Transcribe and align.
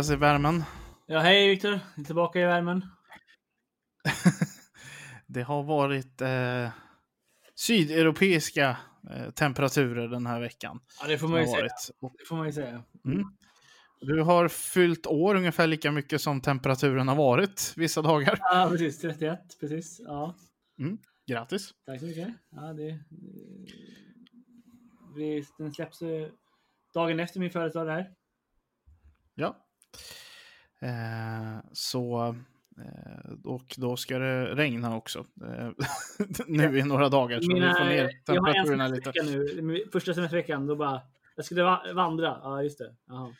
Andreas 0.00 0.16
i 0.16 0.20
värmen. 0.20 0.64
Ja, 1.06 1.18
hej 1.18 1.48
Viktor. 1.48 1.80
Tillbaka 2.06 2.40
i 2.40 2.44
värmen. 2.44 2.86
Det 5.26 5.42
har 5.42 5.62
varit 5.62 6.20
eh, 6.20 6.68
sydeuropeiska 7.54 8.76
eh, 9.10 9.30
temperaturer 9.30 10.08
den 10.08 10.26
här 10.26 10.40
veckan. 10.40 10.80
Ja, 11.00 11.08
det 11.08 11.18
får 11.18 11.28
man 11.28 11.40
ju 11.40 11.46
säga. 11.46 11.68
Det 12.00 12.24
får 12.28 12.36
man 12.36 12.46
ju 12.46 12.52
säga. 12.52 12.82
Du 14.00 14.22
har 14.22 14.48
fyllt 14.48 15.06
år 15.06 15.34
ungefär 15.34 15.66
lika 15.66 15.92
mycket 15.92 16.20
som 16.20 16.40
temperaturen 16.40 17.08
har 17.08 17.16
varit 17.16 17.74
vissa 17.76 18.02
dagar. 18.02 18.38
Ja, 18.40 18.68
precis. 18.70 19.00
31. 19.00 19.40
Precis. 19.60 20.00
Ja, 20.04 20.34
Grattis! 21.26 21.74
tack 21.86 22.00
så 22.00 22.06
mycket. 22.06 22.28
Ja, 22.50 22.72
det, 22.72 22.98
det, 25.16 25.44
den 25.58 25.72
släpps 25.72 26.02
eh, 26.02 26.28
dagen 26.94 27.20
efter 27.20 27.40
min 27.40 27.50
födelsedag 27.50 27.86
det 27.86 27.92
här. 27.92 28.10
Ja. 29.34 29.66
Eh, 30.80 31.58
så, 31.72 32.34
eh, 32.78 33.32
och 33.44 33.74
då 33.76 33.96
ska 33.96 34.18
det 34.18 34.54
regna 34.54 34.96
också. 34.96 35.26
Eh, 35.46 35.70
nu 36.46 36.78
i 36.78 36.82
några 36.82 37.08
dagar. 37.08 37.40
Så 37.40 37.48
vi 37.54 37.60
får 37.60 37.84
ner 37.84 38.24
temperaturerna 38.26 38.88
lite. 38.88 39.12
nu. 39.62 39.84
Första 39.92 40.14
semesterveckan, 40.14 40.66
då 40.66 40.76
bara... 40.76 41.00
Jag 41.36 41.44
skulle 41.44 41.62
va- 41.62 41.82
vandra. 41.94 42.40
Ja, 42.42 42.62
just 42.62 42.78
det. 42.78 42.94
Jaha. 43.06 43.34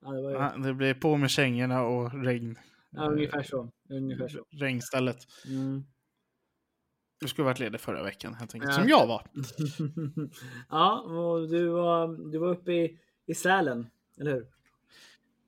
Ja, 0.00 0.10
det 0.10 0.20
ju... 0.20 0.30
Ja, 0.30 0.54
det 0.56 0.74
blir 0.74 0.94
på 0.94 1.16
med 1.16 1.30
kängorna 1.30 1.82
och 1.82 2.24
regn. 2.24 2.58
Ja, 2.90 3.06
ungefär 3.08 3.42
så. 3.42 3.70
Ungefär 3.90 4.28
så. 4.28 4.44
Regnstället. 4.50 5.16
Mm. 5.46 5.84
Du 7.20 7.28
skulle 7.28 7.44
varit 7.44 7.58
ledig 7.58 7.80
förra 7.80 8.02
veckan 8.02 8.34
helt 8.34 8.54
enkelt. 8.54 8.72
Ja. 8.72 8.78
Som 8.78 8.88
jag 8.88 9.06
var. 9.06 9.22
ja, 10.70 11.00
och 11.00 11.48
du 11.48 11.68
var, 11.68 12.30
du 12.32 12.38
var 12.38 12.48
uppe 12.48 12.72
i, 12.72 12.98
i 13.26 13.34
Sälen, 13.34 13.86
eller 14.20 14.32
hur? 14.32 14.46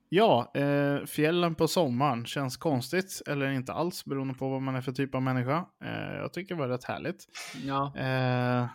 Ja, 0.09 0.51
eh, 0.55 1.05
fjällen 1.05 1.55
på 1.55 1.67
sommaren 1.67 2.25
känns 2.25 2.57
konstigt. 2.57 3.21
Eller 3.27 3.51
inte 3.51 3.73
alls 3.73 4.05
beroende 4.05 4.33
på 4.33 4.49
vad 4.49 4.61
man 4.61 4.75
är 4.75 4.81
för 4.81 4.91
typ 4.91 5.15
av 5.15 5.21
människa. 5.21 5.65
Eh, 5.83 6.15
jag 6.15 6.33
tycker 6.33 6.55
det 6.55 6.61
var 6.61 6.67
rätt 6.67 6.83
härligt. 6.83 7.25
Ja. 7.63 7.93
Eh, 7.97 8.67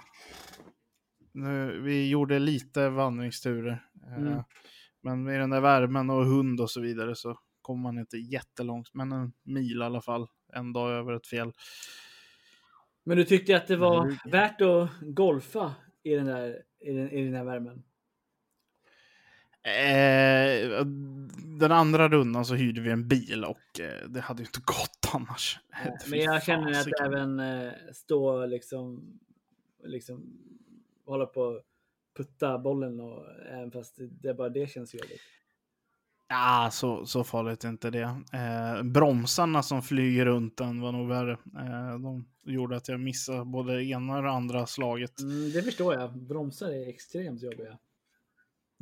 nu, 1.33 1.81
vi 1.81 2.09
gjorde 2.09 2.39
lite 2.39 2.89
vandringsturer. 2.89 3.85
Eh, 4.07 4.17
Mm. 4.23 4.43
Men 5.05 5.25
med 5.25 5.41
den 5.41 5.51
där 5.51 5.61
värmen 5.61 6.11
och 6.11 6.25
hund 6.27 6.61
och 6.61 6.71
så 6.71 6.81
vidare 6.81 7.15
så 7.15 7.39
kommer 7.63 7.83
man 7.83 7.99
inte 7.99 8.17
jättelångt. 8.17 8.95
Men 8.95 9.13
en 9.13 9.33
mil 9.43 9.79
i 9.81 9.85
alla 9.85 10.01
fall. 10.01 10.27
En 10.53 10.73
dag 10.73 10.91
över 10.91 11.13
ett 11.13 11.27
fjäll. 11.27 11.53
Men 13.05 13.17
du 13.17 13.25
tyckte 13.25 13.57
att 13.57 13.67
det 13.67 13.77
var 13.77 14.05
Mm. 14.05 14.17
värt 14.31 14.61
att 14.61 14.91
golfa 15.01 15.75
i 16.03 16.15
den 16.15 16.27
där, 16.27 16.63
i 16.81 16.93
den, 16.93 17.11
i 17.11 17.23
den 17.25 17.33
där 17.33 17.45
värmen? 17.45 17.83
Eh, 19.65 20.87
den 21.59 21.73
andra 21.73 22.09
rundan 22.09 22.45
så 22.45 22.55
hyrde 22.55 22.81
vi 22.81 22.91
en 22.91 23.09
bil 23.09 23.45
och 23.45 23.81
eh, 23.81 24.09
det 24.09 24.21
hade 24.21 24.43
ju 24.43 24.47
inte 24.47 24.61
gått 24.61 25.15
annars. 25.15 25.59
Fy 26.05 26.11
Men 26.11 26.21
jag 26.21 26.43
känner 26.43 26.71
att 26.71 26.77
fasiken. 26.77 27.07
även 27.07 27.41
eh, 27.41 27.73
stå 27.93 28.47
liksom, 28.47 29.19
liksom 29.85 30.39
hålla 31.07 31.27
på 31.27 31.41
och 31.41 31.63
putta 32.17 32.59
bollen 32.59 33.01
och 33.01 33.25
även 33.53 33.71
fast 33.71 33.99
det 34.23 34.35
bara 34.35 34.49
det 34.49 34.71
känns 34.71 34.95
jobbigt. 34.95 35.21
Ja, 36.29 36.69
så, 36.73 37.07
så 37.07 37.25
farligt 37.25 37.65
är 37.65 37.69
inte 37.69 37.91
det. 37.91 38.03
Eh, 38.33 38.83
bromsarna 38.83 39.63
som 39.63 39.83
flyger 39.83 40.25
runt 40.25 40.57
den 40.57 40.81
var 40.81 40.93
nog 40.93 41.09
värre. 41.09 41.33
Eh, 41.33 41.99
de 41.99 42.25
gjorde 42.45 42.77
att 42.77 42.89
jag 42.89 43.01
missade 43.01 43.45
både 43.45 43.85
ena 43.85 44.19
och 44.19 44.29
andra 44.31 44.67
slaget. 44.67 45.21
Mm, 45.21 45.53
det 45.53 45.63
förstår 45.63 45.95
jag. 45.95 46.19
Bromsar 46.19 46.69
är 46.69 46.89
extremt 46.89 47.43
jobbiga. 47.43 47.79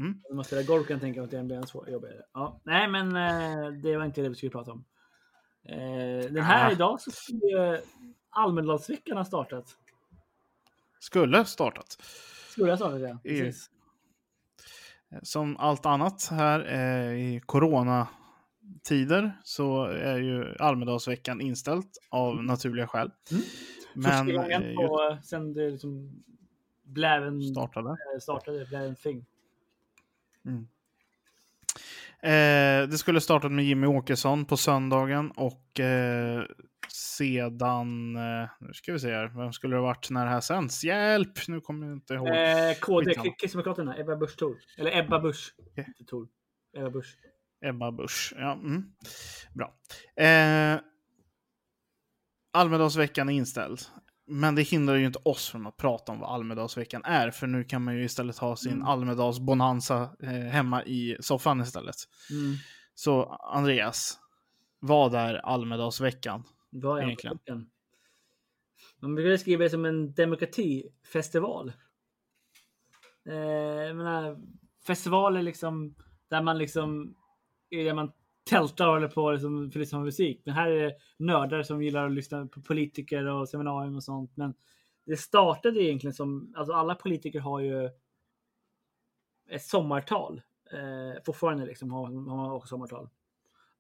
Mm. 0.01 0.21
När 0.29 0.37
man 0.37 0.45
spelar 0.45 0.63
golf 0.63 0.87
kan 0.87 0.95
jag 0.95 1.01
tänka 1.01 1.21
mig 1.21 1.25
att 1.25 1.31
det 1.31 1.43
blir 1.43 1.57
än 1.57 1.67
svår- 1.67 1.89
jobbigare. 1.91 2.23
Ja. 2.35 2.61
Nej, 2.65 2.89
men 2.89 3.17
eh, 3.17 3.71
det 3.83 3.97
var 3.97 4.05
inte 4.05 4.23
det 4.23 4.29
vi 4.29 4.35
skulle 4.35 4.51
prata 4.51 4.73
om. 4.73 4.85
Eh, 5.65 6.31
den 6.33 6.43
här 6.43 6.69
Ah. 6.69 6.73
idag 6.73 7.01
så 7.01 7.11
skulle 7.11 7.81
Almedalsveckan 8.31 9.17
ha 9.17 9.25
startat. 9.25 9.77
Skulle 11.01 11.45
startat. 11.45 11.99
Skulle 12.51 12.73
ha 12.73 12.77
startat 12.77 13.01
ja. 13.01 13.19
Precis. 13.23 13.71
Eh, 15.13 15.19
Som 15.23 15.57
allt 15.57 15.87
annat 15.87 16.29
här 16.31 16.73
i 17.15 17.41
coronatider 17.47 19.33
så 19.45 19.85
är 19.85 20.19
ju 20.19 20.55
Almedalsveckan 20.59 21.41
inställt 21.41 21.99
av 22.09 22.45
naturliga 22.45 22.87
skäl. 22.87 23.11
Mm. 23.31 23.43
Men 23.95 24.27
Första 24.27 24.43
gången 24.43 24.77
på, 24.77 25.19
sen 25.23 25.53
det 25.55 25.71
liksom 25.71 26.23
bläven 26.83 27.43
startade. 27.43 27.97
startade, 28.21 28.67
bläven 28.67 28.97
fing. 30.51 30.69
Eh, 32.23 32.89
det 32.89 32.99
skulle 32.99 33.21
startat 33.21 33.53
med 33.53 33.65
Jimmy 33.65 33.87
Åkesson 33.87 34.45
på 34.45 34.57
söndagen 34.57 35.31
och 35.31 35.81
eh, 35.81 36.45
sedan, 36.93 38.17
eh, 38.17 38.49
nu 38.61 38.73
ska 38.73 38.93
vi 38.93 38.99
se 38.99 39.13
här, 39.13 39.33
vem 39.37 39.53
skulle 39.53 39.77
det 39.77 39.83
varit 39.83 40.11
när 40.11 40.25
det 40.25 40.31
här 40.31 40.41
sänds? 40.41 40.85
Hjälp! 40.85 41.49
Nu 41.49 41.61
kommer 41.61 41.87
jag 41.87 41.97
inte 41.97 42.15
ihåg. 42.15 42.29
Eh, 42.29 42.75
KD. 42.81 43.15
Kristdemokraterna, 43.39 43.97
Ebba 43.97 44.17
Busch 44.17 44.37
Thor. 44.37 44.57
Eller 44.79 44.99
Ebba 44.99 45.19
Busch. 45.21 45.55
Thor. 46.11 46.29
Ebba 46.77 46.91
Busch. 46.91 47.17
Ebba 47.65 47.93
Busch. 47.93 48.33
Ja, 48.37 48.53
mm. 48.53 48.85
Bra. 49.55 49.75
Eh, 50.25 50.81
Almedalsveckan 52.53 53.29
är 53.29 53.33
inställd. 53.33 53.81
Men 54.31 54.55
det 54.55 54.63
hindrar 54.63 54.95
ju 54.95 55.07
inte 55.07 55.19
oss 55.23 55.49
från 55.49 55.67
att 55.67 55.77
prata 55.77 56.13
om 56.13 56.21
vad 56.21 56.31
Almedalsveckan 56.35 57.05
är, 57.05 57.31
för 57.31 57.47
nu 57.47 57.65
kan 57.65 57.85
man 57.85 57.97
ju 57.97 58.05
istället 58.05 58.39
ha 58.39 58.57
sin 58.57 58.73
Mm. 58.73 58.87
Almedalsbonanza 58.87 60.17
eh, 60.23 60.29
hemma 60.29 60.85
i 60.85 61.17
soffan 61.21 61.61
istället. 61.61 61.97
Mm. 62.31 62.55
Så 62.95 63.25
Andreas, 63.25 64.19
vad 64.79 65.15
är 65.15 65.35
Almedalsveckan? 65.35 66.45
Vad 66.71 66.99
är 66.99 67.03
Egentligen. 67.03 67.33
egentligen? 67.47 67.71
Man 69.01 69.15
brukar 69.15 69.37
skriva 69.37 69.65
det 69.65 69.71
som 69.71 69.85
en 69.85 70.15
demokratifestival. 70.15 71.73
Eh, 73.29 73.35
jag 73.35 73.97
menar, 73.97 74.41
festival 74.87 75.37
är 75.37 75.43
liksom 75.43 75.95
där 76.29 76.43
man 76.43 76.59
liksom 76.59 77.15
är 77.71 77.85
där 77.85 77.95
man 77.95 78.13
tältar 78.51 78.87
och 78.87 78.93
håller 78.93 79.09
på 79.09 79.31
liksom, 79.31 79.71
för 79.71 79.79
att 79.79 79.83
lyssna 79.83 79.99
på 79.99 80.05
musik. 80.05 80.43
Men 80.45 80.55
här 80.55 80.71
är 80.71 80.83
det 80.83 80.97
nördar 81.17 81.63
som 81.63 81.83
gillar 81.83 82.07
att 82.07 82.13
lyssna 82.13 82.47
på 82.47 82.61
politiker 82.61 83.27
och 83.27 83.49
seminarium 83.49 83.97
och 83.97 84.05
sånt. 84.05 84.37
Men 84.37 84.55
det 85.07 85.17
startade 85.17 85.83
egentligen 85.83 86.15
som, 86.15 86.55
alltså 86.57 86.75
alla 86.75 86.95
politiker 86.95 87.41
har 87.41 87.61
ju 87.61 87.91
ett 89.51 89.63
sommartal. 89.63 90.43
Eh, 90.73 91.23
fortfarande 91.27 91.67
liksom 91.67 91.91
har, 91.91 92.07
har 92.07 92.37
man 92.37 92.51
också 92.51 92.69
sommartal. 92.69 93.09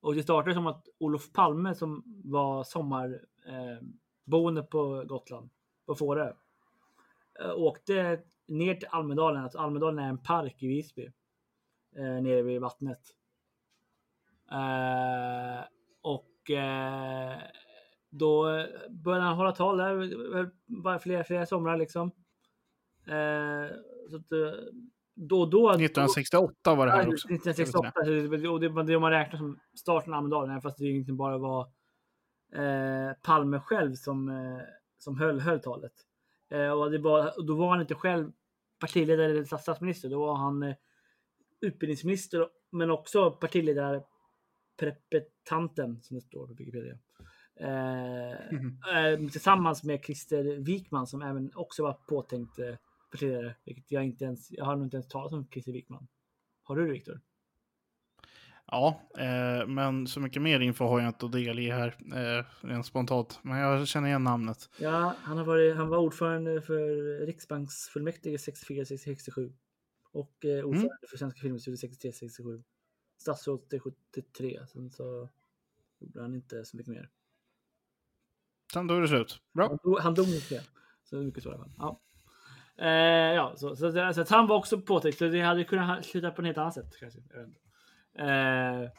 Och 0.00 0.14
det 0.14 0.22
startade 0.22 0.54
som 0.54 0.66
att 0.66 0.88
Olof 0.98 1.32
Palme 1.32 1.74
som 1.74 2.02
var 2.24 2.64
sommarboende 2.64 4.60
eh, 4.60 4.66
på 4.66 5.04
Gotland, 5.06 5.50
på 5.86 5.94
Fårö, 5.94 6.32
eh, 7.40 7.54
åkte 7.54 8.20
ner 8.48 8.74
till 8.74 8.88
Almedalen. 8.90 9.42
Alltså 9.42 9.58
Almedalen 9.58 10.04
är 10.04 10.08
en 10.08 10.18
park 10.18 10.62
i 10.62 10.68
Visby. 10.68 11.12
Eh, 11.96 12.22
nere 12.22 12.42
vid 12.42 12.60
vattnet. 12.60 13.16
Eh, 14.52 15.64
och 16.02 16.50
eh, 16.50 17.38
då 18.10 18.42
började 18.90 19.24
han 19.24 19.36
hålla 19.36 19.52
tal 19.52 19.76
där 19.78 20.98
flera, 20.98 21.24
flera 21.24 21.46
somrar 21.46 21.76
liksom. 21.76 22.10
Eh, 23.06 23.76
så 24.10 24.16
att, 24.16 24.26
då 25.14 25.40
och 25.40 25.50
då 25.50 25.70
1968 25.70 26.74
var 26.74 26.86
det 26.86 26.92
här 26.92 27.08
också. 27.08 27.28
1968. 27.28 27.92
så 27.94 28.10
det- 28.36 28.48
Och 28.48 28.60
det 28.60 28.68
det 28.84 28.98
man 28.98 29.10
räknar 29.10 29.38
som 29.38 29.58
starten 29.78 30.12
av 30.12 30.18
Almedalen, 30.18 30.60
fast 30.62 30.78
det 30.78 30.84
egentligen 30.84 31.16
bara 31.16 31.38
var 31.38 31.60
eh, 32.54 33.12
Palme 33.22 33.60
själv 33.60 33.94
som, 33.94 34.30
som 34.98 35.18
höll, 35.18 35.40
höll 35.40 35.60
talet. 35.60 35.92
Och 36.76 36.90
det 36.90 36.98
och 37.38 37.44
då 37.46 37.54
var 37.56 37.70
han 37.70 37.80
inte 37.80 37.94
själv 37.94 38.32
partiledare 38.80 39.30
eller 39.30 39.44
stats- 39.44 39.62
statsminister. 39.62 40.08
Då 40.08 40.20
var 40.26 40.34
han 40.36 40.74
utbildningsminister 41.60 42.48
men 42.72 42.90
också 42.90 43.30
partiledare 43.30 44.02
Prepetanten, 44.80 46.02
som 46.02 46.16
det 46.16 46.20
står 46.20 46.46
på 46.46 46.54
Wikipedia. 46.54 46.98
Eh, 47.60 48.32
eh, 48.32 49.30
tillsammans 49.30 49.84
med 49.84 50.04
Christer 50.04 50.56
Wikman 50.56 51.06
som 51.06 51.22
även 51.22 51.50
också 51.54 51.82
var 51.82 51.92
påtänkt 51.92 52.58
eh, 52.58 52.74
partiledare. 53.10 53.54
Vilket 53.64 53.90
jag 53.92 54.04
inte 54.04 54.24
ens, 54.24 54.50
jag 54.50 54.64
har 54.64 54.76
nog 54.76 54.86
inte 54.86 54.96
ens 54.96 55.08
talat 55.08 55.32
om 55.32 55.48
Christer 55.50 55.72
Wikman. 55.72 56.08
Har 56.62 56.76
du 56.76 56.86
det 56.86 56.92
Viktor? 56.92 57.20
Ja, 58.66 59.00
eh, 59.18 59.66
men 59.66 60.06
så 60.06 60.20
mycket 60.20 60.42
mer 60.42 60.60
info 60.60 60.84
har 60.84 61.00
jag 61.00 61.08
inte 61.08 61.26
att 61.26 61.32
delge 61.32 61.72
här, 61.72 61.96
eh, 62.14 62.44
rent 62.60 62.86
spontant. 62.86 63.38
Men 63.42 63.58
jag 63.58 63.88
känner 63.88 64.08
igen 64.08 64.24
namnet. 64.24 64.70
Ja, 64.78 65.14
han, 65.18 65.38
har 65.38 65.44
varit, 65.44 65.76
han 65.76 65.88
var 65.88 65.98
ordförande 65.98 66.62
för 66.62 66.86
Riksbanksfullmäktige 67.26 68.36
64-67 68.36 69.52
och 70.12 70.44
eh, 70.44 70.64
ordförande 70.64 71.08
för 71.10 71.16
Svenska 71.16 71.40
Filminstitutet 71.40 72.04
63-67. 72.04 72.62
Statsråd 73.20 73.68
till 73.68 73.80
73. 73.80 74.60
Sen 74.72 74.90
så 74.90 75.28
gjorde 75.98 76.20
han 76.20 76.34
inte 76.34 76.64
så 76.64 76.76
mycket 76.76 76.92
mer. 76.92 77.08
Sen 78.72 78.86
då 78.86 78.94
är 78.94 79.00
det 79.00 79.08
slut. 79.08 79.40
Bra. 79.52 79.68
Han 79.68 79.78
dog, 79.82 79.98
han 79.98 80.14
dog 80.14 80.26
93. 80.28 80.60
Så 81.04 81.16
mycket 81.16 81.42
så 81.42 81.48
i 81.50 81.52
alla 81.52 81.64
fall. 81.64 81.72
Ja. 81.78 82.00
Eh, 82.76 83.34
ja, 83.34 83.54
så, 83.56 83.76
så, 83.76 83.92
så, 83.92 84.24
så 84.24 84.34
han 84.34 84.46
var 84.46 84.56
också 84.56 84.80
påtänkt. 84.80 85.18
Så 85.18 85.28
det 85.28 85.40
hade 85.40 85.64
kunnat 85.64 86.04
sluta 86.04 86.30
på 86.30 86.42
ett 86.42 86.46
helt 86.46 86.58
annat 86.58 86.74
sätt. 86.74 86.96
Kanske. 87.00 87.18
Eh, 88.14 88.90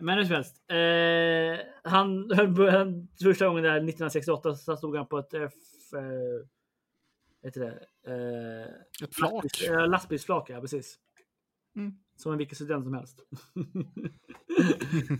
men 0.00 0.18
hur 0.18 0.24
som 0.24 0.34
helst. 0.34 0.70
Eh, 0.70 1.90
han, 1.90 2.30
han, 2.34 3.08
första 3.22 3.46
gången 3.46 3.62
där 3.62 3.70
1968 3.70 4.54
så 4.54 4.76
stod 4.76 4.96
han 4.96 5.06
på 5.06 5.18
ett 5.18 5.34
F... 5.34 5.52
Eh, 5.94 6.46
heter 7.42 7.60
det? 7.60 7.86
Eh, 8.12 9.04
Ett 9.04 9.14
flak. 9.14 9.44
lastbils- 9.44 9.80
eh, 9.80 9.88
lastbilsflak, 9.88 10.50
ja 10.50 10.60
precis. 10.60 10.98
Mm. 11.76 11.98
Som 12.16 12.32
en 12.32 12.38
vilken 12.38 12.56
student 12.56 12.84
som 12.84 12.94
helst. 12.94 13.20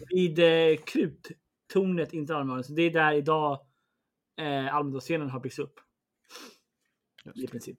Vid 0.11 0.39
eh, 0.39 0.77
kruttornet 0.87 2.13
inte 2.13 2.37
Almedalen. 2.37 2.65
Så 2.65 2.73
det 2.73 2.83
är 2.83 2.91
där 2.91 3.13
idag 3.13 3.61
eh, 4.41 4.75
Almedalsscenen 4.75 5.31
har 5.31 5.41
byggts 5.41 5.59
upp. 5.59 5.81
Just 7.25 7.39
I 7.39 7.47
princip. 7.47 7.77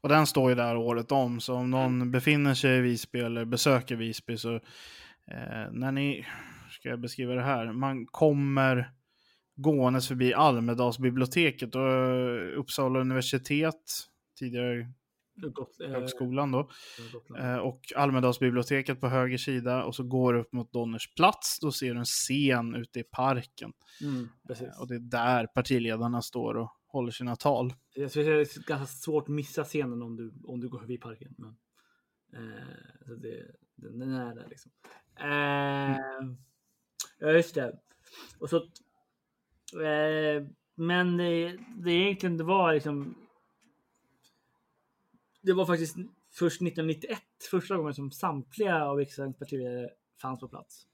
Och 0.00 0.08
den 0.08 0.26
står 0.26 0.50
ju 0.50 0.54
där 0.54 0.76
året 0.76 1.12
om, 1.12 1.40
så 1.40 1.54
om 1.54 1.70
någon 1.70 2.10
befinner 2.10 2.54
sig 2.54 2.78
i 2.78 2.80
Visby 2.80 3.18
eller 3.18 3.44
besöker 3.44 3.96
Visby 3.96 4.36
så 4.36 4.54
eh, 4.54 5.70
när 5.72 5.92
ni, 5.92 6.26
ska 6.70 6.88
jag 6.88 7.00
beskriva 7.00 7.34
det 7.34 7.42
här, 7.42 7.72
man 7.72 8.06
kommer 8.06 8.92
gåendes 9.56 10.08
förbi 10.08 10.34
Almedalsbiblioteket 10.34 11.74
och 11.74 11.92
eh, 11.92 12.58
Uppsala 12.58 13.00
universitet, 13.00 13.76
tidigare 14.38 14.92
Gott, 15.48 15.80
eh, 15.80 15.90
högskolan 15.90 16.52
då, 16.52 16.70
Gotland. 17.12 17.44
eh, 17.44 17.58
och 17.58 17.92
Almedalsbiblioteket 17.96 19.00
på 19.00 19.08
höger 19.08 19.38
sida 19.38 19.84
och 19.84 19.94
så 19.94 20.02
går 20.02 20.32
du 20.32 20.40
upp 20.40 20.52
mot 20.52 20.72
Donners 20.72 21.14
plats, 21.14 21.58
då 21.60 21.72
ser 21.72 21.94
du 21.94 21.98
en 21.98 22.04
scen 22.04 22.74
ute 22.74 23.00
i 23.00 23.02
parken. 23.02 23.72
Mm. 24.00 24.28
Eh, 24.50 24.80
och 24.80 24.88
det 24.88 24.94
är 24.94 24.98
där 24.98 25.46
partiledarna 25.46 26.22
står 26.22 26.54
och 26.56 26.76
håller 26.86 27.10
sina 27.10 27.36
tal. 27.36 27.72
Jag 27.94 28.12
tror 28.12 28.24
det 28.24 28.30
är 28.30 28.66
ganska 28.66 28.86
svårt 28.86 29.22
att 29.24 29.28
missa 29.28 29.64
scenen 29.64 30.02
om 30.02 30.16
du, 30.16 30.32
om 30.44 30.60
du 30.60 30.68
går 30.68 30.78
förbi 30.78 30.98
parken. 30.98 31.34
Men, 31.38 31.56
eh, 32.32 33.06
så 33.06 33.14
det, 33.14 33.46
den 33.76 34.14
är 34.14 34.34
där 34.34 34.46
liksom. 34.48 34.72
Eh, 35.20 35.96
ja, 37.18 37.32
just 37.32 37.54
det. 37.54 37.78
Och 38.38 38.50
så, 38.50 38.56
eh, 39.82 40.46
men 40.74 41.16
det, 41.16 41.56
det 41.76 41.92
egentligen 41.92 42.36
det 42.36 42.44
var 42.44 42.74
liksom. 42.74 43.14
Det 45.42 45.52
var 45.52 45.66
faktiskt 45.66 45.96
först 46.32 46.62
1991 46.62 47.18
första 47.50 47.76
gången 47.76 47.94
som 47.94 48.10
samtliga 48.10 48.84
av 48.84 48.96
riksdagens 48.96 49.38
partiledare 49.38 49.88
fanns 50.22 50.40
på 50.40 50.48
plats. 50.48 50.86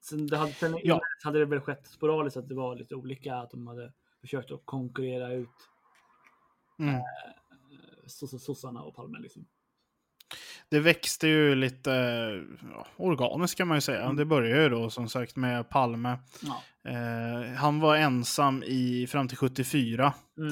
Sen, 0.00 0.26
det 0.26 0.36
hade, 0.36 0.52
sen 0.52 0.78
Ja. 0.82 1.00
hade 1.24 1.38
det 1.38 1.44
väl 1.44 1.60
skett 1.60 1.86
sporadiskt 1.86 2.36
att 2.36 2.48
det 2.48 2.54
var 2.54 2.76
lite 2.76 2.94
olika, 2.94 3.34
att 3.36 3.50
de 3.50 3.66
hade 3.66 3.92
försökt 4.20 4.50
att 4.50 4.62
konkurrera 4.64 5.32
ut 5.32 5.48
Mm. 6.78 7.00
soss- 8.06 8.44
sossarna 8.44 8.82
och 8.82 8.94
Palme. 8.94 9.18
Liksom. 9.18 9.46
Det 10.68 10.80
växte 10.80 11.28
ju 11.28 11.54
lite 11.54 11.90
ja, 12.72 12.86
organiskt 12.96 13.56
kan 13.58 13.68
man 13.68 13.76
ju 13.76 13.80
säga. 13.80 14.02
Mm. 14.04 14.16
Det 14.16 14.24
började 14.24 14.62
ju 14.62 14.68
då 14.68 14.90
som 14.90 15.08
sagt 15.08 15.36
med 15.36 15.68
Palme. 15.68 16.18
Ja. 16.42 16.62
Eh, 16.90 17.52
han 17.54 17.80
var 17.80 17.96
ensam 17.96 18.62
i, 18.62 19.06
fram 19.06 19.28
till 19.28 19.36
74. 19.38 20.14
Mm. 20.38 20.50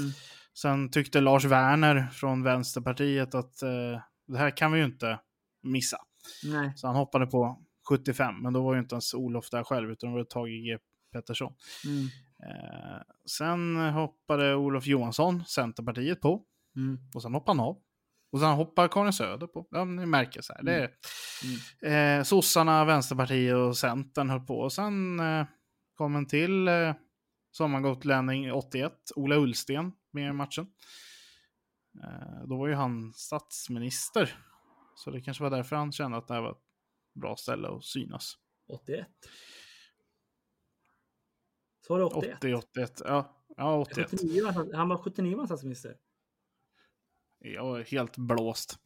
Sen 0.59 0.91
tyckte 0.91 1.21
Lars 1.21 1.45
Werner 1.45 2.07
från 2.13 2.43
Vänsterpartiet 2.43 3.35
att 3.35 3.63
eh, 3.63 4.01
det 4.27 4.39
här 4.39 4.57
kan 4.57 4.73
vi 4.73 4.79
ju 4.79 4.85
inte 4.85 5.21
missa. 5.63 5.99
Nej. 6.45 6.73
Så 6.77 6.87
han 6.87 6.97
hoppade 6.97 7.27
på 7.27 7.63
75, 7.89 8.35
men 8.43 8.53
då 8.53 8.63
var 8.63 8.75
ju 8.75 8.81
inte 8.81 8.95
ens 8.95 9.15
Olof 9.15 9.51
där 9.51 9.65
själv, 9.65 9.91
utan 9.91 10.11
det 10.11 10.17
var 10.17 10.25
Tage 10.25 10.65
G 10.65 10.79
Pettersson. 11.13 11.53
Mm. 11.87 12.05
Eh, 12.43 13.03
sen 13.27 13.77
hoppade 13.77 14.55
Olof 14.55 14.87
Johansson, 14.87 15.45
Centerpartiet, 15.45 16.21
på. 16.21 16.43
Mm. 16.77 16.99
Och 17.15 17.23
sen 17.23 17.35
hoppade 17.35 17.59
han 17.59 17.69
av. 17.69 17.79
Och 18.33 18.41
sen 18.41 18.51
hoppar 18.51 18.89
Karin 18.89 19.13
Söder 19.13 19.47
på. 19.47 19.67
Ja, 19.71 19.85
ni 19.85 20.07
märker 20.07 20.41
så 20.41 20.53
här. 20.53 20.63
Det 20.63 20.91
är, 21.83 22.19
eh, 22.19 22.23
Sossarna, 22.23 22.85
Vänsterpartiet 22.85 23.55
och 23.55 23.77
Centern 23.77 24.31
höll 24.31 24.41
på. 24.41 24.59
Och 24.59 24.73
sen 24.73 25.21
eh, 25.21 25.47
kom 25.95 26.17
en 26.17 26.27
till 26.27 26.69
eh, 26.69 26.95
sommargotlänning 27.53 28.53
81, 28.53 28.93
Ola 29.17 29.37
Ullsten, 29.37 29.93
med 30.17 30.31
i 30.31 30.33
matchen. 30.33 30.67
Eh, 32.03 32.47
då 32.47 32.57
var 32.57 32.69
ju 32.69 32.75
han 32.75 33.13
statsminister. 33.13 34.39
Så 34.97 35.11
det 35.11 35.21
kanske 35.21 35.43
var 35.43 35.51
därför 35.51 35.77
han 35.77 35.93
kände 35.93 36.17
att 36.17 36.29
det 36.29 36.35
här 36.35 36.41
var 36.41 36.51
ett 36.51 36.65
bra 37.15 37.37
ställe 37.37 37.69
att 37.69 37.85
synas. 37.85 38.39
81. 38.69 39.07
Så 41.87 41.93
var 41.93 41.99
det 41.99 42.05
81. 42.05 42.37
80, 42.37 42.55
81. 42.55 43.03
Ja, 43.05 43.45
ja 43.57 43.81
81. 43.81 44.11
79 44.11 44.45
var 44.45 44.53
han, 44.53 44.75
han 44.75 44.89
var 44.89 44.99
79 44.99 45.37
var 45.37 45.47
statsminister. 45.47 45.97
Jag 47.39 47.65
var 47.65 47.81
helt 47.81 48.17
blåst. 48.17 48.79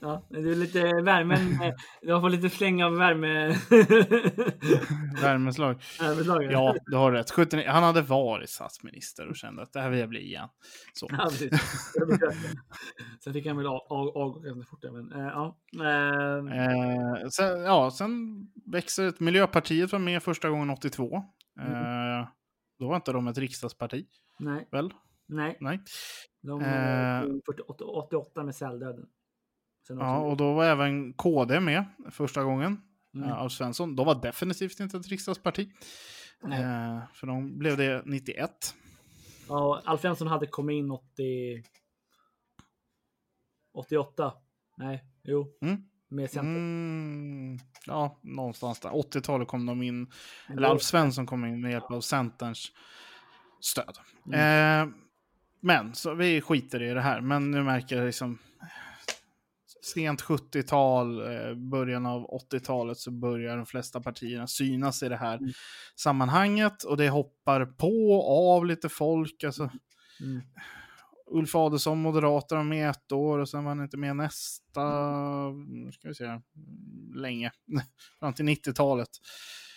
Ja, 0.00 0.26
det 0.28 0.36
är 0.38 0.54
lite 0.54 0.82
värmen. 1.02 1.38
eh, 1.62 1.74
Jag 2.02 2.20
får 2.20 2.30
lite 2.30 2.48
fläng 2.48 2.82
av 2.82 2.96
värme. 2.96 3.48
Värmeslag. 5.22 5.82
Värmeslagen. 6.00 6.50
Ja, 6.50 6.74
du 6.86 6.96
har 6.96 7.12
rätt. 7.12 7.30
79, 7.30 7.64
han 7.68 7.82
hade 7.82 8.02
varit 8.02 8.50
statsminister 8.50 9.28
och 9.28 9.36
kände 9.36 9.62
att 9.62 9.72
det 9.72 9.80
här 9.80 9.90
vill 9.90 10.00
jag 10.00 10.08
bli 10.08 10.20
igen. 10.20 10.48
Så. 10.94 11.08
Ja. 11.10 11.30
Sen 13.24 13.32
fick 13.32 13.46
han 13.46 13.56
väl 13.56 13.66
av- 13.66 13.86
av- 13.90 14.16
avgå 14.16 14.40
ganska 14.40 14.70
fort. 14.70 14.84
Men, 14.92 15.12
eh, 15.12 15.26
ja. 15.26 15.58
Eh, 15.80 16.28
Eh, 16.38 17.28
sen, 17.28 17.60
ja, 17.62 17.90
sen 17.90 18.46
växer 18.72 19.08
ett 19.08 19.20
Miljöpartiet 19.20 19.92
var 19.92 19.98
med 19.98 20.22
första 20.22 20.48
gången 20.50 20.70
82. 20.70 21.16
Eh, 21.60 22.28
då 22.78 22.88
var 22.88 22.96
inte 22.96 23.12
de 23.12 23.28
ett 23.28 23.38
riksdagsparti, 23.38 24.06
nej, 24.38 24.68
väl? 24.72 24.92
nej. 25.28 25.56
Nej. 25.60 25.80
De 26.42 26.60
Eh. 26.60 26.66
var 27.22 27.40
48, 27.46 27.84
88 27.84 28.42
med 28.44 28.54
säldöden. 28.54 29.06
Ja, 29.88 30.18
och 30.18 30.36
då 30.36 30.54
var 30.54 30.64
även 30.64 31.12
KD 31.12 31.60
med 31.60 31.84
första 32.10 32.42
gången. 32.42 32.80
Mm. 33.14 33.28
Eh, 33.28 33.38
Alf 33.38 33.52
Svensson. 33.52 33.96
De 33.96 34.06
var 34.06 34.22
definitivt 34.22 34.80
inte 34.80 34.96
ett 34.96 35.08
riksdagsparti. 35.08 35.70
Nej. 36.42 36.62
Eh, 36.62 37.00
för 37.14 37.26
de 37.26 37.58
blev 37.58 37.76
det 37.76 38.02
91. 38.04 38.74
Ja, 39.48 39.82
Alf 39.84 40.00
Svensson 40.00 40.28
hade 40.28 40.46
kommit 40.46 40.74
in 40.74 40.90
80... 40.90 41.62
88. 43.74 44.32
Nej, 44.76 45.04
jo. 45.24 45.46
Mm. 45.62 45.82
Med 46.08 46.30
Centern. 46.30 46.56
Mm, 46.56 47.58
ja, 47.86 48.18
någonstans 48.22 48.80
där. 48.80 48.90
80-talet 48.90 49.48
kom 49.48 49.66
de 49.66 49.82
in, 49.82 50.12
Men 50.48 50.58
eller 50.58 50.68
Alf 50.68 50.82
Svensson 50.82 51.26
kom 51.26 51.44
in 51.44 51.60
med 51.60 51.72
hjälp 51.72 51.90
av 51.90 52.00
Centerns 52.00 52.72
stöd. 53.60 53.98
Mm. 54.26 54.88
Eh, 54.88 54.94
men, 55.60 55.94
så 55.94 56.14
vi 56.14 56.40
skiter 56.40 56.82
i 56.82 56.94
det 56.94 57.00
här. 57.00 57.20
Men 57.20 57.50
nu 57.50 57.62
märker 57.62 57.96
jag 57.96 58.06
liksom 58.06 58.38
sent 59.88 60.22
70-tal, 60.22 61.20
eh, 61.34 61.54
början 61.54 62.06
av 62.06 62.26
80-talet 62.30 62.98
så 62.98 63.10
börjar 63.10 63.56
de 63.56 63.66
flesta 63.66 64.00
partierna 64.00 64.46
synas 64.46 65.02
i 65.02 65.08
det 65.08 65.16
här 65.16 65.36
Mm. 65.38 65.50
sammanhanget 65.96 66.82
och 66.82 66.96
det 66.96 67.08
hoppar 67.08 67.66
på 67.66 68.10
och 68.12 68.56
av 68.56 68.66
lite 68.66 68.88
folk. 68.88 69.44
Alltså, 69.44 69.70
Mm. 70.20 70.40
Ulf 71.30 71.54
Adelsohn, 71.54 71.98
Moderaterna, 72.02 72.62
med 72.62 72.90
ett 72.90 73.12
år 73.12 73.38
och 73.38 73.48
sen 73.48 73.64
var 73.64 73.70
han 73.70 73.82
inte 73.84 73.96
med 73.96 74.16
nästa, 74.16 74.82
ska 75.92 76.08
vi 76.08 76.14
se, 76.14 76.40
länge, 77.14 77.52
fram 78.20 78.34
till 78.34 78.44
90-talet. 78.48 79.08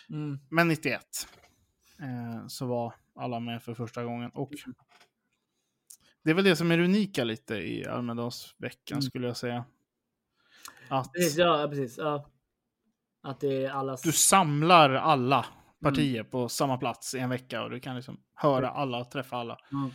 Mm. 0.10 0.40
Men 0.50 0.68
91 0.68 1.28
eh, 2.00 2.48
så 2.48 2.66
var 2.66 2.94
alla 3.16 3.40
med 3.40 3.64
för 3.64 3.74
första 3.74 4.04
gången. 4.04 4.32
Och 4.34 4.52
det 6.24 6.30
är 6.30 6.34
väl 6.34 6.44
det 6.44 6.56
som 6.56 6.72
är 6.72 6.80
unika 6.80 7.24
lite 7.24 7.56
i 7.56 7.86
Almedalsveckan 7.86 8.96
Mm. 8.96 9.02
skulle 9.02 9.28
jag 9.28 9.38
säga. 9.38 9.66
Att 10.92 11.14
Precis, 11.14 11.38
ja, 11.38 11.68
precis. 11.70 11.98
Ja. 11.98 12.30
Att 13.24 13.40
det 13.40 13.66
är 13.66 13.70
allas... 13.70 14.02
du 14.02 14.12
samlar 14.12 14.90
alla 14.90 15.46
partier 15.82 16.24
på 16.24 16.50
samma 16.50 16.78
plats 16.78 17.16
i 17.16 17.20
en 17.20 17.30
vecka 17.30 17.64
och 17.64 17.70
du 17.70 17.80
kan 17.80 17.96
liksom 17.96 18.20
höra 18.34 18.70
alla, 18.70 19.06
träffa 19.06 19.38
alla. 19.38 19.58
Mm. 19.72 19.90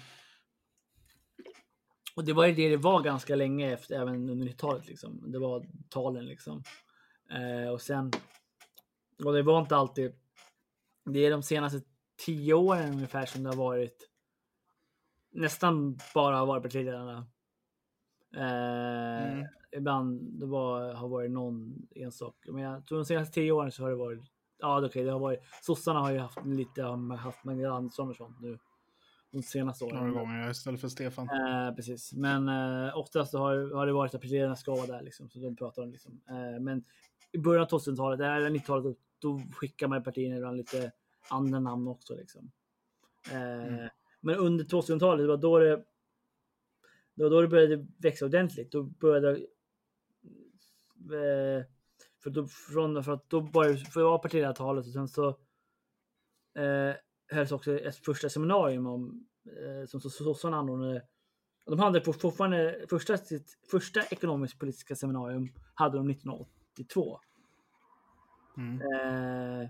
Och 2.17 2.25
det 2.25 2.33
var 2.33 2.47
ju 2.47 2.55
det 2.55 2.69
det 2.69 2.76
var 2.76 3.03
ganska 3.03 3.37
länge 3.37 3.73
efter, 3.73 3.95
även 3.95 4.31
under 4.31 4.47
90-talet. 4.47 4.87
Liksom. 4.87 5.33
Det 5.33 5.38
var 5.38 5.67
talen 5.88 6.26
liksom. 6.26 6.62
Eh, 7.31 7.73
och 7.73 7.83
sen, 7.83 8.12
och 9.25 9.33
det 9.33 9.43
var 9.43 9.61
inte 9.61 9.76
alltid, 9.76 10.12
det 11.05 11.26
är 11.26 11.31
de 11.31 11.43
senaste 11.43 11.81
tio 12.26 12.55
åren 12.55 12.93
ungefär 12.93 13.26
som 13.26 13.43
det 13.43 13.50
har 13.50 13.57
varit 13.57 14.11
nästan 15.31 15.99
bara 16.15 16.37
har 16.37 16.47
varit 16.47 16.62
partiledarna. 16.62 17.26
Eh, 18.37 19.33
Mm. 19.33 19.47
Ibland 19.76 20.40
det 20.40 20.47
var, 20.47 20.93
har 20.95 21.09
varit 21.09 21.31
någon 21.31 21.87
enstaka, 21.95 22.52
men 22.52 22.62
jag 22.62 22.87
tror 22.87 22.99
de 22.99 23.05
senaste 23.05 23.35
tio 23.35 23.52
åren 23.52 23.73
så 23.73 23.83
har 23.83 23.90
det 23.90 23.97
varit, 23.97 24.21
ja 24.59 24.87
okej, 24.87 25.05
det 25.05 25.11
har 25.12 25.19
varit, 25.19 25.40
sossarna 25.62 26.00
har 26.00 26.11
ju 26.12 26.19
haft 26.19 26.47
lite, 26.47 26.83
har 26.83 27.16
haft 27.16 27.45
Magdalena 27.45 27.75
Andersson 27.76 28.09
och 28.09 28.16
sånt 28.16 28.40
nu 28.40 28.59
de 29.31 29.43
senaste 29.43 29.85
åren. 29.85 29.97
Några 29.97 30.21
gånger 30.21 30.50
istället 30.50 30.81
för 30.81 30.88
Stefan. 30.88 31.28
Eh, 31.31 31.75
precis, 31.75 32.12
men 32.12 32.49
eh, 32.49 32.99
oftast 32.99 33.31
så 33.31 33.38
har, 33.38 33.75
har 33.75 33.87
det 33.87 33.93
varit 33.93 34.14
att 34.14 34.21
partierna 34.21 34.57
ska 34.57 34.75
vara 34.75 34.87
där 34.87 35.02
liksom, 35.02 35.28
så 35.31 35.38
de 35.38 35.57
pratar 35.57 35.83
om 35.83 35.90
liksom. 35.90 36.21
Eh, 36.28 36.61
men 36.61 36.85
i 37.33 37.38
början 37.38 37.62
av 37.62 37.69
2000-talet, 37.69 38.21
eller 38.21 38.50
90-talet, 38.50 38.85
då, 38.85 38.95
då 39.19 39.43
skickar 39.52 39.88
man 39.88 40.02
partierna 40.02 40.37
ibland 40.37 40.57
lite 40.57 40.93
andra 41.31 41.61
namn 41.61 41.88
också 41.88 42.14
liksom. 42.14 42.50
Eh, 43.33 43.66
Mm. 43.66 43.88
Men 44.21 44.35
under 44.37 44.64
2000-talet, 44.64 45.25
det 45.25 45.28
var 45.28 45.37
då 45.37 45.59
det, 45.59 45.85
det 47.16 47.23
var 47.23 47.30
då 47.30 47.40
det 47.40 47.49
började 47.49 47.87
växa 47.99 48.25
ordentligt. 48.25 48.73
Då 48.73 48.82
började 48.82 49.30
eh, 51.12 51.64
för, 52.23 52.30
då, 52.30 52.46
från, 52.46 53.04
för 53.04 53.12
att 53.12 53.30
då 53.30 53.40
började, 53.40 53.78
för 53.78 54.00
det 54.00 54.04
var 54.06 54.18
partiledartalet 54.18 54.87
och 54.87 54.92
sen 54.92 55.08
så 55.08 55.28
eh, 56.58 56.94
hölls 57.28 57.52
också 57.52 57.78
ett 57.78 57.96
första 57.96 58.28
seminarium 58.28 58.87
om, 58.87 59.26
eh, 59.46 59.87
som 59.87 60.00
sossarna 60.00 60.56
anordnade. 60.56 61.02
De 61.66 61.78
hade 61.78 62.00
på- 62.00 62.12
fortfarande 62.12 62.87
första, 62.90 63.16
sitt 63.16 63.58
första 63.70 64.02
ekonomisk-politiska 64.02 64.96
seminarium 64.96 65.49
hade 65.75 65.96
de 65.96 66.11
1982. 66.11 67.20
Mm. 68.56 68.80
Eh, 68.80 69.68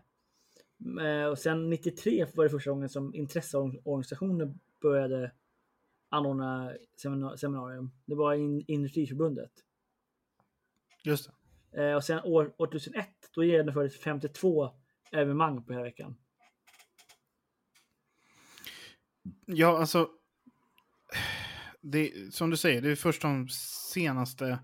eh, 1.06 1.26
och 1.26 1.38
sen 1.38 1.70
93 1.70 2.26
var 2.34 2.44
det 2.44 2.50
första 2.50 2.70
gången 2.70 2.88
som 2.88 3.14
intresseorganisationer 3.14 4.54
började 4.82 5.32
anordna 6.08 6.72
semina- 7.02 7.36
seminarium. 7.36 7.90
Det 8.06 8.14
var 8.14 8.34
in, 8.34 8.64
Industriförbundet. 8.68 9.52
Just 11.04 11.30
det. 11.72 11.88
Eh, 11.90 11.96
och 11.96 12.04
sen 12.04 12.20
år, 12.24 12.54
år 12.58 12.66
2001 12.66 13.08
då 13.34 13.44
genomfördes 13.44 14.00
52 14.00 14.70
evenemang 15.12 15.64
på 15.64 15.72
hela 15.72 15.82
veckan. 15.84 16.16
Ja, 19.46 19.78
alltså. 19.78 20.08
Det, 21.80 22.34
som 22.34 22.50
du 22.50 22.56
säger, 22.56 22.82
det 22.82 22.90
är 22.90 22.96
först 22.96 23.22
de 23.22 23.48
senaste 23.94 24.58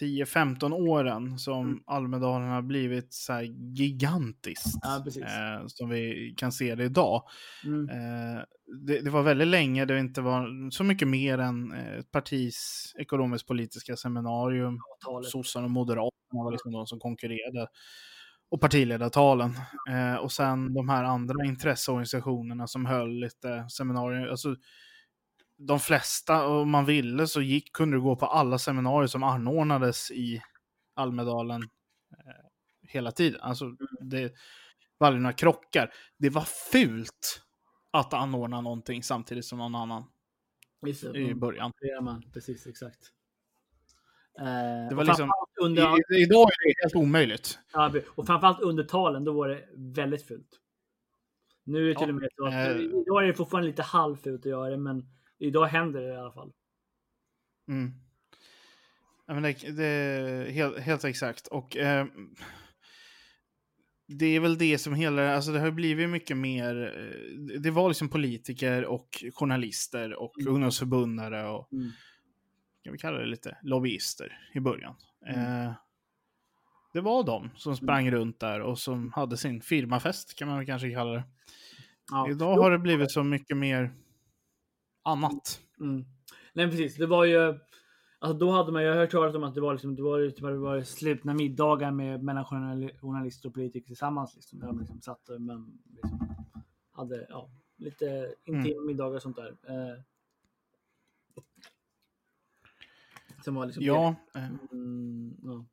10-15 0.00 0.72
åren 0.72 1.38
som 1.38 1.66
Mm. 1.66 1.82
Almedalen 1.86 2.48
har 2.48 2.62
blivit 2.62 3.12
så 3.12 3.32
här 3.32 3.42
gigantiskt. 3.76 4.78
Ja, 4.82 4.96
eh, 5.06 5.66
som 5.66 5.88
vi 5.88 6.34
kan 6.36 6.52
se 6.52 6.74
det 6.74 6.84
idag. 6.84 7.22
Mm. 7.64 7.88
Eh, 7.88 8.42
det, 8.68 9.00
det 9.00 9.10
var 9.10 9.22
väldigt 9.22 9.48
länge 9.48 9.84
det 9.84 9.98
inte 9.98 10.20
var 10.20 10.70
så 10.70 10.84
mycket 10.84 11.08
mer 11.08 11.38
än 11.38 11.72
eh, 11.72 11.98
ett 11.98 12.10
partis 12.10 12.92
ekonomisk-politiska 12.98 13.96
seminarium. 13.96 14.80
Talet. 15.04 15.30
Sossarna 15.30 15.64
och 15.64 15.70
Moderaterna 15.70 16.44
var 16.44 16.52
liksom 16.52 16.72
de 16.72 16.86
som 16.86 16.98
konkurrerade. 16.98 17.68
Och 18.50 18.60
partiledartalen. 18.60 19.54
Eh, 19.90 20.14
och 20.14 20.32
sen 20.32 20.74
de 20.74 20.88
här 20.88 21.04
andra 21.04 21.44
intresseorganisationerna 21.44 22.66
som 22.66 22.86
höll 22.86 23.20
lite 23.20 23.66
seminarier. 23.68 24.26
Alltså, 24.26 24.56
de 25.58 25.80
flesta, 25.80 26.46
om 26.46 26.70
man 26.70 26.84
ville, 26.84 27.26
så 27.26 27.42
gick, 27.42 27.72
kunde 27.72 27.96
du 27.96 28.00
gå 28.00 28.16
på 28.16 28.26
alla 28.26 28.58
seminarier 28.58 29.06
som 29.06 29.22
anordnades 29.22 30.10
i 30.10 30.42
Almedalen 30.96 31.62
eh, 32.12 32.46
hela 32.88 33.10
tiden. 33.10 33.40
Alltså, 33.40 33.64
det 34.00 34.32
var 34.98 35.06
aldrig 35.06 35.22
några 35.22 35.32
krockar. 35.32 35.90
Det 36.18 36.30
var 36.30 36.44
fult 36.72 37.42
att 37.90 38.14
anordna 38.14 38.60
någonting 38.60 39.02
samtidigt 39.02 39.44
som 39.44 39.58
någon 39.58 39.74
annan 39.74 40.04
Just 40.86 41.04
i 41.04 41.34
början. 41.34 41.72
Det 41.80 42.00
man. 42.00 42.30
Precis, 42.32 42.66
exakt. 42.66 43.12
Eh, 44.38 44.88
Det 44.88 44.94
var 44.94 45.04
liksom, 45.04 45.30
under, 45.60 46.14
i, 46.14 46.22
idag 46.22 46.42
är 46.42 46.68
det 46.68 46.74
helt 46.82 46.94
omöjligt. 46.96 47.58
ja, 47.72 47.92
och 48.08 48.26
framförallt 48.26 48.60
under 48.60 48.84
talen, 48.84 49.24
då 49.24 49.32
var 49.32 49.48
det 49.48 49.68
väldigt 49.76 50.26
fult. 50.26 50.60
Nu 51.64 51.84
är 51.84 51.88
det 51.88 51.94
till 51.94 52.08
Ja, 52.08 52.14
och 52.14 52.20
med 52.20 52.28
så 52.36 52.46
att 52.46 52.52
eh, 52.52 52.76
idag 52.80 53.22
är 53.22 53.26
det 53.26 53.34
fortfarande 53.34 53.68
lite 53.68 53.82
halvfult 53.82 54.40
att 54.40 54.50
göra 54.50 54.70
det, 54.70 54.76
men 54.76 55.08
idag 55.38 55.66
händer 55.66 56.00
det 56.00 56.08
i 56.14 56.16
alla 56.16 56.32
fall. 56.32 56.52
Mm. 57.68 57.92
Ja, 59.26 59.34
men 59.34 59.42
det, 59.42 59.70
det 59.76 60.52
helt, 60.52 60.78
helt 60.78 61.04
exakt. 61.04 61.46
Och 61.46 61.76
eh, 61.76 62.06
det 64.08 64.26
är 64.26 64.40
väl 64.40 64.58
det 64.58 64.78
som 64.78 64.94
hela, 64.94 65.34
alltså 65.34 65.52
det 65.52 65.60
har 65.60 65.70
blivit 65.70 66.10
mycket 66.10 66.36
mer, 66.36 66.94
eh, 66.96 67.60
det 67.60 67.70
var 67.70 67.88
liksom 67.88 68.08
politiker 68.08 68.84
och 68.84 69.24
journalister 69.34 70.14
och 70.14 70.40
Mm. 70.40 70.52
ungdomsförbundare 70.54 71.48
och, 71.48 71.72
Mm. 71.72 71.90
kan 72.84 72.92
vi 72.92 72.98
kalla 72.98 73.18
det 73.18 73.26
lite, 73.26 73.58
lobbyister 73.62 74.38
i 74.54 74.60
början. 74.60 74.94
Mm. 75.26 75.40
Eh, 75.66 75.72
det 76.92 77.00
var 77.00 77.24
de 77.24 77.50
som 77.56 77.76
sprang 77.76 78.10
runt 78.10 78.40
där 78.40 78.60
och 78.60 78.78
som 78.78 79.12
hade 79.12 79.36
sin 79.36 79.60
firmafest 79.62 80.38
kan 80.38 80.48
man 80.48 80.66
kanske 80.66 80.90
kalla 80.92 81.12
det. 81.12 81.24
Ja. 82.10 82.30
Idag 82.30 82.56
har 82.56 82.70
det 82.70 82.78
blivit 82.78 83.10
så 83.10 83.22
mycket 83.22 83.56
mer 83.56 83.92
annat. 85.04 85.60
Mm. 85.80 86.04
Nej 86.52 86.68
precis, 86.70 86.96
det 86.96 87.06
var 87.06 87.24
ju 87.24 87.58
Alltså 88.20 88.38
då 88.38 88.50
hade 88.50 88.72
man 88.72 88.82
ju 88.82 88.92
hört 88.92 89.10
talas 89.10 89.34
om 89.34 89.44
att 89.44 89.54
det 89.54 89.60
var 89.60 89.72
liksom, 89.72 89.96
det 89.96 90.02
var, 90.02 90.30
typ, 90.30 90.40
det 90.40 90.56
var 90.56 90.82
slutna 90.82 91.34
middagar 91.34 91.90
med 91.90 92.22
mellan 92.22 92.44
journal- 92.44 92.98
journalister 93.00 93.48
och 93.48 93.54
politiker 93.54 93.86
tillsammans. 93.86 94.34
Liksom, 94.36 94.58
där 94.58 94.66
de 94.66 94.78
liksom 94.78 95.00
satt 95.00 95.28
man 95.38 95.78
liksom, 95.92 96.36
hade 96.92 97.26
ja, 97.28 97.50
lite 97.76 98.34
intima 98.44 98.82
middagar 98.82 99.16
och 99.16 99.22
sånt 99.22 99.36
där. 99.36 99.56
Eh, 99.68 100.02
som 103.44 103.54
var 103.54 103.66
liksom 103.66 103.84
Ja, 103.84 104.14
eh, 104.34 104.48
Mm, 104.72 105.36
ja. 105.42 105.64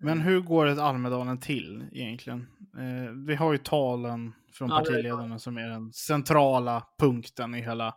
Men 0.00 0.20
hur 0.20 0.40
går 0.40 0.66
ett 0.66 0.78
Almedalen 0.78 1.40
till 1.40 1.84
egentligen? 1.92 2.46
Eh, 2.78 3.12
vi 3.26 3.34
har 3.34 3.52
ju 3.52 3.58
talen 3.58 4.34
från 4.52 4.68
partiledarna 4.68 5.38
som 5.38 5.56
är 5.56 5.68
den 5.68 5.92
centrala 5.92 6.86
punkten 6.98 7.54
i 7.54 7.60
hela 7.62 7.94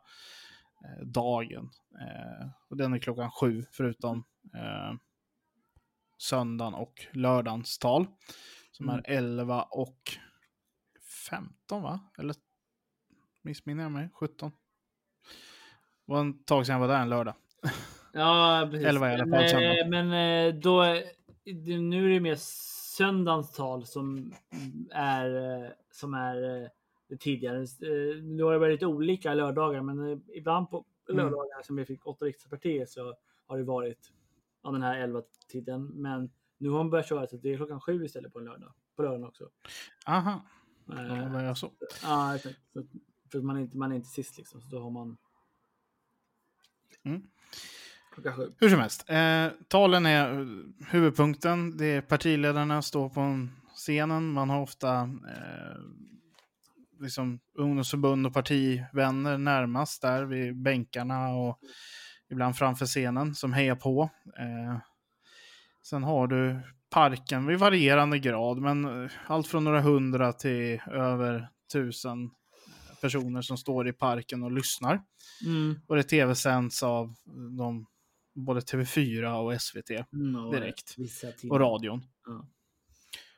dagen. 1.04 1.70
Eh, 2.02 2.48
och 2.70 2.78
den 2.78 2.94
är 2.94 3.00
klockan 3.00 3.32
sju 3.32 3.66
förutom 3.72 4.24
eh, 4.56 4.94
söndagen 6.18 6.74
och 6.74 7.06
lördagens 7.14 7.78
tal. 7.80 8.08
Som 8.72 8.90
Mm. 8.90 9.02
är 9.06 9.12
11 9.12 9.64
och 9.64 9.98
15 11.30 11.82
va? 11.84 12.00
Eller 12.18 12.36
missminner 13.42 13.84
jag 13.84 13.92
mig? 13.92 14.10
17? 14.14 14.52
Det 16.06 16.14
var 16.14 16.30
ett 16.30 16.46
tag 16.46 16.66
sedan 16.66 16.74
jag 16.74 16.80
var 16.88 16.88
där 16.96 17.02
en 17.02 17.10
lördag. 17.10 17.34
Ja, 18.14 18.68
precis. 18.72 18.88
Elva 18.88 19.12
i 19.12 19.14
alla 19.14 19.38
fall, 19.38 19.50
söndag. 19.50 19.80
eh, 19.82 19.88
men 19.88 20.12
eh, 20.48 20.54
då, 20.54 20.84
nu 21.80 22.06
är 22.06 22.10
det 22.14 22.20
mer 22.20 22.36
söndagens 22.98 23.52
tal 23.52 23.86
som 23.86 24.34
är, 24.92 25.36
eh, 25.64 25.70
som 25.92 26.14
är 26.14 26.64
eh, 26.64 26.70
tidigare. 27.18 27.58
Eh, 27.62 28.24
Nu 28.24 28.44
har 28.44 28.52
det 28.54 28.60
varit 28.60 28.74
lite 28.74 28.86
olika 28.86 29.34
lördagar, 29.34 29.82
men 29.82 30.12
eh, 30.12 30.18
ibland 30.34 30.70
på 30.70 30.86
Mm. 31.10 31.18
lördagar 31.26 31.62
som 31.64 31.76
vi 31.76 31.86
fick 31.86 32.08
åtta 32.08 32.26
riksdagspartier 32.26 32.86
så 32.86 33.16
har 33.48 33.58
det 33.58 33.64
varit 33.64 34.12
ja, 34.64 34.72
den 34.72 34.82
här 34.82 34.98
elva 35.00 35.22
tiden. 35.48 35.86
Men 35.86 36.30
nu 36.58 36.70
har 36.70 36.78
man 36.78 36.90
börjat 36.90 37.08
köra 37.10 37.28
så 37.28 37.36
att 37.36 37.42
det 37.42 37.54
är 37.54 37.58
klockan 37.58 37.82
sju 37.82 38.06
istället 38.06 38.34
på 38.34 38.40
en 38.40 38.46
lördag. 38.46 38.74
På 38.96 39.02
lördagen 39.02 39.24
också. 39.28 39.50
Aha, 40.06 40.42
Eh, 40.92 41.18
ja, 41.18 41.30
vad 41.34 41.46
jag 41.48 41.58
så. 41.58 41.72
Ja, 42.04 42.36
exakt. 42.36 42.60
För, 42.74 42.84
för 43.32 43.42
man 43.42 43.58
är 43.58 43.62
inte, 43.62 43.78
man 43.78 43.92
är 43.92 43.96
inte 43.96 44.10
sist 44.10 44.38
liksom. 44.38 44.62
Så 44.62 44.68
då 44.68 44.80
har 44.80 44.90
man 44.92 45.18
Mm. 47.04 47.22
Hur 48.60 48.70
som 48.70 48.80
helst, 48.80 49.10
eh, 49.10 49.48
talen 49.68 50.06
är 50.06 50.48
huvudpunkten. 50.92 51.78
Det 51.78 51.86
är 51.86 52.02
partiledarna 52.02 52.82
står 52.82 53.10
på 53.10 53.48
scenen. 53.76 54.32
Man 54.32 54.50
har 54.50 54.62
ofta 54.62 55.00
eh, 55.02 55.78
liksom 57.02 57.40
ungdomsförbund 57.58 58.28
och 58.28 58.34
partivänner 58.34 59.38
närmast 59.38 60.02
där 60.02 60.26
vid 60.26 60.62
bänkarna 60.62 61.30
och 61.30 61.60
ibland 62.30 62.58
framför 62.58 62.86
scenen 62.86 63.36
som 63.36 63.54
hejar 63.54 63.76
på. 63.76 64.10
Eh, 64.40 64.78
sen 65.84 66.04
har 66.04 66.28
du 66.28 66.62
parken 66.90 67.46
vid 67.46 67.60
varierande 67.60 68.20
grad, 68.20 68.58
men 68.58 69.04
eh, 69.04 69.12
allt 69.28 69.48
från 69.48 69.64
några 69.64 69.82
hundra 69.82 70.34
till 70.34 70.82
över 70.92 71.50
tusen 71.74 72.32
personer 73.02 73.42
som 73.42 73.58
står 73.58 73.88
i 73.88 73.94
parken 73.94 74.44
och 74.44 74.52
lyssnar. 74.52 75.02
Mm. 75.46 75.80
Och 75.88 75.96
det 75.96 76.04
tv-sänds 76.04 76.84
av 76.84 77.16
de, 77.58 77.86
både 78.36 78.60
TV4 78.60 79.34
och 79.34 79.62
SVT 79.62 79.90
Mm, 80.14 80.52
Direkt. 80.52 80.96
Och 81.50 81.60
radion. 81.60 82.04
Ja. 82.26 82.48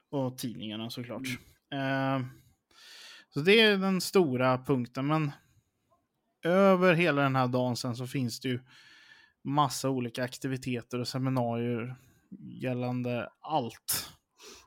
Och 0.10 0.38
tidningarna 0.38 0.90
såklart. 0.90 1.28
Mm. 1.72 2.22
Eh, 2.22 2.28
så 3.34 3.40
det 3.40 3.60
är 3.60 3.78
den 3.78 4.02
stora 4.02 4.58
punkten. 4.58 5.08
Men 5.08 5.32
över 6.46 6.94
hela 6.94 7.22
den 7.22 7.36
här 7.36 7.48
dagen 7.48 7.76
sen 7.76 7.96
så 7.96 8.08
finns 8.08 8.40
det 8.40 8.50
ju 8.50 8.60
massa 9.44 9.90
olika 9.90 10.24
aktiviteter 10.24 11.00
och 11.00 11.08
seminarier 11.08 11.96
gällande 12.62 13.30
allt. 13.40 14.10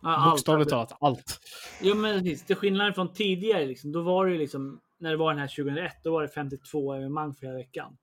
Ja, 0.03 0.17
allt. 0.17 0.33
Bokstavligt 0.33 0.71
talat 0.71 0.97
allt. 1.01 1.41
Jo 1.83 1.95
men 1.95 2.23
precis, 2.23 2.45
till 2.45 2.57
skillnad 2.57 2.95
från 2.95 3.13
tidigare 3.13 3.67
liksom, 3.67 3.93
då 3.93 4.03
var 4.03 4.27
det 4.27 4.33
ju 4.33 4.39
liksom, 4.39 4.81
när 4.99 5.11
det 5.11 5.17
var 5.17 5.31
den 5.31 5.41
här 5.41 5.49
2001, 5.49 5.93
då 6.05 6.13
var 6.13 6.23
det 6.23 6.29
52 6.29 6.95
evenemang 6.95 7.35
förra 7.35 7.55
veckan. 7.55 7.97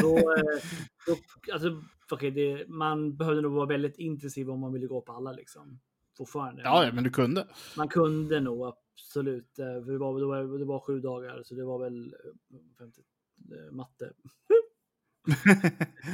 Då, 0.00 0.16
eh, 0.16 0.62
då, 1.06 1.16
alltså, 1.52 1.82
okay, 2.10 2.30
det, 2.30 2.68
man 2.68 3.16
behövde 3.16 3.42
nog 3.42 3.52
vara 3.52 3.66
väldigt 3.66 3.98
intensiv 3.98 4.50
om 4.50 4.60
man 4.60 4.72
ville 4.72 4.86
gå 4.86 5.00
på 5.00 5.12
alla 5.12 5.32
liksom. 5.32 5.80
Fortfarande. 6.16 6.62
Ja, 6.62 6.90
men 6.94 7.04
du 7.04 7.10
kunde. 7.10 7.46
Man 7.76 7.88
kunde 7.88 8.40
nog 8.40 8.66
absolut. 8.66 9.58
eh, 9.58 9.84
För 9.84 9.92
det, 9.92 9.98
var, 9.98 10.20
det, 10.20 10.26
var, 10.26 10.58
det 10.58 10.64
var 10.64 10.80
sju 10.80 11.00
dagar, 11.00 11.42
så 11.42 11.54
det 11.54 11.64
var 11.64 11.78
väl 11.78 12.14
eh, 12.50 12.58
50, 12.78 13.00
eh, 13.52 13.72
matte. 13.72 14.12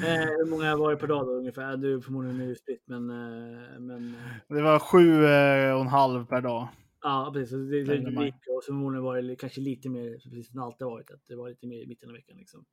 Eh, 0.04 0.24
hur 0.38 0.50
många 0.50 0.76
var 0.76 0.90
det 0.90 0.96
per 0.96 1.06
dag 1.06 1.26
då 1.26 1.32
ungefär? 1.32 1.76
Du 1.76 1.94
är 1.94 2.00
förmodligen 2.00 2.38
nu 2.38 2.54
spritt, 2.54 2.82
men, 2.86 3.10
eh, 3.10 3.80
men 3.80 4.14
eh, 4.14 4.56
Det 4.56 4.62
var 4.62 4.78
sju 4.78 5.24
eh, 5.24 5.74
och 5.74 5.80
en 5.80 5.86
halv 5.86 6.26
per 6.26 6.40
dag. 6.40 6.68
Ja, 7.02 7.30
precis. 7.34 7.50
Så 7.50 7.56
det, 7.56 7.84
det, 7.84 8.10
det, 8.10 8.32
och 8.56 8.64
så 8.64 8.72
förmodligen 8.72 9.04
var 9.04 9.22
det 9.22 9.36
kanske 9.36 9.60
lite 9.60 9.88
mer, 9.88 10.10
precis 10.12 10.50
som 10.50 10.60
det 10.60 10.64
alltid 10.66 10.84
varit, 10.86 11.10
att 11.10 11.20
det 11.28 11.36
var 11.36 11.48
lite 11.48 11.66
mer 11.66 11.82
i 11.82 11.86
mitten 11.86 12.08
av 12.08 12.14
veckan. 12.14 12.36
Liksom. 12.38 12.64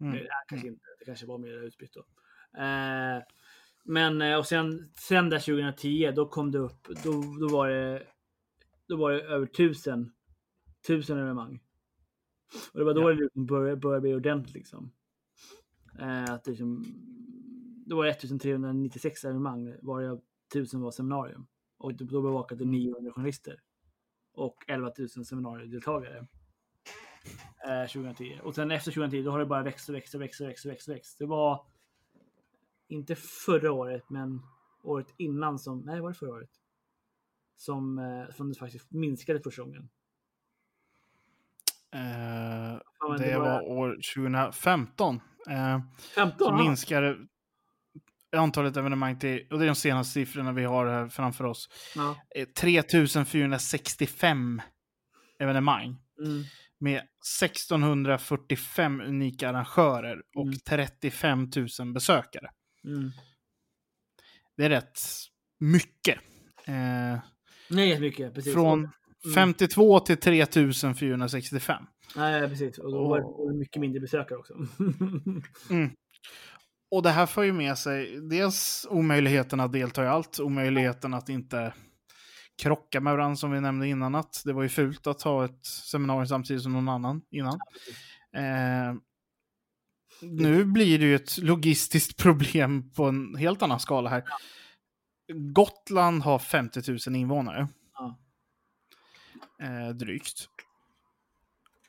Mm. 0.00 0.12
Nej, 0.12 0.28
kanske 0.48 0.68
inte. 0.68 0.84
Det 0.98 1.04
kanske 1.04 1.26
var 1.26 1.38
mer 1.38 1.62
utspritt 1.64 1.92
då. 1.94 2.00
Eh, 2.60 3.22
men 3.84 4.22
eh, 4.22 4.38
och 4.38 4.46
sen, 4.46 4.92
sen 4.98 5.30
där 5.30 5.38
2010, 5.38 6.12
då 6.16 6.28
kom 6.28 6.50
det 6.50 6.58
upp, 6.58 6.88
då, 7.04 7.10
då 7.40 7.48
var 7.48 7.68
det 7.68 8.06
då 8.88 8.96
var 8.96 9.12
det 9.12 9.20
över 9.22 9.46
tusen, 9.46 10.12
tusen 10.86 11.18
evenemang. 11.18 11.60
Och 12.72 12.78
det 12.78 12.84
var 12.84 12.94
då 12.94 13.00
Ja. 13.02 13.08
det 13.08 13.14
liksom 13.22 13.46
började, 13.46 13.76
började 13.76 14.00
bli 14.00 14.14
ordentligt 14.14 14.54
liksom. 14.54 14.92
Eh, 16.00 16.24
att 16.24 16.44
det 16.44 16.50
liksom, 16.50 16.84
då 17.86 17.96
var 17.96 18.04
det 18.04 18.10
1396 18.10 19.24
evenemang, 19.24 19.74
varav 19.82 20.20
1000 20.54 20.80
var 20.80 20.90
seminarium. 20.90 21.46
Och 21.78 21.94
då 21.94 22.04
då 22.04 22.22
bevakade 22.22 22.64
900 22.64 23.12
journalister. 23.12 23.60
Och 24.34 24.56
11 24.68 24.92
000 24.98 25.08
seminariedeltagare. 25.08 26.26
Eh, 27.68 27.86
2010. 27.92 28.40
Och 28.42 28.54
sen 28.54 28.70
efter 28.70 28.92
2010 28.92 29.22
då 29.22 29.30
har 29.30 29.38
det 29.38 29.46
bara 29.46 29.62
växt 29.62 29.88
och 29.88 29.94
växt 29.94 30.14
och 30.14 30.20
växt 30.20 30.40
och 30.40 30.48
växt 30.48 30.64
och 30.66 30.70
växt. 30.72 30.88
och 30.88 30.94
växt. 30.94 31.18
Det 31.18 31.26
var 31.26 31.66
inte 32.92 33.14
förra 33.14 33.72
året, 33.72 34.10
men 34.10 34.42
året 34.82 35.14
innan 35.16 35.58
som, 35.58 35.80
nej 35.80 36.00
var 36.00 36.08
det 36.08 36.14
förra 36.14 36.30
året? 36.30 36.50
Som, 37.56 37.98
eh, 37.98 38.34
som 38.36 38.48
det 38.48 38.54
faktiskt 38.58 38.92
minskade 38.92 39.40
första 39.40 39.62
gången. 39.62 39.88
Eh, 41.94 42.78
Ja, 43.00 43.08
men 43.08 43.20
det 43.20 43.38
var 43.38 43.60
år 43.62 43.98
2015. 44.14 45.20
Eh, 45.50 45.80
15 46.14 46.58
så 46.58 46.64
minskade 46.64 47.16
antalet 48.36 48.76
evenemang 48.76 49.18
till, 49.18 49.46
och 49.50 49.58
det 49.58 49.64
är 49.64 49.68
de 49.68 49.74
senaste 49.74 50.12
siffrorna 50.12 50.52
vi 50.52 50.64
har 50.64 50.86
här 50.86 51.08
framför 51.08 51.44
oss, 51.44 51.68
ja. 51.96 52.16
eh, 52.36 52.48
3465 52.48 54.62
evenemang 55.38 55.96
Mm. 56.24 56.42
med 56.78 57.02
1645 57.40 59.00
unika 59.00 59.48
arrangörer 59.48 60.22
och 60.36 60.46
Mm. 60.46 60.58
35 60.68 61.50
000 61.80 61.92
besökare. 61.92 62.50
Mm. 62.84 63.10
Det 64.56 64.64
är 64.64 64.68
rätt 64.68 65.00
mycket. 65.60 66.18
Eh, 66.64 67.18
Nej, 67.70 67.88
jättemycket. 67.88 68.34
Precis. 68.34 68.52
från 68.52 68.78
Mm. 69.24 69.34
52 69.34 70.00
till 70.00 70.16
3465. 70.16 71.84
Nej, 72.16 72.48
precis. 72.48 72.78
Och 72.78 72.92
då 72.92 73.08
var 73.08 73.50
det- 73.52 73.58
mycket 73.58 73.80
mindre 73.80 74.00
besökare 74.00 74.38
också. 74.38 74.54
Och 76.90 77.02
det 77.02 77.10
här 77.10 77.26
för 77.26 77.42
ju 77.42 77.52
med 77.52 77.78
sig 77.78 78.20
dels 78.20 78.86
omöjligheten 78.90 79.60
att 79.60 79.72
delta 79.72 80.04
i 80.04 80.06
allt, 80.06 80.40
omöjligheten 80.40 81.14
att 81.14 81.28
inte 81.28 81.74
krocka 82.62 83.00
med 83.00 83.12
varandra 83.12 83.36
som 83.36 83.50
vi 83.50 83.60
nämnde 83.60 83.88
innan. 83.88 84.14
Att 84.14 84.42
det 84.44 84.52
var 84.52 84.62
ju 84.62 84.68
fult 84.68 85.06
att 85.06 85.22
ha 85.22 85.44
ett 85.44 85.66
seminarium 85.66 86.26
samtidigt 86.26 86.62
som 86.62 86.72
någon 86.72 86.88
annan 86.88 87.22
innan. 87.30 87.58
Eh, 88.36 88.94
nu 90.22 90.64
blir 90.64 90.98
det 90.98 91.04
ju 91.04 91.14
ett 91.14 91.38
logistiskt 91.38 92.16
problem 92.22 92.90
på 92.90 93.04
en 93.04 93.34
helt 93.36 93.62
annan 93.62 93.80
skala 93.80 94.10
här. 94.10 94.24
Gotland 95.32 96.22
har 96.22 96.38
50 96.38 96.80
000 97.08 97.16
invånare. 97.16 97.68
Ja. 97.94 98.18
Eh, 99.62 99.88
drygt. 99.94 100.48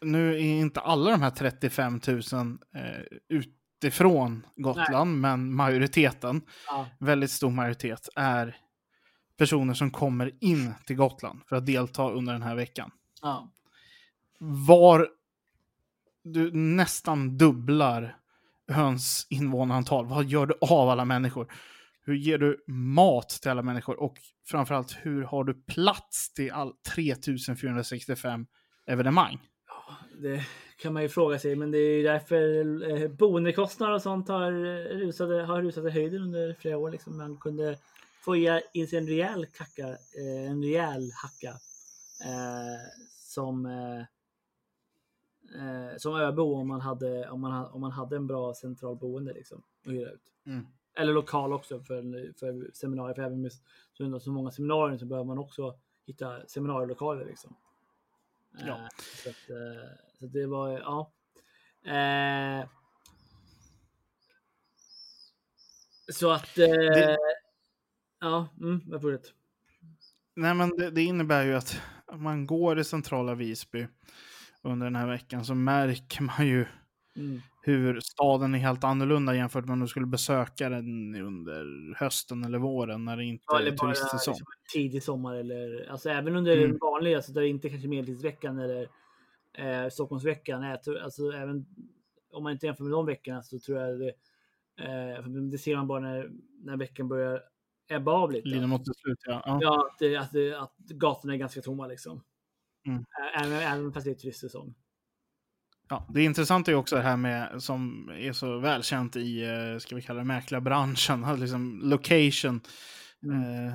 Nu 0.02 0.34
är 0.36 0.40
inte 0.40 0.80
alla 0.82 1.12
de 1.12 1.22
här 1.22 1.30
35 1.30 2.02
000 2.08 2.58
eh, 2.76 3.02
utifrån 3.30 4.46
Gotland, 4.56 5.20
men 5.22 5.54
majoriteten, 5.54 6.42
Ja. 6.68 6.88
väldigt 7.00 7.32
stor 7.32 7.50
majoritet, 7.52 8.10
är 8.16 8.58
personer 9.38 9.74
som 9.74 9.92
kommer 9.92 10.32
in 10.42 10.74
till 10.86 10.96
Gotland 10.96 11.42
för 11.50 11.56
att 11.56 11.66
delta 11.66 12.10
under 12.12 12.34
den 12.34 12.42
här 12.42 12.56
veckan. 12.56 12.92
Ja. 13.22 13.52
Var 14.40 15.08
du 16.24 16.52
nästan 16.52 17.38
dubblar 17.38 18.18
öns 18.72 19.28
invånarantal, 19.30 20.06
vad 20.06 20.26
gör 20.26 20.46
du 20.46 20.54
av 20.62 20.90
alla 20.90 21.06
människor? 21.06 21.54
Hur 22.06 22.14
ger 22.14 22.38
du 22.38 22.64
mat 22.68 23.30
till 23.30 23.52
alla 23.52 23.62
människor? 23.62 24.00
Och 24.04 24.18
framförallt, 24.46 24.98
hur 25.02 25.24
har 25.24 25.44
du 25.44 25.54
plats 25.54 26.34
till 26.34 26.52
all 26.52 26.74
3465 26.96 28.46
evenemang? 28.88 29.40
Det 30.22 30.46
kan 30.82 30.94
man 30.94 31.02
ju 31.02 31.10
fråga 31.10 31.40
sig, 31.40 31.56
men 31.56 31.72
det 31.72 31.78
är 31.78 31.98
ju 31.98 32.04
därför 32.04 32.66
eh, 32.92 33.10
boendekostnader 33.10 33.94
och 33.94 34.02
sånt 34.02 34.28
har 34.28 34.52
rusat, 35.00 35.48
har 35.48 35.62
rusat 35.62 35.86
i 35.86 35.90
höjden 35.90 36.22
under 36.22 36.56
flera 36.60 36.78
år. 36.78 36.92
Liksom. 36.92 37.18
Man 37.18 37.38
kunde 37.38 37.78
få 38.26 38.36
i 38.36 38.88
sig 38.90 39.00
en 39.00 39.08
rejäl 39.08 39.46
kacka, 39.46 39.88
eh, 39.88 40.52
en 40.52 40.64
rejäl 40.64 41.12
hacka 41.24 41.50
eh, 42.26 42.80
som 43.20 43.66
eh, 43.66 44.06
eh, 45.56 45.98
som 45.98 46.16
öbo 46.16 46.56
om 46.56 46.68
man 46.68 46.82
hade 46.82 47.30
om 47.30 47.42
man, 47.42 47.66
om 47.66 47.82
man 47.82 47.92
hade 47.92 48.16
en 48.16 48.28
bra 48.28 48.54
central 48.54 48.96
boende 48.96 49.34
liksom 49.34 49.64
att 49.86 49.92
hyra 49.92 50.12
ut. 50.12 50.32
Mm. 50.46 50.68
Eller 50.96 51.14
lokal 51.14 51.54
också 51.54 51.80
för, 51.80 52.34
för 52.40 52.72
seminarier. 52.74 53.14
För 53.16 53.22
även 53.22 53.42
med 53.42 53.52
så, 53.94 54.20
så 54.20 54.32
många 54.32 54.52
seminarier 54.52 54.98
så 54.98 55.06
behöver 55.06 55.26
man 55.26 55.38
också 55.38 55.76
hitta 56.06 56.48
seminarielokaler 56.48 57.26
liksom. 57.26 57.56
Ja. 58.52 58.68
Eh, 58.68 58.88
så, 59.24 59.30
att, 59.30 59.50
eh, 59.50 59.90
så 60.20 60.26
det 60.26 60.46
var, 60.46 60.70
ja. 60.70 61.12
Eh, 61.92 62.68
så 66.12 66.32
att, 66.32 66.58
eh, 66.58 66.68
Det- 66.68 67.18
ja, 68.20 68.48
mm, 68.60 69.02
fortsätter. 69.02 69.32
Nej, 70.36 70.54
men 70.54 70.70
det, 70.70 70.92
det 70.92 71.02
innebär 71.04 71.44
ju 71.44 71.56
att 71.56 71.82
man 72.14 72.48
går 72.48 72.80
i 72.80 72.84
centrala 72.84 73.36
Visby 73.36 73.88
under 74.64 74.86
den 74.86 74.96
här 74.96 75.08
veckan 75.08 75.46
så 75.46 75.56
märker 75.56 76.24
man 76.24 76.48
ju 76.48 76.66
Mm. 77.16 77.42
hur 77.62 78.00
staden 78.00 78.56
är 78.56 78.60
helt 78.60 78.84
annorlunda 78.84 79.36
jämfört 79.36 79.66
med 79.66 79.74
om 79.74 79.80
du 79.80 79.88
skulle 79.88 80.06
besöka 80.06 80.70
den 80.70 81.16
under 81.16 81.94
hösten 82.00 82.44
eller 82.44 82.58
våren 82.58 83.06
när 83.06 83.18
det 83.18 83.24
inte 83.24 83.44
Ja, 83.48 83.58
är 83.58 83.62
eller 83.62 83.72
bara 83.72 83.88
turistsäsong. 83.94 84.32
liksom, 84.32 84.48
tidig 84.74 85.04
sommar 85.04 85.36
eller 85.36 85.88
alltså 85.92 86.10
även 86.10 86.36
under 86.36 86.58
Mm. 86.58 86.70
den 86.70 86.78
vanliga, 86.82 87.16
alltså 87.18 87.32
där 87.32 87.42
det 87.42 87.48
inte 87.48 87.70
kanske 87.70 87.88
medeltidsveckan 87.88 88.60
eller 88.60 88.88
eh, 89.54 89.90
Stockholmsveckan. 89.90 90.64
är 90.64 91.04
Alltså 91.04 91.32
även 91.32 91.66
om 92.32 92.44
man 92.44 92.52
inte 92.52 92.66
jämför 92.66 92.84
med 92.84 92.92
de 92.92 93.06
veckorna 93.06 93.44
så 93.44 93.60
tror 93.60 93.80
jag 93.80 94.00
det, 94.00 94.14
eh, 95.18 95.24
det 95.28 95.58
ser 95.58 95.76
man 95.76 95.88
bara 95.88 96.00
när, 96.00 96.30
när 96.64 96.78
veckan 96.78 97.08
börjar 97.08 97.42
ebba 97.90 98.12
av 98.12 98.32
lite. 98.32 98.48
Lider 98.48 98.68
mot 98.68 98.86
slut, 98.86 99.20
ja. 99.26 99.44
ja. 99.46 99.60
Ja, 99.62 99.90
att, 100.20 100.24
att, 100.34 100.62
att 100.64 100.78
gatorna 100.90 101.34
är 101.34 101.38
ganska 101.38 101.62
tomma 101.62 101.88
liksom. 101.88 102.22
Mm. 102.88 103.06
Även, 103.40 103.54
även 103.54 103.94
fast 103.94 104.06
det 104.06 104.12
är 104.12 104.16
turistsäsong. 104.16 104.76
Ja, 105.90 106.08
det 106.14 106.24
intressanta 106.24 106.72
är 106.72 106.76
också 106.76 106.96
det 106.96 107.02
här 107.02 107.18
med, 107.18 107.64
som 107.64 108.10
är 108.10 108.34
så 108.34 108.58
välkänt 108.60 109.16
i, 109.16 109.44
eh, 109.44 109.78
ska 109.80 109.96
vi 109.96 110.02
kalla 110.02 110.20
det 110.20 110.26
mäklarbranschen, 110.26 111.40
liksom 111.40 111.80
location. 111.84 112.62
Mm. 113.24 113.68
Eh, 113.68 113.74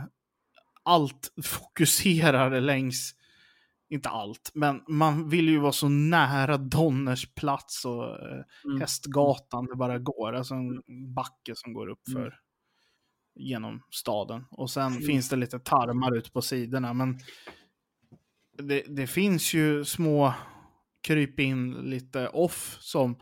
allt 0.83 1.33
fokuserar 1.43 2.61
längs, 2.61 3.15
inte 3.89 4.09
allt, 4.09 4.51
men 4.55 4.83
man 4.89 5.29
vill 5.29 5.49
ju 5.49 5.59
vara 5.59 5.73
så 5.73 5.89
nära 5.89 6.57
Donners 6.57 7.35
plats 7.35 7.85
och 7.85 8.05
eh, 8.05 8.43
Mm. 8.65 8.81
Hästgatan 8.81 9.67
det 9.67 9.77
bara 9.77 9.99
går. 9.99 10.33
Alltså 10.33 10.55
en 10.55 10.83
backe 11.15 11.55
som 11.55 11.73
går 11.73 11.89
upp 11.89 12.09
för 12.13 12.21
Mm. 12.27 12.33
genom 13.35 13.83
staden. 13.91 14.45
Och 14.51 14.71
sen 14.71 14.93
Mm. 14.93 15.03
finns 15.03 15.29
det 15.29 15.37
lite 15.37 15.59
tarmar 15.59 16.17
ute 16.17 16.31
på 16.31 16.43
sidorna, 16.43 16.93
men 16.93 17.19
det, 18.63 18.83
det 18.89 19.07
finns 19.07 19.55
ju 19.55 19.85
små 19.85 20.35
kryp 21.03 21.39
in 21.41 21.73
lite 21.73 22.29
off 22.29 22.77
som 22.81 23.17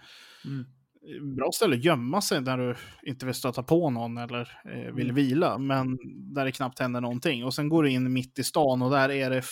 Mm. 0.44 1.36
bra 1.36 1.50
ställe 1.52 1.76
att 1.76 1.84
gömma 1.84 2.20
sig 2.20 2.40
när 2.40 2.58
du 2.58 2.76
inte 3.02 3.26
vill 3.26 3.34
stöta 3.34 3.62
på 3.62 3.90
någon 3.90 4.18
eller 4.18 4.60
eh, 4.64 4.94
vill 4.94 5.04
Mm. 5.10 5.14
vila, 5.14 5.58
men 5.58 5.98
där 6.34 6.44
det 6.44 6.52
knappt 6.52 6.78
händer 6.78 7.00
någonting. 7.00 7.44
Och 7.44 7.54
sen 7.54 7.68
går 7.68 7.82
du 7.82 7.90
in 7.90 8.12
mitt 8.12 8.38
i 8.38 8.44
stan 8.44 8.82
och 8.82 8.90
där 8.90 9.08
är 9.10 9.30
det, 9.30 9.42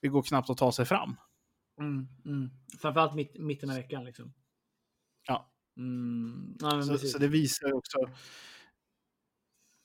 det 0.00 0.08
går 0.08 0.22
knappt 0.22 0.50
att 0.50 0.58
ta 0.58 0.72
sig 0.72 0.84
fram. 0.84 1.16
Mm. 1.80 2.06
Mm. 2.26 2.50
Framförallt 2.80 3.14
mitt, 3.14 3.40
mitten 3.40 3.70
av 3.70 3.76
veckan 3.76 4.04
liksom. 4.04 4.32
Ja. 5.26 5.52
Mm. 5.76 6.56
Ja, 6.60 6.82
Så, 6.82 6.98
så 6.98 7.18
det 7.18 7.28
visar 7.28 7.72
också 7.72 7.98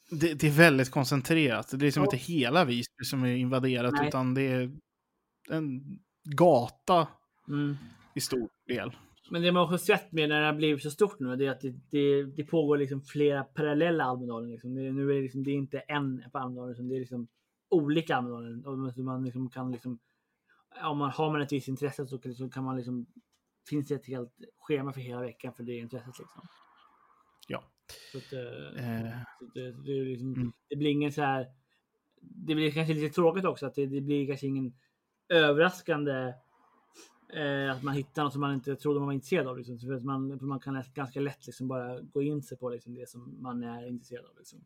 det, 0.10 0.34
det 0.34 0.48
är 0.48 0.52
väldigt 0.52 0.92
koncentrerat. 0.92 1.70
Det 1.70 1.76
är 1.76 1.80
liksom 1.80 2.04
Ja. 2.04 2.06
inte 2.06 2.18
hela 2.18 2.66
Visby 2.66 3.04
som 3.06 3.24
är 3.24 3.36
invaderat, 3.36 3.94
Nej. 3.94 4.08
utan 4.08 4.34
det 4.34 4.42
är 4.42 4.72
en 5.50 6.00
gata 6.24 7.08
Mm. 7.48 7.76
i 8.16 8.22
stor 8.22 8.50
del. 8.68 8.92
Men 9.32 9.42
det 9.42 9.52
man 9.52 9.64
också 9.64 9.78
sett 9.78 10.12
med 10.12 10.30
när 10.30 10.40
det 10.40 10.46
har 10.46 10.54
blivit 10.54 10.84
så 10.84 10.92
stort 10.92 11.20
nu, 11.20 11.36
det 11.36 11.46
är 11.46 11.52
att 11.52 11.62
det, 11.62 11.76
det, 11.92 12.24
det 12.24 12.44
pågår 12.44 12.78
liksom 12.78 13.02
flera 13.02 13.44
parallella 13.44 14.04
Almedalen. 14.04 14.52
Liksom. 14.52 14.76
Det, 14.76 14.92
nu 14.92 15.10
är 15.12 15.16
det, 15.16 15.22
liksom, 15.22 15.44
det 15.44 15.52
är 15.52 15.56
inte 15.56 15.80
en 15.80 16.24
på 16.32 16.38
Almedalen, 16.38 16.72
utan 16.74 16.88
det 16.90 16.96
är 16.96 17.00
liksom 17.00 17.28
olika 17.70 18.16
Almedalen. 18.16 18.66
Och 18.66 18.78
man- 19.04 19.24
liksom 19.26 19.50
kan 19.50 19.72
liksom, 19.72 20.00
om 20.84 20.98
man 20.98 21.12
har 21.12 21.32
man 21.32 21.42
ett 21.42 21.52
visst 21.52 21.68
intresse 21.68 22.08
så 22.08 22.18
kan, 22.18 22.36
så 22.36 22.50
kan 22.50 22.64
man 22.64 22.76
liksom, 22.78 23.06
finns 23.70 23.88
det 23.88 23.96
ett 23.96 24.06
helt 24.08 24.34
schema 24.60 24.94
för 24.94 25.02
hela 25.02 25.22
veckan 25.22 25.54
för 25.54 25.64
det 25.64 25.78
intresset. 25.78 26.20
Liksom. 26.20 26.42
Ja. 27.48 27.64
Så 28.12 28.18
att, 28.18 28.34
eh, 28.34 29.02
Eh, 29.04 29.18
så 29.40 29.46
det, 29.54 29.72
det, 29.72 29.92
är 30.00 30.06
liksom, 30.06 30.34
Mm. 30.34 30.52
det 30.70 30.76
blir 30.76 30.90
ingen 30.90 31.12
så 31.12 31.22
här. 31.22 31.48
Det 32.22 32.56
blir 32.56 32.72
kanske 32.72 32.94
lite 32.94 33.16
tråkigt 33.16 33.46
också 33.46 33.66
att 33.66 33.76
det, 33.76 33.86
det 33.86 34.02
blir 34.02 34.28
kanske 34.28 34.48
ingen 34.48 34.74
överraskande 35.30 36.34
eh, 37.34 37.72
att 37.72 37.84
man 37.84 37.94
hittar 37.94 38.24
något 38.24 38.32
som 38.34 38.42
man 38.42 38.54
inte 38.54 38.76
trodde 38.76 39.00
man 39.00 39.08
var 39.08 39.14
intresserad 39.14 39.48
av. 39.48 39.58
Liksom. 39.58 39.80
För 39.80 39.94
att 39.94 40.04
man, 40.04 40.40
för 40.40 40.46
man 40.46 40.60
kan 40.60 40.84
ganska 40.94 41.20
lätt 41.20 41.46
liksom 41.46 41.68
bara 41.68 42.02
gå 42.02 42.22
in 42.22 42.44
sig 42.44 42.58
på 42.58 42.70
liksom, 42.70 42.96
det 42.96 43.10
som 43.10 43.42
man 43.42 43.64
är 43.64 43.88
intresserad 43.88 44.26
av. 44.26 44.38
Liksom. 44.38 44.66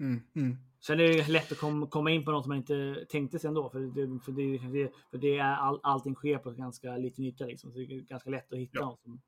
mm, 0.00 0.20
mm. 0.34 0.56
Sen 0.80 1.00
är 1.00 1.08
det 1.08 1.28
lätt 1.28 1.52
att 1.52 1.58
kom, 1.58 1.86
komma 1.86 2.10
in 2.10 2.24
på 2.24 2.30
något 2.30 2.44
som 2.44 2.48
man 2.48 2.58
inte 2.58 3.06
tänkte 3.08 3.38
sig 3.38 3.48
ändå. 3.48 3.70
För 3.70 3.80
det, 3.80 4.20
för 4.24 4.32
det, 4.32 4.58
för 4.58 4.68
det, 4.68 4.92
för 5.10 5.18
det 5.18 5.38
är 5.38 5.54
all, 5.56 5.80
allting 5.82 6.14
sker 6.14 6.38
på 6.38 6.50
ganska 6.50 6.96
liten 6.96 7.24
yta. 7.24 7.46
Liksom. 7.46 7.72
Så 7.72 7.78
det 7.78 7.84
är 7.84 8.00
ganska 8.00 8.30
lätt 8.30 8.52
att 8.52 8.58
hitta 8.58 8.78
Ja. 8.78 8.84
något 8.84 9.02
som 9.02 9.20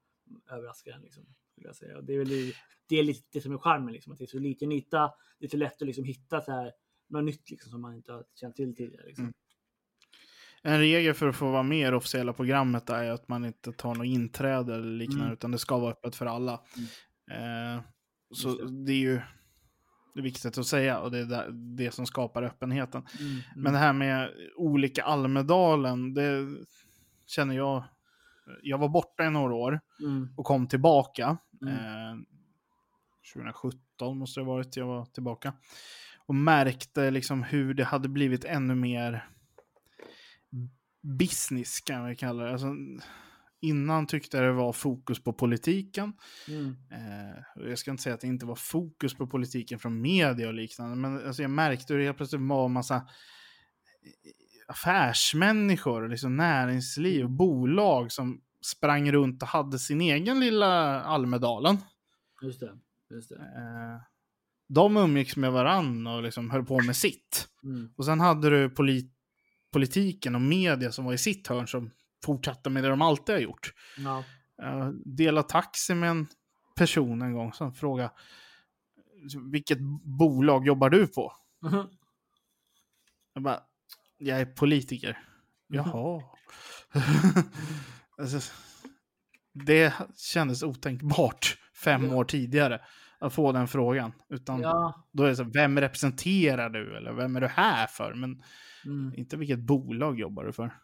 överraskar 0.50 0.92
en. 0.92 1.02
Liksom, 1.02 1.24
skulle 1.52 1.68
jag 1.68 1.76
säga. 1.76 1.96
Och 1.96 2.04
det 2.04 2.14
är 2.14 2.18
väl 2.18 2.28
det, 2.28 2.52
det 2.88 2.98
är 2.98 3.02
lite 3.02 3.28
det 3.32 3.40
som 3.40 3.52
är 3.52 3.58
charmen. 3.58 3.92
Liksom, 3.92 4.12
att 4.12 4.18
det 4.18 4.24
är 4.24 4.26
så 4.26 4.38
liten 4.38 4.72
yta. 4.72 5.12
Det 5.38 5.46
är 5.46 5.50
så 5.50 5.56
lätt 5.56 5.82
att 5.82 5.86
liksom, 5.86 6.04
hitta 6.04 6.40
så 6.40 6.52
här, 6.52 6.72
något 7.08 7.24
nytt 7.24 7.50
liksom, 7.50 7.70
som 7.70 7.80
man 7.80 7.94
inte 7.94 8.12
har 8.12 8.24
känt 8.34 8.56
till 8.56 8.76
tidigare. 8.76 9.06
Liksom. 9.06 9.24
Mm. 9.24 9.34
En 10.62 10.78
regel 10.78 11.14
för 11.14 11.28
att 11.28 11.36
få 11.36 11.50
vara 11.50 11.62
med 11.62 11.88
i 11.88 11.90
det 11.90 11.96
officiella 11.96 12.32
programmet 12.32 12.90
är 12.90 13.10
att 13.10 13.28
man 13.28 13.44
inte 13.44 13.72
tar 13.72 13.94
något 13.94 14.06
inträde 14.06 14.74
eller 14.74 14.96
liknande, 14.96 15.24
Mm. 15.24 15.32
utan 15.32 15.50
det 15.50 15.58
ska 15.58 15.78
vara 15.78 15.90
öppet 15.92 16.16
för 16.16 16.26
alla. 16.26 16.52
Eh, 17.30 17.82
så 18.34 18.54
det. 18.54 18.84
det. 18.84 18.92
är 18.92 18.96
ju 18.98 19.20
det 20.14 20.20
är 20.20 20.22
viktigt 20.22 20.58
att 20.58 20.66
säga 20.66 20.98
och 20.98 21.10
det 21.10 21.18
är 21.18 21.50
det 21.76 21.94
som 21.94 22.06
skapar 22.06 22.42
öppenheten. 22.42 23.02
Mm, 23.20 23.30
mm. 23.32 23.42
Men 23.56 23.72
det 23.72 23.78
här 23.78 23.92
med 23.92 24.30
olika 24.56 25.02
Almedalen, 25.02 26.14
det 26.14 26.46
känner 27.26 27.56
jag. 27.56 27.84
Jag 28.62 28.78
var 28.78 28.88
borta 28.88 29.24
i 29.24 29.30
några 29.30 29.54
år 29.54 29.80
mm, 30.00 30.28
och 30.36 30.44
kom 30.44 30.66
tillbaka. 30.66 31.36
Mm. 31.62 31.74
Eh, 31.74 32.16
2017 33.34 34.18
måste 34.18 34.40
det 34.40 34.44
ha 34.44 34.52
varit 34.52 34.76
jag 34.76 34.86
var 34.86 35.04
tillbaka. 35.04 35.52
Och 36.26 36.34
märkte 36.34 37.10
liksom 37.10 37.42
hur 37.42 37.74
det 37.74 37.84
hade 37.84 38.08
blivit 38.08 38.44
ännu 38.44 38.74
mer 38.74 39.28
business 41.02 41.80
kan 41.80 42.06
vi 42.06 42.16
kalla 42.16 42.42
det. 42.44 42.52
Alltså, 42.52 42.74
innan 43.60 44.06
tyckte 44.06 44.36
jag 44.36 44.46
det 44.46 44.52
var 44.52 44.72
fokus 44.72 45.22
på 45.24 45.32
politiken. 45.32 46.12
mm, 46.48 46.76
Eh, 46.90 47.68
jag 47.68 47.78
ska 47.78 47.90
inte 47.90 48.02
säga 48.02 48.14
att 48.14 48.20
det 48.20 48.26
inte 48.26 48.46
var 48.46 48.54
fokus 48.56 49.14
på 49.14 49.26
politiken 49.26 49.78
från 49.78 50.00
media 50.00 50.48
och 50.48 50.54
liknande, 50.54 50.96
men 50.96 51.26
alltså 51.26 51.42
jag 51.42 51.50
märkte 51.50 51.92
hur 51.92 51.98
det 52.00 52.06
helt 52.06 52.16
plötsligt 52.16 52.42
var 52.42 52.64
en 52.66 52.72
massa 52.72 53.08
affärsmänniskor, 54.68 56.02
och 56.02 56.08
liksom 56.10 56.36
näringsliv 56.36 57.24
och 57.24 57.30
bolag 57.30 58.12
som 58.12 58.40
sprang 58.66 59.12
runt 59.12 59.42
och 59.42 59.48
hade 59.48 59.78
sin 59.78 60.00
egen 60.00 60.40
lilla 60.40 61.02
Almedalen. 61.02 61.76
just 62.42 62.60
det. 62.60 62.78
Just 63.10 63.28
det. 63.28 63.36
Eh, 63.36 64.00
de 64.68 64.96
umgicks 64.96 65.36
med 65.36 65.52
varann 65.52 66.06
och 66.06 66.22
liksom 66.22 66.50
höll 66.50 66.64
på 66.64 66.82
med 66.82 66.96
sitt. 66.96 67.48
Mm, 67.62 67.92
Och 67.96 68.04
sen 68.04 68.20
hade 68.20 68.50
du 68.50 68.70
polit 68.70 69.12
politiken 69.72 70.34
och 70.34 70.40
media 70.40 70.92
som 70.92 71.04
var 71.04 71.12
i 71.12 71.18
sitt 71.18 71.46
hörn 71.46 71.68
som 71.68 71.90
fortsatte 72.24 72.70
med 72.70 72.84
det 72.84 72.88
de 72.88 73.02
alltid 73.02 73.34
har 73.34 73.42
gjort. 73.42 73.72
ja. 73.98 74.24
Jag 74.60 74.94
delade 75.04 75.48
taxi 75.48 75.94
med 75.94 76.10
en 76.10 76.26
person 76.76 77.22
en 77.22 77.32
gång 77.32 77.52
som 77.52 77.74
frågade 77.74 78.10
vilket 79.52 79.78
bolag 80.02 80.66
jobbar 80.66 80.90
du 80.90 81.06
på? 81.06 81.32
Jag 83.34 83.42
bara, 83.42 83.60
jag 84.18 84.40
är 84.40 84.46
politiker. 84.46 85.18
Jaha. 85.66 86.22
alltså, 88.18 88.52
det 89.52 89.94
kändes 90.16 90.62
otänkbart 90.62 91.58
fem 91.84 92.12
år 92.12 92.24
tidigare 92.24 92.80
att 93.18 93.34
få 93.34 93.52
den 93.52 93.68
frågan. 93.68 94.12
Utan 94.28 94.60
ja. 94.60 95.04
då 95.12 95.22
är 95.22 95.28
det 95.28 95.36
så, 95.36 95.44
vem 95.44 95.80
representerar 95.80 96.70
du? 96.70 96.96
Eller 96.96 97.12
vem 97.12 97.36
är 97.36 97.40
du 97.40 97.46
här 97.46 97.86
för? 97.86 98.14
Men 98.14 98.42
Mm. 98.84 99.12
inte 99.16 99.36
vilket 99.36 99.58
bolag 99.58 100.18
jobbar 100.18 100.44
du 100.44 100.52
för. 100.52 100.78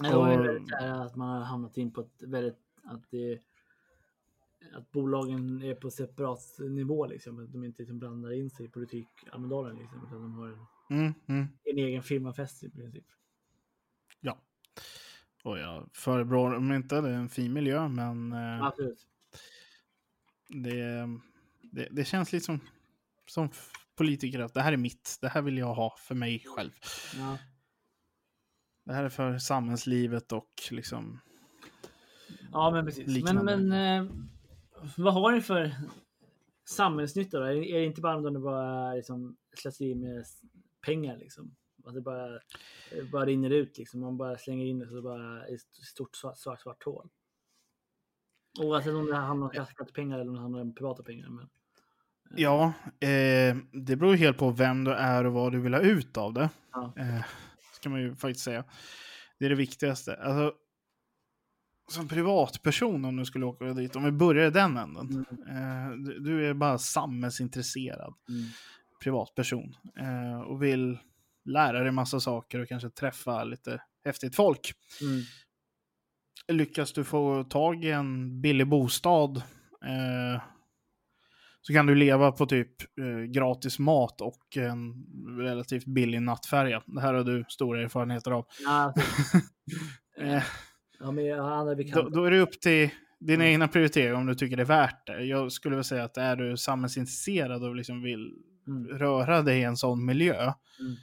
Nej, 0.00 0.12
då 0.12 0.24
är 0.24 0.38
det 0.38 0.60
så 0.68 0.76
här 0.76 1.06
att 1.06 1.16
man 1.16 1.28
har 1.28 1.44
hamnat 1.44 1.76
in 1.76 1.92
på 1.92 2.00
ett 2.00 2.22
väldigt, 2.22 2.58
att 2.84 3.10
det 3.10 3.38
att 4.74 4.90
bolagen 4.90 5.62
är 5.62 5.74
på 5.74 5.90
separat 5.90 6.40
nivå 6.58 7.06
liksom. 7.06 7.44
Att 7.44 7.52
de 7.52 7.64
inte 7.64 7.82
liksom 7.82 7.98
blandar 7.98 8.32
in 8.32 8.50
sig 8.50 8.66
i 8.66 8.68
politik 8.68 9.08
Almedalen 9.32 9.76
liksom. 9.76 10.06
Utan 10.06 10.22
de 10.22 10.34
har 10.34 10.48
en, 10.48 10.66
Mm, 10.90 11.14
mm. 11.26 11.46
en 11.64 11.78
egen 11.78 12.02
firmafest 12.02 12.64
i 12.64 12.70
princip. 12.70 13.04
Ja. 14.20 14.38
Och 15.42 15.58
jag 15.58 15.90
förebrår 15.92 16.54
om 16.54 16.72
inte 16.72 17.00
det 17.00 17.08
är 17.08 17.14
en 17.14 17.28
fin 17.28 17.52
miljö, 17.52 17.88
men 17.88 18.32
eh, 18.32 18.62
Absolut. 18.62 19.06
Det, 20.48 21.08
det, 21.72 21.88
det 21.90 22.04
känns 22.04 22.32
lite 22.32 22.44
som, 22.44 22.60
som 23.26 23.50
politiker 23.96 24.40
att 24.40 24.54
det 24.54 24.62
här 24.62 24.72
är 24.72 24.76
mitt, 24.76 25.18
det 25.20 25.28
här 25.28 25.42
vill 25.42 25.58
jag 25.58 25.74
ha 25.74 25.96
för 25.98 26.14
mig 26.14 26.44
själv. 26.46 26.70
Ja. 27.16 27.38
Det 28.84 28.92
här 28.92 29.04
är 29.04 29.08
för 29.08 29.38
samhällslivet 29.38 30.32
och 30.32 30.50
liksom... 30.70 31.20
ja, 32.52 32.70
men 32.70 32.84
precis. 32.84 33.06
Men, 33.06 33.14
Liknande. 33.14 33.56
men 33.56 33.72
eh, 33.72 34.12
vad 34.96 35.14
har 35.14 35.32
ni 35.32 35.40
för 35.40 35.74
samhällsnytta 36.68 37.38
då? 37.38 37.44
Är 37.46 37.78
det 37.78 37.84
inte 37.84 38.00
bara 38.00 38.16
om 38.16 38.34
det 38.34 38.40
bara 38.40 38.94
liksom 38.94 39.36
slöseri 39.56 39.94
med 39.94 40.24
pengar 40.86 41.16
liksom? 41.16 41.56
Att 41.84 41.94
det 41.94 42.00
bara, 42.00 42.40
bara 43.12 43.26
rinner 43.26 43.50
ut 43.50 43.78
liksom. 43.78 44.00
Man 44.00 44.16
bara 44.16 44.38
slänger 44.38 44.66
in 44.66 44.78
det 44.78 44.88
så 44.88 45.02
bara 45.02 45.48
i 45.48 45.54
ett 45.54 45.86
stort 45.86 46.16
svart, 46.16 46.38
svart, 46.38 46.60
svart 46.60 46.84
hål. 46.84 47.08
Oavsett 48.60 48.94
om 48.94 49.06
det 49.06 49.16
handlar 49.16 49.58
om 49.58 49.66
skattepengar 49.66 50.18
eller 50.18 50.28
om 50.28 50.34
det 50.34 50.40
handlar 50.40 50.60
om 50.60 50.74
privata 50.74 51.02
pengar. 51.02 51.28
Men, 51.28 51.48
Ja, 52.36 52.72
eh, 53.00 53.56
det 53.72 53.96
beror 53.96 54.14
helt 54.14 54.38
på 54.38 54.50
vem 54.50 54.84
du 54.84 54.92
är 54.92 55.24
och 55.26 55.32
vad 55.32 55.52
du 55.52 55.60
vill 55.60 55.74
ha 55.74 55.80
ut 55.80 56.16
av 56.16 56.32
det. 56.32 56.50
Ja. 56.72 56.92
Eh, 56.96 57.24
ska 57.72 57.88
man 57.88 58.00
ju 58.00 58.14
faktiskt 58.14 58.44
säga. 58.44 58.64
Det 59.38 59.44
är 59.44 59.48
det 59.48 59.56
viktigaste. 59.56 60.16
Alltså, 60.16 60.52
som 61.88 62.08
privatperson 62.08 63.04
om 63.04 63.16
du 63.16 63.24
skulle 63.24 63.46
åka 63.46 63.64
dit, 63.64 63.96
om 63.96 64.04
vi 64.04 64.12
börjar 64.12 64.46
i 64.46 64.50
den 64.50 64.76
änden. 64.76 65.26
Eh, 65.48 65.90
du, 65.98 66.18
du 66.18 66.48
är 66.50 66.54
bara 66.54 66.78
samhällsintresserad. 66.78 68.14
mm, 68.28 68.44
privatperson 69.02 69.74
eh, 69.98 70.40
och 70.40 70.62
vill 70.62 70.98
lära 71.44 71.82
dig 71.82 71.92
massa 71.92 72.20
saker 72.20 72.60
och 72.60 72.68
kanske 72.68 72.90
träffa 72.90 73.44
lite 73.44 73.82
häftigt 74.04 74.36
folk. 74.36 74.72
mm, 75.00 75.22
Lyckas 76.48 76.92
du 76.92 77.04
få 77.04 77.44
tag 77.44 77.84
i 77.84 77.90
en 77.90 78.40
billig 78.40 78.66
bostad 78.68 79.36
eh, 79.84 80.42
så 81.60 81.72
kan 81.72 81.86
du 81.86 81.94
leva 81.94 82.32
på 82.32 82.46
typ 82.46 82.82
eh, 83.00 83.22
gratis 83.22 83.78
mat 83.78 84.20
och 84.20 84.56
en 84.56 84.94
relativt 85.38 85.84
billig 85.84 86.22
nattfärja. 86.22 86.82
Det 86.86 87.00
här 87.00 87.14
har 87.14 87.24
du 87.24 87.44
stora 87.48 87.82
erfarenheter 87.82 88.30
av. 88.30 88.46
ja, 88.64 88.94
Eh, 90.18 90.42
ja, 90.98 91.10
men 91.10 91.24
jag 91.24 91.42
har 91.42 91.50
andra 91.50 91.74
då, 91.74 91.76
bekanta. 91.76 92.08
då 92.10 92.24
är 92.24 92.30
det 92.30 92.38
upp 92.40 92.60
till 92.60 92.90
dina 93.20 93.46
egna 93.46 93.68
prioriteringar 93.68 94.14
om 94.14 94.26
du 94.26 94.34
tycker 94.34 94.56
det 94.56 94.62
är 94.62 94.64
värt 94.66 95.06
det. 95.06 95.24
Jag 95.24 95.52
skulle 95.52 95.74
väl 95.74 95.84
säga 95.84 96.04
att 96.04 96.16
är 96.16 96.36
du 96.36 96.56
samhällsintresserad 96.56 97.64
och 97.64 97.76
liksom 97.76 98.02
vill 98.02 98.34
Mm. 98.68 98.88
röra 98.98 99.42
dig 99.42 99.60
i 99.60 99.62
en 99.64 99.76
sån 99.76 100.04
miljö, 100.04 100.34
Mm. 100.80 100.96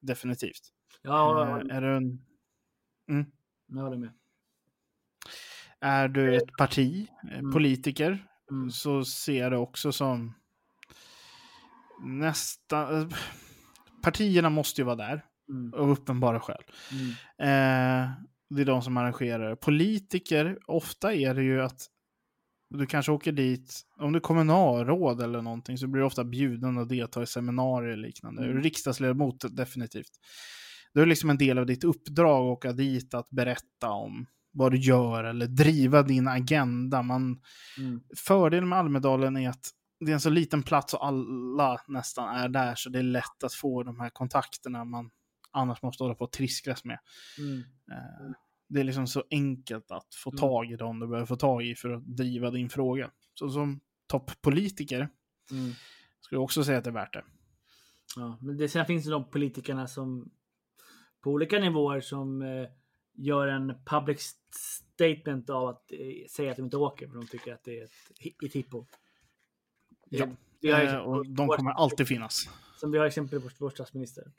definitivt. 0.00 0.60
Ja, 1.02 1.48
Eh, 1.70 1.76
är 1.76 1.80
du 1.80 1.96
en 1.96 2.18
jag 3.68 3.82
håller 3.82 3.96
med. 3.96 4.10
Är 5.80 6.08
du 6.08 6.36
ett 6.36 6.56
parti, 6.58 7.08
eh, 7.32 7.38
Mm. 7.38 7.52
politiker, 7.52 8.26
Mm. 8.50 8.70
så 8.70 9.04
ser 9.04 9.38
jag 9.42 9.52
det 9.52 9.58
också 9.58 9.92
som 9.92 10.34
nästa... 12.04 12.98
eh, 12.98 13.08
Partierna 14.02 14.50
måste 14.50 14.80
ju 14.80 14.84
vara 14.84 14.96
där, 14.96 15.24
Mm. 15.48 15.74
av 15.74 15.90
uppenbara 15.90 16.40
skäl. 16.40 16.62
Mm. 16.92 17.08
Eh, 17.38 18.10
det 18.50 18.60
är 18.62 18.64
de 18.64 18.82
som 18.82 18.96
arrangerar. 18.96 19.56
Politiker, 19.56 20.58
ofta 20.66 21.14
är 21.14 21.34
det 21.34 21.42
ju 21.42 21.62
att 21.62 21.86
du 22.70 22.86
kanske 22.86 23.12
åker 23.12 23.32
dit, 23.32 23.80
om 23.98 24.12
du 24.12 24.16
är 24.16 24.20
kommunalråd 24.20 25.22
eller 25.22 25.42
någonting 25.42 25.78
så 25.78 25.86
blir 25.86 26.00
du 26.00 26.06
ofta 26.06 26.24
bjuden 26.24 26.78
att 26.78 26.88
delta 26.88 27.22
i 27.22 27.26
seminarier 27.26 27.92
och 27.92 27.98
liknande. 27.98 28.44
Mm. 28.44 28.62
Riksdagsledamot, 28.62 29.56
definitivt. 29.56 30.10
Det 30.94 31.00
är 31.00 31.06
liksom 31.06 31.30
en 31.30 31.38
del 31.38 31.58
av 31.58 31.66
ditt 31.66 31.84
uppdrag 31.84 32.46
att 32.46 32.52
åka 32.58 32.72
dit 32.72 33.14
att 33.14 33.30
berätta 33.30 33.90
om 33.90 34.26
vad 34.56 34.72
du 34.72 34.78
gör 34.78 35.24
eller 35.24 35.46
driva 35.46 36.02
din 36.02 36.28
agenda. 36.28 37.02
Man, 37.02 37.40
Mm. 37.78 38.00
fördelen 38.16 38.68
med 38.68 38.78
Almedalen 38.78 39.36
är 39.36 39.48
att 39.48 39.70
det 40.00 40.10
är 40.10 40.14
en 40.14 40.20
så 40.20 40.30
liten 40.30 40.62
plats 40.62 40.94
och 40.94 41.06
alla 41.06 41.80
nästan 41.88 42.36
är 42.36 42.48
där 42.48 42.74
så 42.74 42.90
det 42.90 42.98
är 42.98 43.02
lätt 43.02 43.44
att 43.44 43.52
få 43.54 43.82
de 43.82 44.00
här 44.00 44.10
kontakterna 44.10 44.84
man 44.84 45.10
annars 45.50 45.82
måste 45.82 46.02
hålla 46.04 46.14
på 46.14 46.24
och 46.24 46.32
triskas 46.32 46.84
med. 46.84 46.98
Mm. 47.38 47.58
Eh, 47.92 48.30
det 48.68 48.80
är 48.80 48.84
liksom 48.84 49.06
så 49.06 49.24
enkelt 49.30 49.90
att 49.90 50.14
få 50.14 50.30
Mm. 50.30 50.38
tag 50.38 50.70
i 50.72 50.76
dem 50.76 51.00
du 51.00 51.06
behöver 51.06 51.26
få 51.26 51.36
tag 51.36 51.62
i 51.66 51.74
för 51.74 51.90
att 51.90 52.16
driva 52.16 52.50
din 52.50 52.68
fråga. 52.68 53.10
Så 53.34 53.50
som 53.50 53.80
toppolitiker 54.06 55.08
Mm. 55.50 55.72
skulle 56.20 56.36
jag 56.36 56.44
också 56.44 56.64
säga 56.64 56.78
att 56.78 56.84
det 56.84 56.90
är 56.90 56.94
värt 56.94 57.12
det. 57.12 57.24
Ja, 58.16 58.38
men 58.40 58.56
det, 58.56 58.68
sen 58.68 58.86
finns 58.86 59.04
det 59.04 59.10
de 59.10 59.30
politikerna 59.30 59.86
som 59.86 60.30
på 61.20 61.30
olika 61.30 61.58
nivåer 61.58 62.00
som 62.00 62.42
eh, 62.42 62.68
gör 63.16 63.48
en 63.48 63.74
public 63.84 64.34
statement 64.50 65.50
av 65.50 65.68
att 65.68 65.92
eh, 65.92 66.26
säga 66.30 66.50
att 66.50 66.56
de 66.56 66.62
inte 66.62 66.76
åker 66.76 67.08
för 67.08 67.14
de 67.14 67.26
tycker 67.26 67.54
att 67.54 67.64
det 67.64 67.78
är 67.80 67.84
ett, 67.84 67.90
ett 68.44 68.52
hippo. 68.52 68.86
Ja. 70.08 70.26
Eh, 70.62 70.96
och 70.96 71.26
de 71.26 71.48
kommer 71.48 71.70
alltid 71.70 72.08
finnas. 72.08 72.48
Som 72.76 72.90
vi 72.90 72.98
har 72.98 73.06
exempel 73.06 73.40
på 73.40 73.48
vår 73.58 73.70
statsminister. 73.70 74.32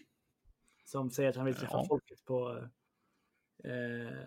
Som 0.85 1.11
säger 1.11 1.29
att 1.29 1.35
han 1.35 1.45
vill 1.45 1.55
träffa 1.55 1.73
Ja. 1.73 1.85
folket 1.87 2.25
på 2.25 2.67
eh, 3.63 4.17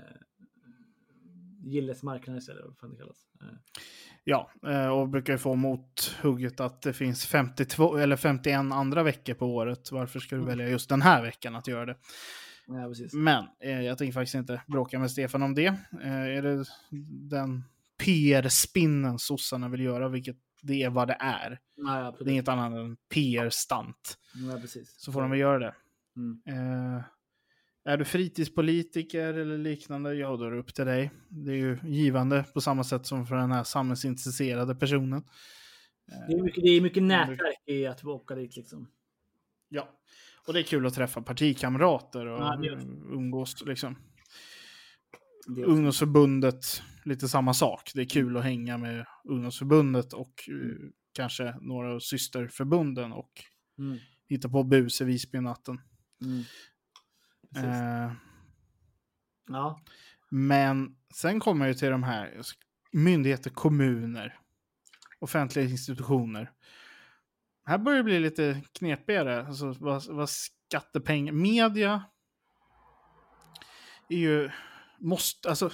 Gilles 1.65 2.03
marknad 2.03 2.39
istället. 2.39 2.65
Vad 2.67 2.79
fan 2.79 2.91
det 2.91 2.97
kallas. 2.97 3.27
Eh, 3.43 3.57
Ja, 4.25 4.51
eh, 4.67 4.89
och 4.89 5.09
brukar 5.09 5.33
ju 5.33 5.39
få 5.39 5.55
mot 5.55 6.17
hugget 6.23 6.61
att 6.61 6.83
det 6.83 6.93
finns 6.93 7.27
52 7.27 7.97
eller 7.97 8.17
51 8.17 8.73
andra 8.73 9.03
veckor 9.03 9.35
på 9.35 9.47
året. 9.47 9.93
Varför 9.93 10.21
ska 10.21 10.37
du 10.37 10.43
Mm. 10.43 10.49
välja 10.57 10.69
just 10.71 10.89
den 10.89 11.03
här 11.03 11.23
veckan 11.23 11.55
att 11.57 11.67
göra 11.69 11.87
det? 11.87 11.97
Ja. 12.66 12.94
Men 13.12 13.44
eh, 13.61 13.81
jag 13.83 13.99
tänker 13.99 14.12
faktiskt 14.12 14.35
inte 14.35 14.62
bråka 14.66 14.99
med 14.99 15.11
Stefan 15.11 15.42
om 15.42 15.55
det. 15.55 15.66
Eh, 16.03 16.12
är 16.12 16.42
det 16.42 16.64
den 17.31 17.64
PR-spinnen 18.05 19.18
sossarna 19.18 19.68
vill 19.68 19.81
göra, 19.81 20.09
vilket 20.09 20.37
det 20.62 20.83
är 20.83 20.90
vad 20.90 21.09
det 21.09 21.16
är. 21.20 21.61
Ja, 21.77 22.16
Det 22.18 22.25
är 22.25 22.33
inget 22.33 22.49
annat 22.49 22.73
än 22.73 22.96
PR-stant. 23.14 24.18
Precis. 24.61 24.94
Så 24.99 25.12
får 25.12 25.20
de 25.20 25.31
väl 25.31 25.40
göra 25.40 25.59
det. 25.59 25.75
Mm. 26.16 26.40
Eh, 26.46 27.03
är 27.85 27.96
du 27.96 28.05
fritidspolitiker 28.05 29.35
eller 29.35 29.59
liknande, 29.59 30.14
ja 30.14 30.37
då 30.37 30.44
är 30.44 30.51
det 30.51 30.59
upp 30.59 30.75
till 30.75 30.87
dig. 30.87 31.11
Det 31.29 31.51
är 31.51 31.57
ju 31.57 31.79
givande 31.85 32.44
på 32.55 32.61
samma 32.61 32.85
sätt 32.85 33.07
som 33.07 33.27
för 33.27 33.37
den 33.37 33.53
här 33.53 33.64
samhällsintresserade 33.64 34.75
personen. 34.75 35.25
Det 36.29 36.33
är 36.33 36.42
mycket, 36.42 36.64
det 36.64 36.70
är 36.70 36.81
mycket 36.81 37.03
nätverk 37.03 37.62
i 37.66 37.87
att 37.87 38.05
åka 38.05 38.35
dit 38.35 38.57
liksom. 38.57 38.90
Ja, 39.68 40.00
och 40.51 40.55
det 40.55 40.61
är 40.61 40.65
kul 40.65 40.87
att 40.87 40.95
träffa 40.95 41.23
partikamrater 41.23 42.27
och 42.27 42.41
Ja, 42.41 42.79
umgås 43.11 43.63
liksom. 43.67 43.97
Ungdomsförbundet, 45.67 46.83
lite 47.05 47.29
samma 47.29 47.55
sak. 47.55 47.91
Det 47.95 48.01
är 48.01 48.05
kul 48.09 48.37
att 48.37 48.45
hänga 48.45 48.79
med 48.79 49.07
ungdomsförbundet 49.25 50.13
och 50.13 50.49
eh, 50.49 50.55
Mm. 50.55 50.93
kanske 51.13 51.55
några 51.61 51.95
av 51.95 52.01
systerförbunden 52.01 53.13
och 53.13 53.31
Mm. 53.79 53.99
hitta 54.29 54.49
på 54.49 54.65
bus 54.65 55.01
i 55.01 55.05
Visbynatten. 55.05 55.81
Mm. 56.25 56.45
Eh, 57.57 58.13
Ja. 59.49 59.81
men 60.31 60.97
sen 61.15 61.41
kommer 61.41 61.67
jag 61.67 61.79
till 61.79 61.91
de 61.91 62.03
här 62.03 62.41
myndigheter, 62.93 63.51
kommuner, 63.51 64.39
offentliga 65.19 65.65
institutioner. 65.65 66.51
Här 67.70 67.78
börjar 67.78 67.98
det 67.98 68.04
bli 68.04 68.20
lite 68.20 68.62
knepigare. 68.72 69.46
Alltså, 69.46 69.74
vad, 69.80 70.06
vad 70.06 70.30
skattepengar... 70.30 71.33
Media 71.33 72.04
är 74.09 74.16
ju... 74.16 74.50
Måste, 74.98 75.48
alltså, 75.48 75.70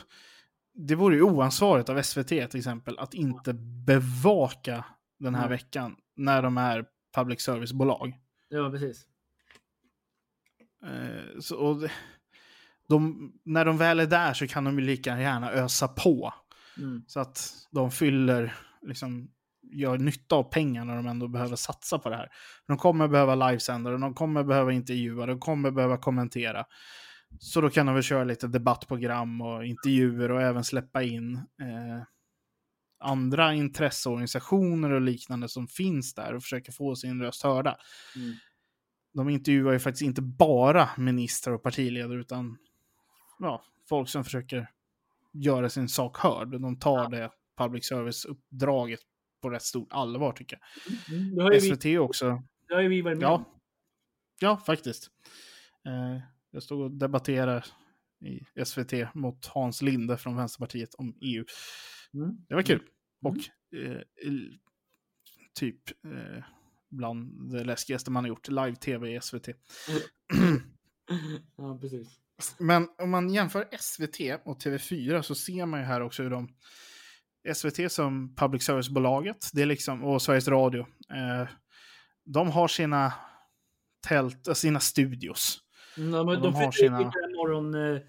det 0.75 0.95
vore 0.95 1.17
ju 1.17 1.23
oansvarigt 1.23 1.89
av 1.89 2.03
SVT 2.03 2.29
till 2.29 2.59
exempel 2.59 2.99
att 2.99 3.15
inte 3.15 3.53
bevaka 3.87 4.85
den 5.19 5.35
här 5.35 5.47
Mm. 5.47 5.51
veckan 5.51 5.97
när 6.17 6.43
de 6.43 6.59
är 6.59 6.85
public 7.15 7.41
service-bolag. 7.43 8.19
ja, 8.49 8.71
precis. 8.71 9.07
Eh, 10.85 11.41
så, 11.41 11.57
och 11.57 11.91
de, 12.89 13.33
när 13.45 13.65
de 13.65 13.79
väl 13.79 14.01
är 14.01 14.07
där 14.07 14.35
så 14.35 14.47
kan 14.47 14.65
de 14.65 14.79
ju 14.79 14.85
lika 14.85 15.21
gärna 15.21 15.51
ösa 15.51 15.89
på. 15.89 16.35
Mm. 16.79 17.05
Så 17.07 17.21
att 17.21 17.53
de 17.71 17.91
fyller, 17.91 18.55
liksom, 18.83 19.31
gör 19.73 19.99
nytta 19.99 20.37
av 20.37 20.43
pengarna 20.43 20.95
när 20.95 20.97
de 20.97 21.07
ändå 21.07 21.29
behöver 21.29 21.57
satsa 21.57 21.99
på 21.99 22.09
det 22.09 22.17
här. 22.17 22.29
De 22.67 22.77
kommer 22.77 23.09
behöva 23.09 23.35
livesändare, 23.35 23.99
de 23.99 24.15
kommer 24.15 24.45
behöva 24.45 24.73
intervjua, 24.73 25.27
de 25.27 25.41
kommer 25.41 25.71
behöva 25.71 25.97
kommentera. 25.97 26.65
Så 27.39 27.61
då 27.61 27.71
kan 27.71 27.87
de 27.87 27.95
väl 27.95 28.03
köra 28.03 28.25
lite 28.25 28.47
debattprogram 28.47 29.41
och 29.41 29.65
intervjuer 29.65 30.31
och 30.31 30.43
även 30.43 30.65
släppa 30.65 31.03
in 31.03 31.35
eh, 31.37 32.03
andra 32.99 33.55
intresseorganisationer 33.55 34.91
och 34.91 35.01
liknande 35.01 35.49
som 35.49 35.69
finns 35.69 36.15
där 36.15 36.35
och 36.35 36.43
försöka 36.43 36.73
få 36.73 36.97
sin 36.97 37.23
röst 37.23 37.43
hörda. 37.43 37.77
Mm. 38.17 38.35
De 39.15 39.29
intervjuar 39.29 39.73
ju 39.73 39.79
faktiskt 39.79 40.03
inte 40.03 40.23
bara 40.23 40.89
ministrar 40.97 41.55
och 41.55 41.63
partiledare 41.63 42.21
utan 42.21 42.59
ja, 43.39 43.63
folk 43.89 44.09
som 44.09 44.25
försöker 44.25 44.69
göra 45.33 45.69
sin 45.69 45.89
sak 45.89 46.19
hörd. 46.19 46.61
De 46.61 46.79
tar 46.79 47.11
det 47.11 47.31
public 47.59 47.89
service-uppdraget 47.89 49.01
på 49.47 49.51
rätt 49.51 49.63
stort 49.63 49.93
allvar 49.93 50.33
tycker 50.33 50.59
Mm. 51.09 51.35
Det 51.35 51.43
har 51.43 51.53
ju 51.53 51.57
jag. 51.57 51.63
vi, 51.63 51.77
SVT 51.77 51.99
också. 51.99 52.43
det 52.69 52.75
har 52.75 52.83
ju 52.83 52.89
vi 52.89 53.03
varit 53.03 53.19
med. 53.19 53.25
Ja, 53.25 53.61
ja 54.41 54.57
faktiskt. 54.57 55.11
Eh, 55.87 56.23
jag 56.51 56.63
stod 56.63 56.81
och 56.81 56.91
debatterade 56.91 57.65
i 58.25 58.65
SVT 58.65 59.15
mot 59.15 59.47
Hans 59.47 59.83
Linde 59.83 60.17
från 60.17 60.37
Vänsterpartiet 60.37 60.95
om 60.95 61.15
EU. 61.21 61.45
Mm. 62.15 62.37
Det 62.49 62.55
var 62.55 62.63
kul. 62.63 62.81
Mm. 62.81 62.91
Och 63.21 63.37
eh, 63.79 64.01
typ 65.55 65.91
eh, 66.05 66.45
bland 66.91 67.53
det 67.53 67.65
läskigaste 67.65 68.11
man 68.11 68.25
har 68.25 68.29
gjort, 68.29 68.49
live-tv 68.49 69.17
i 69.17 69.21
SVT. 69.21 69.49
ja, 71.57 71.79
precis. 71.81 72.21
Men 72.59 72.89
om 72.99 73.11
man 73.11 73.31
jämför 73.31 73.69
SVT 73.79 74.41
och 74.45 74.63
TV4 74.63 75.23
så 75.23 75.35
ser 75.35 75.67
man 75.67 75.81
ju 75.81 75.87
här 75.87 76.01
också 76.01 76.23
hur 76.23 76.31
de... 76.31 76.49
SVT 77.55 77.93
som 77.93 78.35
public 78.35 78.63
service-bolaget, 78.63 79.51
det 79.53 79.63
är 79.63 79.67
liksom, 79.67 80.05
och 80.05 80.23
Sveriges 80.23 80.49
Radio, 80.49 80.81
eh, 81.11 81.49
de 82.25 82.51
har 82.51 82.69
sina 82.69 83.13
tält, 84.09 84.49
eh, 84.49 84.55
sina 84.55 84.81
studios. 84.81 85.59
Mm, 85.97 86.11
de, 86.11 86.27
de, 86.27 86.43
de 86.43 86.55
har 86.55 86.73
sina- 86.73 86.99
morgon, 87.37 87.75
eh, 87.75 88.03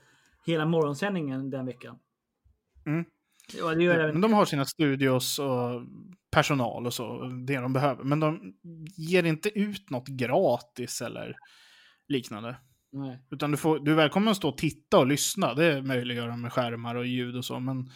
hela 0.45 0.65
morgonsändningen 0.65 1.50
den 1.50 1.65
veckan. 1.65 2.00
Mm. 2.86 3.06
Ja, 3.54 3.76
det 3.76 3.84
gör 3.84 4.00
även... 4.00 4.12
men 4.12 4.21
de 4.21 4.34
har 4.34 4.45
sina 4.45 4.65
studios 4.65 5.39
och 5.39 5.82
personal 6.32 6.86
och 6.86 6.93
så, 6.93 7.23
det 7.47 7.56
de 7.56 7.73
behöver. 7.73 8.04
Men 8.04 8.19
de 8.19 8.54
ger 8.97 9.23
inte 9.23 9.60
ut 9.60 9.89
något 9.89 10.08
gratis 10.08 11.02
eller 11.02 11.38
liknande. 12.08 12.58
Nej. 12.91 13.19
Utan 13.32 13.52
du, 13.52 13.58
får, 13.58 13.80
du 13.80 13.91
är 13.91 13.95
välkommen 13.95 14.32
att 14.32 14.38
stå 14.38 14.50
och 14.50 14.58
titta 14.58 15.00
och 15.00 15.08
lyssna. 15.08 15.54
Det 15.54 15.82
möjliggör 15.82 16.28
de 16.28 16.41
med 16.41 16.54
skärmar 16.54 16.95
och 16.95 17.06
ljud 17.06 17.36
och 17.36 17.45
så. 17.45 17.60
Men 17.60 17.89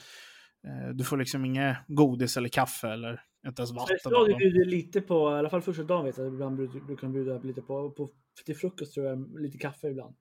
du 0.94 1.04
får 1.04 1.18
liksom 1.18 1.46
inget 1.46 1.78
godis 1.88 2.38
eller 2.38 2.50
kaffe 2.50 2.88
eller 2.88 3.24
inte 3.48 3.62
ens 3.62 3.70
Sveriges 3.70 4.06
vatten. 4.06 4.30
dem. 4.30 4.38
bjuder 4.38 4.66
lite 4.66 5.02
på, 5.02 5.32
i 5.32 5.34
alla 5.34 5.50
fall 5.50 5.62
första 5.62 5.84
dagen 5.84 6.06
vet 6.06 6.18
jag, 6.18 6.28
ibland 6.28 6.56
brukar 6.58 7.02
de 7.02 7.14
bjuda 7.14 7.40
lite 7.40 7.62
på, 7.62 7.92
på, 7.92 8.10
till 8.46 8.56
frukost 8.56 8.94
tror 8.94 9.06
jag, 9.06 9.40
lite 9.40 9.58
kaffe 9.58 9.88
ibland. 9.88 10.16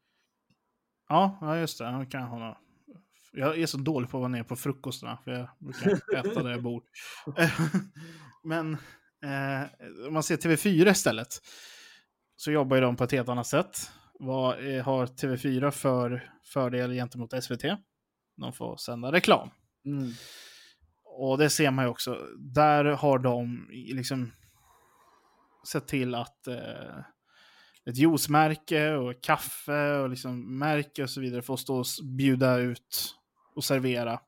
Ja, 1.11 1.39
ja, 1.41 1.59
just 1.59 1.79
det. 1.79 1.85
Jag, 1.85 2.11
kan 2.11 2.41
något. 2.41 2.59
jag 3.33 3.59
är 3.59 3.67
så 3.67 3.79
dålig 3.79 4.11
på 4.11 4.17
att 4.17 4.21
vara 4.21 4.29
nere 4.29 4.45
på 4.45 4.57
frukostarna. 4.57 5.19
För 5.25 5.31
jag 5.31 5.49
brukar 5.59 5.91
äta 6.17 6.43
där 6.43 6.51
jag 6.51 6.63
bor. 6.63 6.83
Men 8.45 8.73
eh, 9.25 9.69
om 10.07 10.15
man 10.15 10.23
ser 10.23 10.37
TV4 10.37 10.91
istället. 10.91 11.29
Så 12.37 12.51
jobbar 12.51 12.77
ju 12.77 12.83
de 12.83 12.97
på 12.97 13.05
ett 13.05 13.13
helt 13.13 13.29
annat 13.29 13.47
sätt. 13.47 13.91
Vad 14.19 14.75
eh, 14.75 14.85
har 14.85 15.07
TV4 15.07 15.71
för 15.71 16.31
fördel 16.45 16.93
gentemot 16.93 17.45
SVT? 17.45 17.63
De 18.37 18.53
får 18.53 18.77
sända 18.77 19.13
reklam. 19.13 19.51
Mm. 19.87 20.13
Och 21.05 21.39
det 21.39 21.51
ser 21.51 21.71
man 21.71 21.85
ju 21.85 21.91
också. 21.91 22.29
Där 22.39 22.85
har 22.85 23.19
de 23.19 23.69
liksom 23.71 24.33
sett 25.69 25.89
till 25.89 26.15
att 26.15 26.47
eh, 26.47 26.99
ett 27.87 27.97
juicemärke 27.97 28.93
och 28.93 29.23
kaffe 29.23 29.93
och 29.95 30.11
liksom 30.11 30.59
märke 30.59 31.03
och 31.03 31.11
så 31.11 31.21
vidare 31.21 31.43
får 31.43 31.57
stå 31.57 31.79
och 31.79 31.87
bjuda 32.19 32.57
ut 32.57 33.15
och 33.55 33.65
servera 33.65 34.21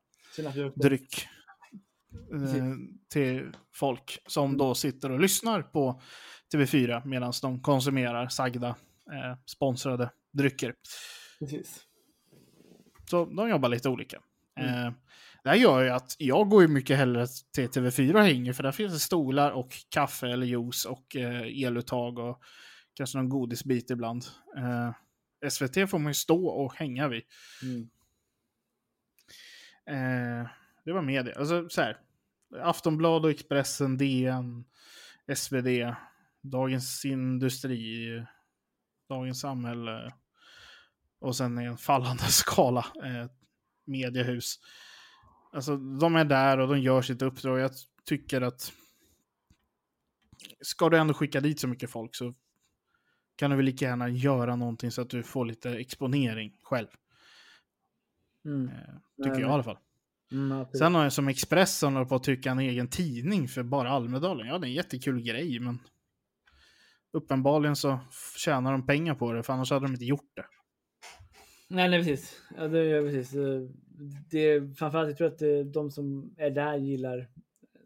dryck 0.75 1.29
eh, 2.33 2.75
till 3.09 3.57
folk 3.75 4.19
som 4.27 4.57
då 4.57 4.75
sitter 4.75 5.11
och 5.11 5.21
lyssnar 5.21 5.63
på 5.63 6.01
TV4 6.55 7.07
medan 7.07 7.33
de 7.43 7.63
konsumerar 7.63 8.29
sagda 8.29 8.69
eh, 9.13 9.37
sponsrade 9.47 10.11
drycker. 10.33 10.75
Precis. 11.39 11.87
Så 13.11 13.25
de 13.25 13.49
jobbar 13.49 13.69
lite 13.69 13.89
olika. 13.89 14.21
Mm. 14.61 14.87
Eh, 14.87 14.93
det 15.43 15.49
här 15.49 15.57
gör 15.57 15.83
ju 15.83 15.91
att 15.91 16.17
jag 16.19 16.49
går 16.49 16.63
ju 16.63 16.69
mycket 16.69 16.97
hellre 16.97 17.27
till 17.55 17.69
TV4 17.69 18.15
och 18.15 18.23
hänger, 18.23 18.53
för 18.53 18.63
där 18.63 18.73
finns 18.73 18.93
det 18.93 18.99
stolar 18.99 19.51
och 19.51 19.75
kaffe 19.89 20.29
eller 20.29 20.47
juice 20.47 20.85
och 20.85 21.17
eh, 21.17 21.65
eluttag 21.65 22.19
och 22.19 22.43
kanske 22.95 23.19
någon 23.19 23.29
godisbit 23.29 23.91
ibland. 23.91 24.25
Eh, 24.57 24.93
SVT 25.51 25.91
får 25.91 25.99
man 25.99 26.11
ju 26.11 26.15
stå 26.15 26.47
och 26.47 26.75
hänga 26.75 27.09
vid. 27.09 27.23
Mm. 27.63 27.89
Eh, 29.87 30.49
det 30.85 30.93
var 30.93 31.03
media. 31.03 31.39
Alltså, 31.39 31.69
så 31.69 31.81
här. 31.81 31.99
Aftonbladet, 32.63 33.35
Expressen, 33.35 33.99
DN, 33.99 34.65
SvD, 35.35 35.95
Dagens 36.41 37.05
Industri, 37.05 38.25
Dagens 39.09 39.41
Samhälle 39.41 40.13
och 41.21 41.37
sen 41.37 41.61
i 41.61 41.65
en 41.65 41.79
fallande 41.79 42.23
skala 42.29 42.87
eh, 43.05 43.31
mediehus. 43.85 44.59
Alltså 45.53 45.77
de 45.77 46.17
är 46.17 46.25
där 46.25 46.59
och 46.59 46.69
de 46.69 46.81
gör 46.81 47.03
sitt 47.03 47.23
uppdrag. 47.23 47.59
Jag 47.59 47.71
tycker 48.05 48.41
att 48.41 48.73
ska 50.61 50.89
du 50.89 50.99
ändå 50.99 51.15
skicka 51.15 51.41
dit 51.41 51.61
så 51.61 51.69
mycket 51.69 51.91
folk 51.91 52.15
så 52.15 52.35
kan 53.37 53.51
du 53.51 53.57
väl 53.57 53.67
lika 53.67 53.85
gärna 53.85 54.09
göra 54.09 54.57
någonting 54.57 54.91
så 54.91 55.03
att 55.03 55.11
du 55.11 55.23
får 55.23 55.45
lite 55.45 55.71
exponering 55.71 56.53
själv. 56.63 56.89
Mm. 58.45 58.69
Eh, 58.69 59.25
tycker 59.25 59.41
jag 59.41 59.51
i 59.51 59.53
alla 59.53 59.63
fall. 59.63 59.79
Mm. 60.33 60.67
Sen 60.79 60.95
har 60.95 61.03
jag 61.03 61.13
som 61.13 61.29
Expressen 61.29 61.93
håller 61.93 62.07
på 62.07 62.15
att 62.15 62.23
trycka 62.23 62.51
en 62.51 62.59
egen 62.59 62.89
tidning 62.89 63.49
för 63.49 63.63
bara 63.63 63.91
Almedalen. 63.91 64.47
Ja, 64.47 64.59
det 64.59 64.67
är 64.67 64.69
en 64.69 64.75
jättekul 64.75 65.23
grej, 65.23 65.61
men 65.61 65.79
uppenbarligen 67.13 67.77
så 67.77 68.01
tjänar 68.37 68.73
de 68.73 68.87
pengar 68.87 69.15
på 69.15 69.33
det, 69.33 69.43
för 69.43 69.53
annars 69.53 69.71
hade 69.71 69.87
de 69.87 69.93
inte 69.93 70.05
gjort 70.05 70.31
det. 70.35 70.45
Nej, 71.73 71.89
nej 71.91 71.99
precis. 72.05 72.41
Ja, 72.57 72.69
det 72.69 72.79
är 72.81 73.03
precis. 73.03 73.35
Eh, 73.35 73.61
Det, 74.31 74.77
framförallt, 74.79 75.09
jag 75.09 75.17
tror 75.19 75.27
att 75.29 75.39
det, 75.39 75.65
de 75.65 75.91
som 75.91 76.35
är 76.37 76.51
där 76.51 76.77
gillar 76.77 77.29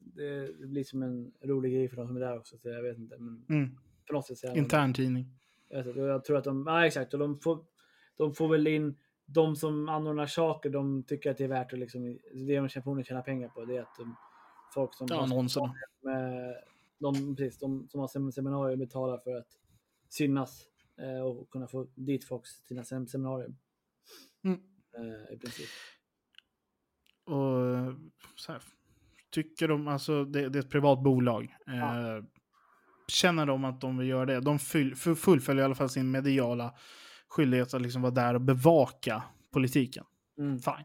det, 0.00 0.46
det 0.60 0.66
blir 0.66 0.84
som 0.84 1.02
en 1.02 1.32
rolig 1.42 1.72
grej 1.74 1.88
för 1.88 1.96
de 1.96 2.06
som 2.06 2.16
är 2.16 2.20
där 2.20 2.38
också. 2.38 2.58
Så 2.58 2.68
jag 2.68 2.82
vet 2.82 2.98
inte. 2.98 3.16
Men 3.18 3.44
Mm. 3.48 3.70
på 4.06 4.12
något 4.12 4.26
sätt 4.26 4.38
så 4.38 4.54
Intern 4.54 4.94
tidning. 4.94 5.26
Jag, 5.68 5.96
jag 5.96 6.24
tror 6.24 6.36
att 6.36 6.44
de, 6.44 6.64
ja 6.66 6.86
exakt, 6.86 7.14
och 7.14 7.20
de 7.20 7.38
får, 7.38 7.64
de 8.16 8.34
får 8.34 8.48
väl 8.48 8.66
in 8.66 8.96
de 9.26 9.56
som 9.56 9.88
anordnar 9.88 10.26
saker, 10.26 10.70
de 10.70 11.02
tycker 11.02 11.30
att 11.30 11.38
det 11.38 11.44
är 11.44 11.48
värt 11.48 11.72
att 11.72 11.78
liksom, 11.78 12.18
det 12.32 12.56
de 12.56 12.68
förmodligen 12.68 13.04
tjänar 13.04 13.22
pengar 13.22 13.48
på, 13.48 13.64
det 13.64 13.76
är 13.76 13.80
att 13.82 13.96
de, 13.98 14.16
folk 14.74 14.94
som 14.94 15.06
Ja, 15.10 15.22
annonserna. 15.22 15.74
med, 16.00 16.54
de, 16.98 17.36
precis, 17.36 17.58
de 17.58 17.88
som 17.88 18.00
har 18.00 18.08
sem- 18.08 18.30
seminarier 18.32 18.76
betalar 18.76 19.18
för 19.18 19.36
att 19.36 19.48
synas 20.08 20.66
eh, 20.98 21.20
och 21.26 21.50
kunna 21.50 21.66
få 21.66 21.86
dit 21.94 22.24
folk 22.24 22.42
till 22.44 22.66
sina 22.66 22.82
sem- 22.82 23.06
seminarier. 23.06 23.54
Mm. 24.44 24.58
Eh, 24.98 25.34
I 25.34 25.38
princip. 25.38 25.68
Och 27.24 27.94
så 28.36 28.52
här, 28.52 28.62
tycker 29.30 29.68
de, 29.68 29.88
alltså 29.88 30.24
det, 30.24 30.48
det 30.48 30.58
är 30.58 30.60
ett 30.60 30.70
privat 30.70 31.02
bolag. 31.02 31.56
Eh, 31.66 32.24
känner 33.08 33.46
de 33.46 33.64
att 33.64 33.80
de 33.80 33.98
vill 33.98 34.08
göra 34.08 34.26
det, 34.26 34.40
de 34.40 34.58
full, 34.58 34.94
fu- 34.94 35.14
fullföljer 35.14 35.62
i 35.62 35.64
alla 35.64 35.74
fall 35.74 35.88
sin 35.90 36.10
mediala 36.10 36.74
skyldighet 37.28 37.74
att 37.74 37.82
liksom 37.82 38.02
vara 38.02 38.12
där 38.14 38.34
och 38.34 38.40
bevaka 38.40 39.22
politiken. 39.52 40.04
Mm. 40.38 40.58
Fine. 40.58 40.84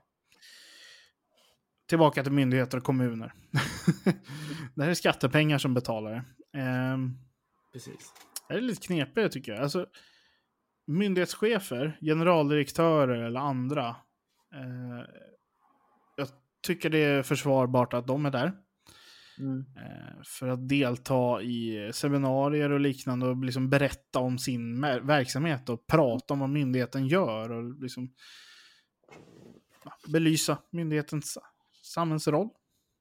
Tillbaka 1.87 2.23
till 2.23 2.31
myndigheter 2.31 2.77
och 2.77 2.83
kommuner. 2.83 3.33
det 4.75 4.83
här 4.83 4.89
är 4.89 4.93
skattepengar 4.93 5.57
som 5.57 5.73
betalar 5.73 6.11
det. 6.11 6.23
Ehm, 6.59 7.17
Precis. 7.73 8.13
det 8.47 8.53
är 8.53 8.61
lite 8.61 8.87
knepigt 8.87 9.33
tycker 9.33 9.51
jag. 9.51 9.61
Alltså, 9.61 9.87
myndighetschefer, 10.85 11.97
generaldirektörer 12.01 13.23
eller 13.23 13.39
andra. 13.39 13.87
Eh, 14.53 15.05
jag 16.15 16.27
tycker 16.67 16.89
det 16.89 16.97
är 17.03 17.23
försvarbart 17.23 17.93
att 17.93 18.07
de 18.07 18.25
är 18.25 18.31
där. 18.31 18.53
Mm. 19.39 19.65
Eh, 19.77 20.21
för 20.25 20.47
att 20.47 20.69
delta 20.69 21.41
i 21.41 21.91
seminarier 21.93 22.69
och 22.69 22.79
liknande 22.79 23.27
och 23.27 23.45
liksom 23.45 23.69
berätta 23.69 24.19
om 24.19 24.37
sin 24.37 24.81
verksamhet 24.81 25.69
och 25.69 25.87
prata 25.87 26.33
om 26.33 26.39
vad 26.39 26.49
myndigheten 26.49 27.07
gör 27.07 27.51
och 27.51 27.79
liksom 27.81 28.13
ja, 29.83 29.91
belysa 30.07 30.57
myndighetens 30.69 31.37
samhällsroll. 31.83 32.49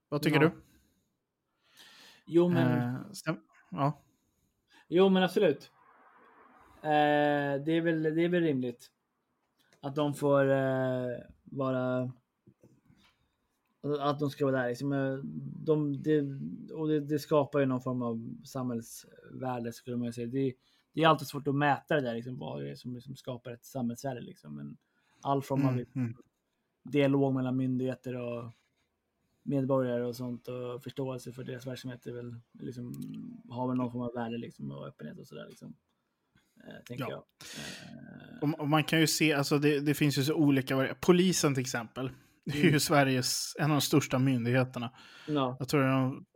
Vad 0.09 0.23
tycker 0.23 0.41
Ja. 0.43 0.49
du? 0.49 0.53
Jo 2.27 2.49
men, 2.49 2.95
Eh, 3.27 3.35
ja. 3.71 4.03
jo, 4.89 5.09
men 5.09 5.23
absolut. 5.23 5.71
Eh, 6.83 7.63
det, 7.65 7.73
är 7.73 7.81
väl, 7.81 8.03
det 8.03 8.25
är 8.25 8.29
väl 8.29 8.43
rimligt. 8.43 8.91
Att 9.81 9.95
de 9.95 10.15
får 10.15 10.51
eh, 10.51 11.19
vara 11.45 12.13
att 14.01 14.19
de 14.19 14.31
ska 14.31 14.45
vara 14.45 14.63
där. 14.63 14.69
Liksom, 14.69 14.93
eh, 14.93 15.17
de, 15.65 16.03
det, 16.03 16.21
och 16.75 16.89
det, 16.89 17.01
det 17.01 17.19
skapar 17.19 17.61
ju 17.61 17.67
någon 17.67 17.81
form 17.81 18.03
av 18.03 18.37
samhällsvärde 18.45 19.73
skulle 19.73 19.97
man 19.97 20.13
säga. 20.13 20.27
Det, 20.27 20.55
det 20.93 21.03
är 21.03 21.09
alltid 21.09 21.29
svårt 21.29 21.49
att 21.49 21.55
mäta 21.55 21.95
det 21.95 22.01
där, 22.01 22.15
liksom, 22.15 22.39
vad 22.39 22.63
det 22.63 22.71
är 22.71 22.75
som 22.75 22.95
liksom 22.95 23.17
skapar 23.17 23.51
ett 23.51 23.65
samhällsvärde. 23.65 24.21
Liksom. 24.21 24.57
Men 24.57 24.77
all 25.21 25.43
form 25.43 25.65
av 25.65 25.73
Mm, 25.73 25.87
mm. 25.95 26.15
dialog 26.83 27.35
mellan 27.35 27.57
myndigheter 27.57 28.17
och 28.17 28.51
medborgare 29.43 30.05
och 30.05 30.17
sånt 30.17 30.49
och 30.49 30.83
förståelse 30.83 31.33
för 31.33 31.45
deras 31.45 31.67
verksamhet 31.67 32.07
är 32.07 32.13
väl, 32.13 32.41
liksom, 32.53 32.93
har 33.49 33.69
väl 33.69 33.77
någon 33.77 33.93
form 33.93 34.03
av 34.03 34.15
värde 34.15 34.39
liksom, 34.39 34.71
och 34.71 34.87
öppenhet 34.87 35.19
och 35.19 35.27
sådär. 35.27 35.47
Liksom. 35.49 35.75
Eh, 36.69 36.97
Ja. 36.97 37.11
Eh, 37.13 38.39
Och, 38.43 38.61
och 38.61 38.69
man 38.69 38.85
kan 38.85 39.01
ju 39.01 39.07
se, 39.07 39.33
alltså 39.33 39.59
det, 39.59 39.81
det 39.81 39.95
finns 39.95 40.19
ju 40.19 40.25
så 40.25 40.35
olika 40.35 40.77
vari- 40.77 40.95
Polisen 41.01 41.55
till 41.55 41.61
exempel. 41.61 42.11
Det 42.45 42.53
är 42.59 42.63
ju 42.63 42.69
Mm. 42.69 42.81
Sveriges, 42.81 43.57
en 43.59 43.65
av 43.71 43.77
de 43.77 43.81
största 43.81 44.19
myndigheterna. 44.19 44.93
ja. 45.27 45.57
Jag 45.59 45.69
tror 45.69 45.81
det 45.83 45.87
är 45.89 45.93
de, 45.93 46.27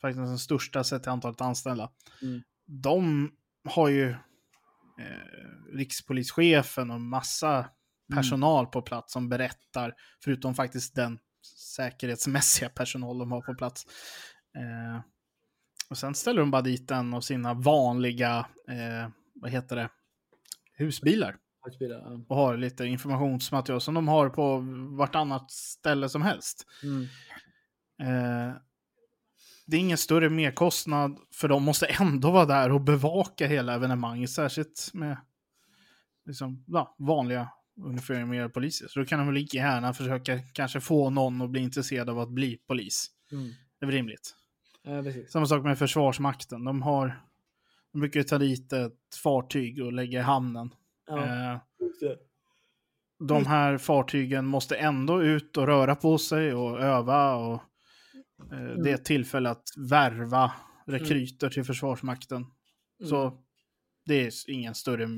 faktiskt 0.00 0.18
den 0.18 0.38
största 0.38 0.84
sett 0.84 1.02
till 1.02 1.12
antalet 1.12 1.40
anställda. 1.40 1.90
Mm. 2.22 2.42
De 2.66 3.30
har 3.68 3.88
ju 3.88 4.10
eh, 4.10 5.76
rikspolischefen 5.76 6.90
och 6.90 7.00
massa 7.00 7.68
personal 8.14 8.66
på 8.66 8.82
plats 8.82 9.12
som 9.12 9.28
berättar, 9.28 9.94
förutom 10.24 10.54
faktiskt 10.54 10.94
den 10.94 11.18
säkerhetsmässiga 11.76 12.68
personal 12.68 13.18
de 13.18 13.32
har 13.32 13.40
på 13.40 13.54
plats. 13.54 13.86
Eh, 14.56 15.00
och 15.90 15.98
sen 15.98 16.14
ställer 16.14 16.40
de 16.40 16.50
bara 16.50 16.62
dit 16.62 16.90
en 16.90 17.14
av 17.14 17.20
sina 17.20 17.54
vanliga, 17.54 18.46
eh, 18.68 19.08
vad 19.42 19.50
heter 19.50 19.76
det, 19.76 19.88
husbilar 20.72 21.36
Arbetsbilar, 21.64 21.98
ja. 21.98 22.20
och 22.28 22.36
har 22.36 22.56
lite 22.56 22.84
informationsmaterial 22.84 23.80
som 23.80 23.94
de 23.94 24.08
har 24.08 24.28
på 24.28 24.58
vartannat 24.96 25.50
ställe 25.50 26.08
som 26.08 26.22
helst. 26.22 26.66
Mm. 26.82 27.02
Eh, 28.02 28.54
det 29.66 29.76
är 29.76 29.80
ingen 29.80 29.98
större 29.98 30.30
merkostnad 30.30 31.18
för 31.34 31.48
de 31.48 31.62
måste 31.62 31.86
ändå 31.86 32.30
vara 32.30 32.46
där 32.46 32.72
och 32.72 32.80
bevaka 32.80 33.46
hela 33.46 33.74
evenemanget, 33.74 34.30
särskilt 34.30 34.90
med 34.92 35.16
liksom, 36.26 36.64
ja, 36.66 36.96
vanliga 36.98 37.48
uniformerade 37.76 38.48
poliser. 38.48 38.88
Så 38.88 39.00
då 39.00 39.06
kan 39.06 39.18
de 39.18 39.26
väl 39.26 39.34
lika 39.34 39.58
gärna 39.58 39.94
försöka 39.94 40.38
kanske 40.38 40.80
få 40.80 41.10
någon 41.10 41.42
att 41.42 41.50
bli 41.50 41.60
intresserad 41.60 42.10
av 42.10 42.18
att 42.18 42.30
bli 42.30 42.56
polis. 42.66 43.10
Mm. 43.32 43.48
Det 43.48 43.84
är 43.84 43.86
väl 43.86 43.94
rimligt. 43.94 44.36
Ja. 44.82 45.02
Samma 45.28 45.46
sak 45.46 45.64
med 45.64 45.78
Försvarsmakten. 45.78 46.64
De 46.64 46.82
har 46.82 47.22
de 47.92 47.98
brukar 48.00 48.20
ju 48.20 48.24
ta 48.24 48.38
dit 48.38 48.72
ett 48.72 49.14
fartyg 49.22 49.82
och 49.82 49.92
lägga 49.92 50.18
i 50.18 50.22
hamnen. 50.22 50.74
Ja, 51.06 51.24
Eh, 51.52 51.58
de 53.28 53.46
här 53.46 53.78
fartygen 53.78 54.46
måste 54.46 54.76
ändå 54.76 55.22
ut 55.22 55.56
och 55.56 55.66
röra 55.66 55.94
på 55.96 56.18
sig 56.18 56.54
och 56.54 56.80
öva. 56.80 57.34
Och, 57.36 57.60
eh, 58.52 58.76
Det 58.82 58.90
är 58.90 58.94
ett 58.94 59.04
tillfälle 59.04 59.50
att 59.50 59.62
värva 59.90 60.52
rekryter 60.86 61.50
till 61.50 61.64
Försvarsmakten. 61.64 62.46
Så 63.08 63.22
Mm. 63.22 63.34
det 64.06 64.14
är 64.26 64.50
ingen 64.50 64.74
större 64.74 65.08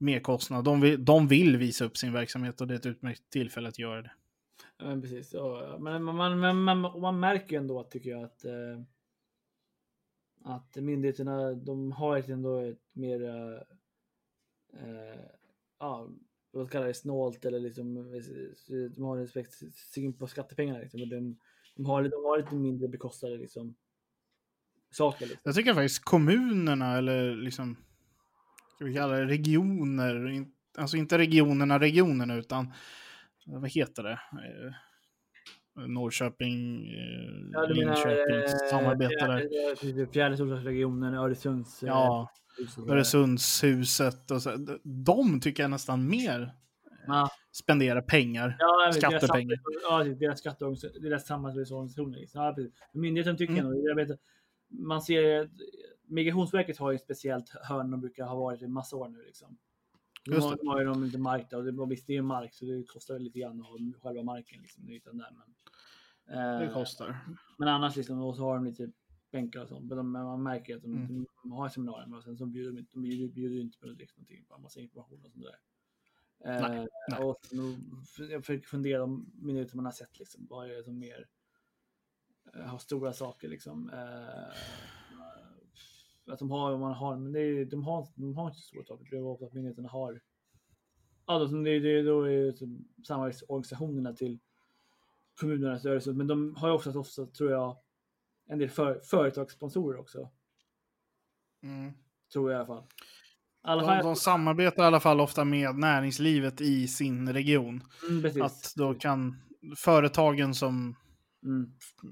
merkostnad. 0.00 0.64
De 0.64 0.80
vill, 0.80 1.04
de 1.04 1.28
vill 1.28 1.56
visa 1.56 1.84
upp 1.84 1.96
sin 1.96 2.12
verksamhet 2.12 2.60
och 2.60 2.66
det 2.66 2.74
är 2.74 2.78
ett 2.78 2.86
utmärkt 2.86 3.30
tillfälle 3.30 3.68
att 3.68 3.78
göra 3.78 4.02
det. 4.02 4.12
Ja, 4.78 4.84
men 4.84 5.02
precis. 5.02 5.30
Ja, 5.34 5.76
men 5.80 6.02
man, 6.04 6.38
man, 6.38 6.62
man, 6.62 6.80
man 7.00 7.20
märker 7.20 7.52
ju 7.52 7.58
ändå, 7.58 7.82
tycker 7.84 8.10
jag, 8.10 8.24
att, 8.24 8.44
eh, 8.44 8.52
att 10.44 10.76
myndigheterna 10.76 11.52
de 11.52 11.92
har 11.92 12.18
ett 12.18 12.28
ändå 12.28 12.58
ett 12.58 12.78
mer, 12.92 13.24
eh, 13.24 13.60
eh 14.82 15.20
ja, 15.78 16.08
vad 16.50 16.70
kallar 16.70 16.86
det, 16.86 16.94
snålt 16.94 17.44
eller 17.44 17.60
liksom, 17.60 17.94
de 18.96 19.04
har 19.04 19.18
respekt 19.18 19.54
syn 19.74 20.12
på 20.12 20.26
skattepengarna. 20.26 20.78
Liksom. 20.78 21.02
och 21.02 21.08
De, 21.08 21.38
de, 21.76 21.86
har, 21.86 22.02
de 22.02 22.24
har 22.24 22.38
lite 22.38 22.54
mindre 22.54 22.88
bekostade 22.88 23.36
liksom, 23.36 23.74
saker. 24.90 25.26
Liksom. 25.26 25.40
Jag 25.44 25.54
tycker 25.54 25.74
faktiskt 25.74 26.04
kommunerna 26.04 26.98
eller 26.98 27.36
liksom, 27.36 27.76
ska 28.74 28.84
vi 28.84 28.94
kalla 28.94 29.16
det 29.16 29.26
regioner, 29.26 30.44
alltså 30.78 30.96
inte 30.96 31.18
regionerna 31.18 31.80
regionerna 31.80 32.36
utan 32.36 32.72
vad 33.46 33.70
heter 33.70 34.02
det? 34.02 34.12
Eh, 34.12 34.74
Eh, 35.78 35.86
Norrköping, 35.86 36.86
eh, 36.92 36.98
Ja, 37.52 37.66
du 37.66 37.74
menar, 37.74 37.94
Linköping, 37.94 38.36
eh, 38.36 38.68
samarbete 38.70 39.14
där. 39.26 39.48
fjärde- 39.76 40.12
fjärde- 40.12 40.36
storstadsregionen, 40.36 41.14
Öresunds... 41.14 41.82
eh, 41.82 41.88
Ja, 41.88 42.30
och. 42.76 42.90
Öresundshuset 42.90 44.30
och 44.30 44.42
så. 44.42 44.56
De- 44.56 44.80
tycker 45.40 45.62
jag 45.62 45.70
nästan 45.70 46.08
mer 46.08 46.54
Ja. 47.06 47.30
spenderar 47.52 48.00
pengar. 48.02 48.56
Ja, 48.58 48.84
vet, 48.86 48.94
Skattepengar. 48.96 49.56
Deras, 49.56 50.08
ja, 50.08 50.14
deras 50.14 50.38
skatteorganisationer, 50.38 51.00
deras 51.08 51.26
samarbetsorganisationer. 51.26 52.18
Liksom. 52.18 52.42
Ja, 52.44 52.52
precis. 52.54 52.72
Myndigheten 52.92 53.36
tycker 53.36 53.58
Mm. 53.58 53.84
jag 53.84 53.94
vet, 53.94 54.18
man 54.68 55.02
ser 55.02 55.50
Migrationsverket 56.08 56.78
har 56.78 56.90
ju 56.90 56.96
ett 56.96 57.02
speciellt 57.02 57.48
hörn 57.68 57.90
de 57.90 58.00
brukar 58.00 58.24
ha 58.24 58.34
varit 58.36 58.62
i 58.62 58.66
massa 58.68 58.96
år 58.96 59.08
nu. 59.08 59.22
Liksom. 59.26 59.56
Just 60.26 60.46
har, 60.46 60.56
det. 60.56 60.68
har 60.68 60.78
ju 60.80 60.86
de 60.86 61.04
inte 61.04 61.18
mark 61.18 61.52
och 61.52 61.64
det, 61.64 61.86
visst 61.86 62.06
det 62.06 62.12
är 62.12 62.14
ju 62.14 62.22
mark 62.22 62.54
så 62.54 62.64
det 62.64 62.84
kostar 62.86 63.18
lite 63.18 63.38
grann 63.38 63.60
att 63.60 63.66
ha 63.66 63.78
själva 64.02 64.22
marken 64.22 64.62
liksom, 64.62 64.88
ytan 64.88 65.18
där. 65.18 65.30
Men, 65.32 65.54
Det 66.58 66.64
Eh, 66.66 66.72
kostar. 66.74 67.18
men 67.58 67.68
annars 67.68 67.96
liksom, 67.96 68.22
och 68.22 68.36
så 68.36 68.42
har 68.42 68.54
de 68.54 68.64
lite 68.64 68.90
bänkar 69.30 69.62
och 69.62 69.68
sånt. 69.68 69.84
Men, 69.92 70.08
man 70.10 70.42
märker 70.42 70.76
att 70.76 70.82
de, 70.82 70.92
Mm. 70.92 71.26
de 71.42 71.52
har 71.52 71.68
seminarier 71.68 72.16
och 72.16 72.24
sen 72.24 72.36
så 72.36 72.46
bjuder 72.46 72.70
de, 72.72 72.78
inte- 72.78 72.92
de 72.92 73.02
bjuder, 73.02 73.34
bjuder 73.34 73.56
inte 73.60 73.78
på 73.78 73.86
liksom, 73.86 74.20
någonting, 74.20 74.44
bara 74.48 74.58
massa 74.58 74.80
information 74.80 75.24
och 75.24 75.30
sånt 75.32 75.44
där. 75.44 75.58
Nej, 76.44 76.78
Eh, 76.78 76.86
nej. 77.10 77.24
Och 77.24 77.36
så- 78.06 78.24
jag 78.24 78.44
försöker 78.44 78.66
fundera 78.66 79.02
om 79.04 79.30
minuter 79.34 79.76
man 79.76 79.84
har 79.84 79.92
sett 79.92 80.18
liksom, 80.18 80.46
vad 80.50 80.70
är 80.70 80.74
det 80.76 80.84
som 80.84 80.98
mer 80.98 81.28
eh, 82.54 82.60
har 82.66 82.78
stora 82.78 83.12
saker 83.12 83.48
liksom. 83.48 83.90
Eh, 83.90 84.56
att 86.26 86.38
de 86.38 86.50
har, 86.50 86.78
man 86.78 86.92
har, 86.92 87.16
men 87.16 87.32
det 87.32 87.40
är, 87.40 87.64
de, 87.64 87.84
har, 87.84 88.08
de 88.14 88.36
har 88.36 88.46
inte 88.46 88.60
så 88.60 88.66
stora. 88.84 88.98
Det 89.10 89.16
är 89.16 89.22
ofta 89.22 89.46
att 89.46 89.52
myndigheterna 89.52 89.88
har 89.88 90.20
då, 91.26 91.44
det, 91.46 91.78
det, 91.78 92.02
då 92.02 92.22
är 92.22 92.44
det 92.44 92.56
som 92.56 92.88
samarbetsorganisationerna 93.06 94.12
till 94.12 94.38
kommunernas 95.40 95.84
rörelse. 95.84 96.12
Men 96.12 96.26
de 96.26 96.54
har 96.56 96.68
ju 96.68 96.74
också 96.74 96.98
ofta, 96.98 97.26
tror 97.26 97.50
jag, 97.50 97.76
en 98.46 98.58
del 98.58 98.70
för, 98.70 99.00
företagssponsorer 99.04 99.98
också. 100.00 100.30
Mm. 101.62 101.92
Tror 102.32 102.50
jag 102.52 102.56
i 102.56 102.58
alla 102.58 102.66
fall. 102.66 102.84
Alla 103.62 103.82
De, 103.82 103.86
fall 103.88 104.04
de 104.04 104.16
samarbetar 104.16 104.82
i 104.82 104.86
alla 104.86 105.00
fall 105.00 105.20
ofta 105.20 105.44
med 105.44 105.74
näringslivet 105.74 106.60
i 106.60 106.88
sin 106.88 107.32
region. 107.32 107.82
mm. 108.10 108.42
Att 108.42 108.72
då 108.76 108.94
kan 108.94 109.36
företagen 109.76 110.54
som. 110.54 110.96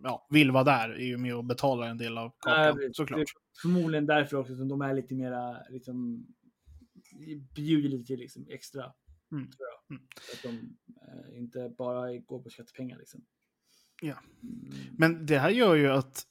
Ja, 0.03 0.27
vill 0.31 0.51
vara 0.51 0.65
där 0.65 0.89
är 0.89 1.05
ju 1.05 1.19
med 1.19 1.37
och 1.37 1.45
betalar 1.45 1.87
en 1.87 1.99
del 1.99 2.19
av 2.19 2.33
kakan, 2.39 2.77
precis. 2.77 2.97
såklart. 2.97 3.23
Förmodligen 3.63 4.07
därför 4.07 4.37
också 4.37 4.57
som 4.57 4.69
de 4.69 4.81
är 4.81 4.95
lite 4.95 5.15
mera 5.15 5.57
liksom 5.71 6.27
bjuder 7.55 7.89
lite 7.89 8.05
till 8.05 8.19
liksom 8.19 8.47
extra. 8.51 8.93
Mm. 9.33 9.51
Tror 9.51 9.69
jag. 9.69 9.97
Mm. 9.97 10.09
Att 10.33 10.43
de 10.43 10.77
eh, 11.03 11.39
inte 11.39 11.75
bara 11.79 12.17
går 12.17 12.43
på 12.43 12.51
skattepengar 12.51 12.99
liksom. 12.99 13.25
Ja. 14.03 14.17
Mm. 14.43 14.73
Men 14.99 15.27
det 15.27 15.39
här 15.39 15.51
gör 15.51 15.75
ju 15.75 15.91
att 15.91 16.27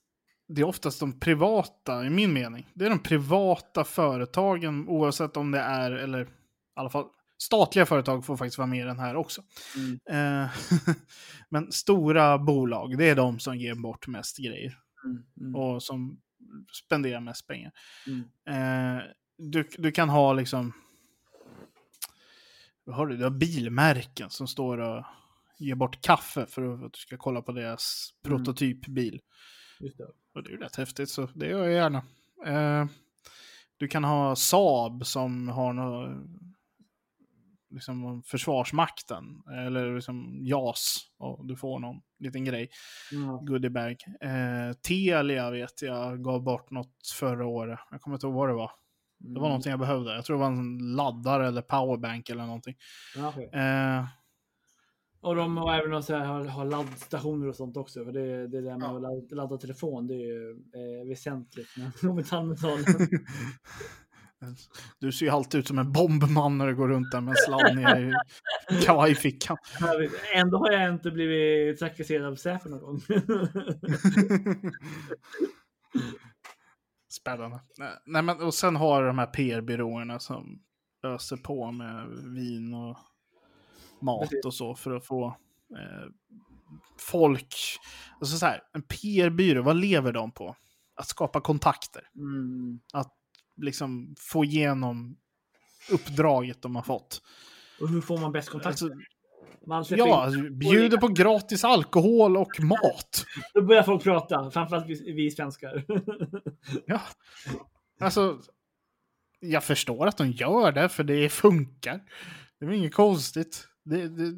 det 0.48 0.62
är 0.62 0.66
oftast 0.66 1.00
de 1.00 1.20
privata, 1.20 2.06
i 2.06 2.10
min 2.10 2.34
mening, 2.34 2.68
det 2.74 2.86
är 2.86 2.90
de 2.90 3.00
privata 3.00 3.84
företagen, 3.84 4.88
oavsett 4.88 5.38
om 5.38 5.52
det 5.52 5.60
är, 5.60 5.92
eller 5.92 6.24
i 6.24 6.28
alla 6.74 6.90
fall 6.90 7.06
statliga 7.42 7.86
företag 7.86 8.26
får 8.26 8.38
faktiskt 8.38 8.58
vara 8.58 8.68
med 8.68 8.80
i 8.80 8.84
den 8.84 9.00
här 9.00 9.16
också. 9.16 9.42
Mm. 9.76 10.00
Eh, 10.44 10.50
Men 11.50 11.72
stora 11.72 12.38
bolag, 12.38 12.98
det 12.98 13.10
är 13.10 13.16
de 13.16 13.40
som 13.40 13.58
ger 13.58 13.76
bort 13.76 14.08
mest 14.08 14.38
grejer 14.38 14.78
Mm. 15.06 15.24
Mm. 15.40 15.56
och 15.56 15.84
som 15.84 16.22
spenderar 16.86 17.20
mest 17.20 17.48
pengar. 17.48 17.72
Mm. 18.08 18.98
Eh, 18.98 19.04
du, 19.38 19.70
du 19.78 19.92
kan 19.92 20.10
ha 20.10 20.34
liksom... 20.34 20.74
Vad 22.84 22.96
har 22.96 23.08
du? 23.08 23.18
Du 23.18 23.24
har 23.24 23.32
bilmärken 23.32 24.30
som 24.30 24.48
står 24.48 24.78
och 24.78 25.06
ger 25.60 25.76
bort 25.76 26.02
kaffe 26.02 26.46
för 26.46 26.86
att 26.86 26.94
du 26.94 27.00
ska 27.00 27.18
kolla 27.18 27.42
på 27.42 27.52
deras 27.52 28.14
Mm. 28.26 28.38
prototypbil. 28.38 29.22
Just 29.80 29.98
det. 29.98 30.04
Och 30.36 30.44
det 30.44 30.50
är 30.50 30.52
ju 30.52 30.58
rätt 30.58 30.76
häftigt, 30.76 31.10
så 31.10 31.28
det 31.36 31.48
gör 31.48 31.64
jag 31.68 31.74
gärna. 31.74 32.04
Eh, 32.46 32.86
du 33.78 33.88
kan 33.88 34.04
ha 34.04 34.36
Saab 34.36 35.06
som 35.06 35.48
har 35.50 35.74
något, 35.74 36.28
liksom 37.72 38.24
försvarsmakten, 38.26 39.24
eller 39.66 39.96
liksom 39.96 40.40
JAS, 40.42 40.96
och 41.18 41.46
du 41.48 41.56
får 41.56 41.80
någon 41.80 42.02
liten 42.20 42.46
grej, 42.46 42.70
Ja. 43.12 43.42
goodiebag. 43.46 43.92
Eh, 44.22 44.74
Telia 44.88 45.52
vet 45.52 45.82
jag 45.82 46.24
gav 46.24 46.44
bort 46.44 46.72
något 46.72 46.96
förra 47.20 47.46
året, 47.46 47.80
jag 47.92 48.02
kommer 48.02 48.16
inte 48.18 48.28
ihåg 48.28 48.36
vad 48.36 48.50
det 48.50 48.54
var. 48.56 48.72
Det 49.20 49.28
var 49.34 49.38
Mm. 49.40 49.50
någonting 49.50 49.70
jag 49.70 49.80
behövde, 49.80 50.16
jag 50.16 50.26
tror 50.26 50.36
det 50.38 50.40
var 50.42 50.48
en 50.52 50.96
laddare 50.96 51.48
eller 51.48 51.62
powerbank 51.62 52.30
eller 52.30 52.46
någonting. 52.46 52.76
Eh, 53.54 54.06
Och 55.24 55.36
de 55.36 55.58
har 55.58 55.74
även 55.80 56.04
så 56.04 56.16
här, 56.16 56.26
har, 56.26 56.46
har 56.46 56.66
laddstationer 56.66 57.48
och 57.48 57.56
sånt 57.56 57.78
också. 57.78 58.06
För 58.06 58.12
det, 58.12 58.48
det 58.48 58.62
där 58.62 58.78
med 58.78 58.88
Ja. 58.90 58.96
att 58.96 59.02
ladda, 59.02 59.36
ladda 59.36 59.58
telefon, 59.58 60.08
det 60.08 60.14
är 60.14 60.18
ju 60.28 60.52
eh, 60.52 61.08
väsentligt. 61.10 61.68
Med. 61.78 61.92
du 65.00 65.12
ser 65.12 65.26
ju 65.26 65.32
alltid 65.32 65.60
ut 65.60 65.68
som 65.68 65.80
en 65.80 65.92
bombman 65.92 66.58
när 66.58 66.68
du 66.68 66.76
går 66.76 66.88
runt 66.88 67.12
där 67.12 67.22
med 67.22 67.32
en 67.32 67.38
sladd 67.38 67.76
ner 67.76 68.14
i 68.72 68.82
kavajfickan. 68.86 69.58
Ändå 70.34 70.58
har 70.58 70.72
jag 70.72 70.94
inte 70.94 71.12
blivit 71.12 71.80
trakasserad 71.80 72.26
av 72.26 72.36
Säpo 72.36 72.70
någon 72.70 72.80
gång. 72.80 73.02
Spännande. 77.10 77.60
Nej, 78.06 78.22
men, 78.22 78.42
och 78.42 78.54
sen 78.54 78.76
har 78.76 79.04
de 79.04 79.18
här 79.18 79.26
PR-byråerna 79.26 80.20
som 80.20 80.62
öser 81.04 81.38
på 81.38 81.72
med 81.72 82.08
vin 82.36 82.74
och 82.74 82.98
mat 84.02 84.46
och 84.46 84.54
så 84.54 84.76
för 84.76 84.92
att 84.92 85.06
få 85.06 85.26
eh, 85.72 86.10
folk... 86.98 87.56
Alltså 88.20 88.38
så 88.38 88.46
här, 88.46 88.62
en 88.74 88.82
PR-byrå, 88.82 89.62
vad 89.62 89.76
lever 89.76 90.12
de 90.12 90.32
på? 90.32 90.56
Att 90.96 91.08
skapa 91.08 91.42
kontakter. 91.42 92.10
Mm. 92.16 92.80
Liksom 93.62 94.16
få 94.20 94.46
igenom 94.46 95.18
uppdraget 95.92 96.62
de 96.62 96.76
har 96.76 96.84
fått. 96.84 97.22
Och 97.82 97.90
hur 97.90 98.02
får 98.02 98.18
man 98.18 98.32
bäst 98.32 98.50
kontakt? 98.50 98.68
Alltså, 98.68 99.96
ja, 99.96 100.08
in- 100.08 100.14
alltså, 100.14 100.42
bjuder 100.54 100.98
på 100.98 101.08
gratis 101.08 101.64
alkohol 101.64 102.38
och 102.38 102.60
mat. 102.60 103.26
Då 103.54 103.62
börjar 103.62 103.84
folk 103.84 104.04
prata, 104.04 104.52
framförallt 104.52 104.88
vi, 104.88 105.12
vi 105.14 105.32
svenskar. 105.32 105.84
Ja. 106.86 107.02
Alltså, 108.00 108.40
jag 109.40 109.64
förstår 109.64 110.08
att 110.08 110.18
de 110.18 110.32
gör 110.32 110.72
det, 110.72 110.90
för 110.90 111.04
det 111.04 111.30
funkar. 111.30 112.02
Det 112.60 112.66
är 112.66 112.72
inget 112.72 112.94
konstigt. 112.94 113.68
Det, 113.84 114.08
det, 114.08 114.34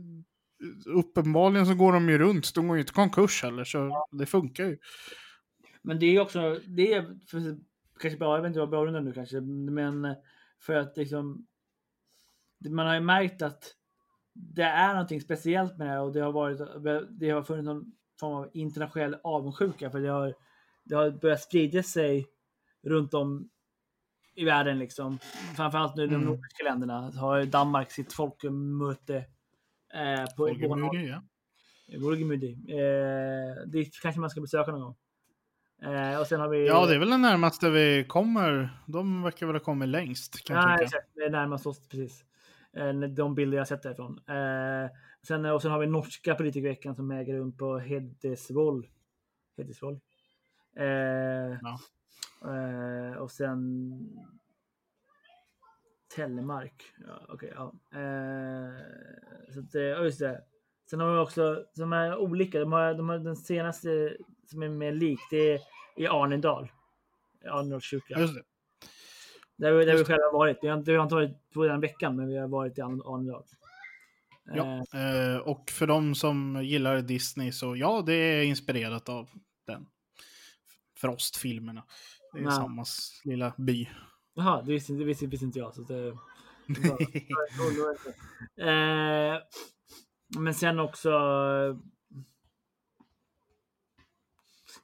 uppenbarligen 0.86 1.65
så 1.65 1.74
går 1.76 1.93
de 1.93 2.09
ju 2.09 2.17
runt. 2.17 2.55
De 2.55 2.67
går 2.67 2.78
ju 2.78 2.82
inte 2.82 2.93
konkurs 2.93 3.43
heller, 3.43 3.63
så 3.63 4.07
det 4.11 4.26
funkar 4.26 4.63
ju. 4.63 4.78
Men 5.82 5.99
det 5.99 6.05
är 6.05 6.19
också, 6.19 6.59
det 6.67 6.93
är 6.93 7.07
kanske 8.04 8.20
bra, 8.20 8.36
jag 8.36 8.41
vet 8.41 8.49
inte 8.49 8.60
vad 8.60 8.70
bra 8.70 8.86
nu 8.86 9.14
kanske, 9.14 9.41
men 9.41 10.16
för 10.60 10.76
att 10.76 10.97
liksom 10.97 11.47
man 12.70 12.88
har 12.88 12.93
ju 12.93 13.01
märkt 13.01 13.41
att 13.41 13.76
det 14.34 14.64
är 14.64 14.93
någonting 14.93 15.22
speciellt 15.22 15.78
med 15.78 15.88
det 15.88 15.91
här 15.91 16.01
och 16.01 16.14
det 16.14 16.20
har 16.20 16.32
varit, 16.32 16.60
det 17.20 17.30
har 17.30 17.43
funnits 17.43 17.66
någon 17.66 17.91
form 18.20 18.34
av 18.34 18.49
internationell 18.54 19.16
avundsjuka 19.24 19.91
för 19.91 19.99
det 19.99 20.10
har, 20.10 20.34
det 20.84 20.95
har 20.95 21.12
börjat 21.12 21.41
sprida 21.41 21.84
sig 21.84 22.28
runt 22.84 23.14
om 23.14 23.49
i 24.36 24.45
världen 24.45 24.80
liksom. 24.80 25.20
Framförallt 25.56 25.95
nu 25.95 26.04
i 26.04 26.08
de 26.08 26.16
Mm. 26.16 26.28
nordiska 26.28 26.64
länderna 26.64 27.12
har 27.12 27.45
Danmark 27.45 27.91
sitt 27.91 28.14
folkmöte 28.14 29.16
eh, 29.93 30.26
på 30.38 30.49
i 30.49 30.54
Bornholm. 30.54 30.82
Folkmordet, 30.82 31.10
ja. 31.10 31.24
Vårgemudi. 31.99 32.51
Eh, 32.51 33.68
det 33.68 34.01
kanske 34.01 34.22
man 34.22 34.30
ska 34.30 34.41
besöka 34.41 34.72
någon 34.72 34.82
gång. 34.82 34.95
Eh, 35.84 36.19
och 36.19 36.27
sen 36.27 36.39
har 36.39 36.47
vi... 36.49 36.67
ja, 36.67 36.86
det 36.86 36.95
är 36.95 36.99
väl 36.99 37.09
det 37.09 37.17
närmaste 37.17 37.69
vi 37.69 38.05
kommer. 38.07 38.69
De 38.88 39.23
verkar 39.23 39.45
väl 39.45 39.55
ha 39.55 39.59
kommit 39.59 39.89
längst, 39.89 40.45
kan 40.45 40.63
tycka. 40.73 40.84
exakt. 40.84 41.07
Det 41.15 41.21
är 41.23 41.29
närmast 41.29 41.65
oss 41.67 41.88
precis. 41.89 42.25
Eh, 42.77 42.93
de 42.93 43.36
bilder 43.36 43.57
jag 43.57 43.67
sett 43.67 43.84
därifrån. 43.84 44.19
Eh, 44.27 44.89
sen, 45.27 45.45
och 45.45 45.61
sen 45.61 45.71
har 45.71 45.79
vi 45.79 45.88
norska 45.88 46.36
politikerveckan 46.36 46.95
som 46.95 47.11
äger 47.11 47.34
rum 47.38 47.57
på 47.57 47.77
Hedesvoll. 47.77 48.88
Hedesvoll. 49.57 49.99
Eh, 50.75 50.86
Ja. 51.61 51.79
eh, 52.45 53.17
och 53.17 53.31
sen 53.31 53.91
Telemark. 56.15 56.84
Ja, 57.07 57.25
okej, 57.29 57.53
ja. 57.55 57.73
Eh, 57.99 58.73
så 59.53 59.59
att, 59.59 59.73
ja, 59.73 60.03
just 60.03 60.19
det. 60.19 60.41
Sen 60.89 60.99
har 60.99 61.13
vi 61.13 61.19
också, 61.19 61.65
som 61.73 61.93
är 61.93 62.17
olika, 62.17 62.59
de 62.59 62.71
har, 62.71 62.93
de 62.93 63.09
har 63.09 63.19
den 63.19 63.36
senaste 63.36 64.17
som 64.46 64.64
är 64.64 64.70
mer 64.70 64.91
lik, 64.91 65.20
det 65.30 65.52
är 65.54 65.60
i 65.98 66.08
Arnedal. 66.08 66.72
Arnedals 67.50 67.84
kyrka. 67.84 68.20
Just 68.20 68.34
det. 68.36 68.44
Där, 69.58 69.72
har 69.72 69.78
vi- 69.80 69.86
där 69.86 69.91
har 69.91 70.00
vi 70.00 70.06
själva 70.06 70.32
varit. 70.34 70.58
Vi 70.62 70.68
har 70.68 70.78
vi 70.78 70.96
har 70.96 71.04
inte 71.04 71.16
varit 71.16 71.52
på 71.54 71.66
den 71.66 71.82
veckan, 71.82 72.16
men 72.16 72.28
vi 72.28 72.38
har 72.38 72.48
varit 72.48 72.78
i 72.78 72.82
Arn- 72.82 73.02
Arnedal. 73.16 73.44
Ja. 74.46 74.84
Eh, 74.94 75.34
Eh, 75.34 75.38
och 75.38 75.70
för 75.70 75.88
de 75.88 76.16
som 76.16 76.64
gillar 76.64 77.02
Disney 77.02 77.52
så 77.52 77.76
ja, 77.76 78.04
det 78.06 78.14
är 78.14 78.44
inspirerat 78.44 79.10
av 79.10 79.30
den. 79.68 79.86
Frostfilmerna. 80.98 81.84
Det 82.34 82.39
är 82.39 82.44
Ja. 82.44 82.52
samma 82.52 82.86
lilla 83.24 83.54
by. 83.58 83.89
Jaha, 84.34 84.62
det 84.62 84.72
visste, 84.72 84.94
det 84.94 85.04
visste, 85.06 85.26
visste 85.28 85.46
inte 85.46 85.60
jag. 85.60 85.76
Så 85.76 85.82
det, 85.82 86.08
eh, 88.58 89.41
men 90.39 90.54
sen 90.54 90.80
också... 90.80 91.10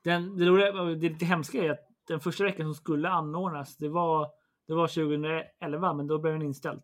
Den, 0.02 0.38
det, 0.38 0.46
roliga, 0.46 0.72
det 0.72 1.10
lite 1.10 1.26
hemska 1.26 1.64
är 1.64 1.70
att 1.70 1.88
den 2.08 2.20
första 2.20 2.44
veckan 2.44 2.66
som 2.66 2.76
skulle 2.76 3.10
anordnas, 3.10 3.78
det 3.78 3.90
var, 3.90 4.32
det 4.68 4.74
var 4.74 4.88
2011, 4.88 5.94
men 5.94 6.08
då 6.08 6.18
blev 6.20 6.34
den 6.34 6.42
inställd. 6.42 6.84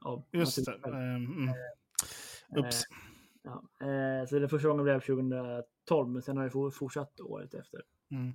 Av 0.00 0.24
Just 0.30 0.64
det. 0.64 0.70
naturliga 0.70 0.92
skäl. 0.92 0.92
Eh, 0.94 1.14
mm. 1.16 2.66
Ups. 2.66 2.82
Ja, 3.42 3.62
eh, 3.86 4.26
så 4.28 4.38
den 4.38 4.48
första 4.48 4.68
gången 4.68 4.84
blev 4.84 5.00
2012, 5.00 6.08
men 6.08 6.22
sen 6.22 6.36
har 6.36 6.44
det 6.44 6.50
for- 6.50 6.70
fortsatt 6.70 7.20
året 7.20 7.54
efter. 7.54 7.82
Mm. 8.10 8.32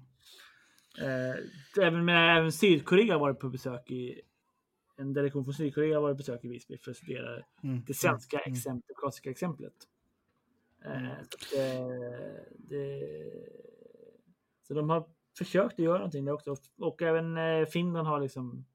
Eh, 1.02 1.36
även, 1.86 2.06
men 2.06 2.38
även 2.38 2.52
Sydkorea 2.52 3.14
har 3.14 3.20
varit 3.20 3.40
på 3.40 3.50
besök 3.50 3.92
i 3.92 4.22
en 4.98 5.14
delegation 5.14 5.44
från 5.44 5.54
Sydkorea 5.54 5.96
har 5.96 6.02
varit 6.02 6.14
på 6.14 6.18
besök 6.18 6.46
i 6.46 6.48
Visby 6.48 6.78
för 6.78 6.92
att 6.92 6.98
studera 6.98 7.44
Mm. 7.64 7.84
det 7.88 7.94
svenska 7.94 8.40
Mm. 8.40 8.54
exempel, 8.54 8.84
demokratiska 8.88 9.30
exemplet. 9.30 9.74
Eh, 10.86 10.98
Mm. 10.98 11.12
att, 11.12 11.54
eh, 11.58 12.44
det, 12.58 13.02
så 14.70 14.76
de 14.76 14.90
har 14.90 15.10
försökt 15.38 15.74
att 15.74 15.80
göra 15.86 15.98
någonting 15.98 16.26
där 16.26 16.34
också. 16.34 16.56
Och 16.78 17.02
även 17.02 17.38
eh, 17.38 17.66
Finland 17.66 18.08
har 18.08 18.20
liksom 18.20 18.66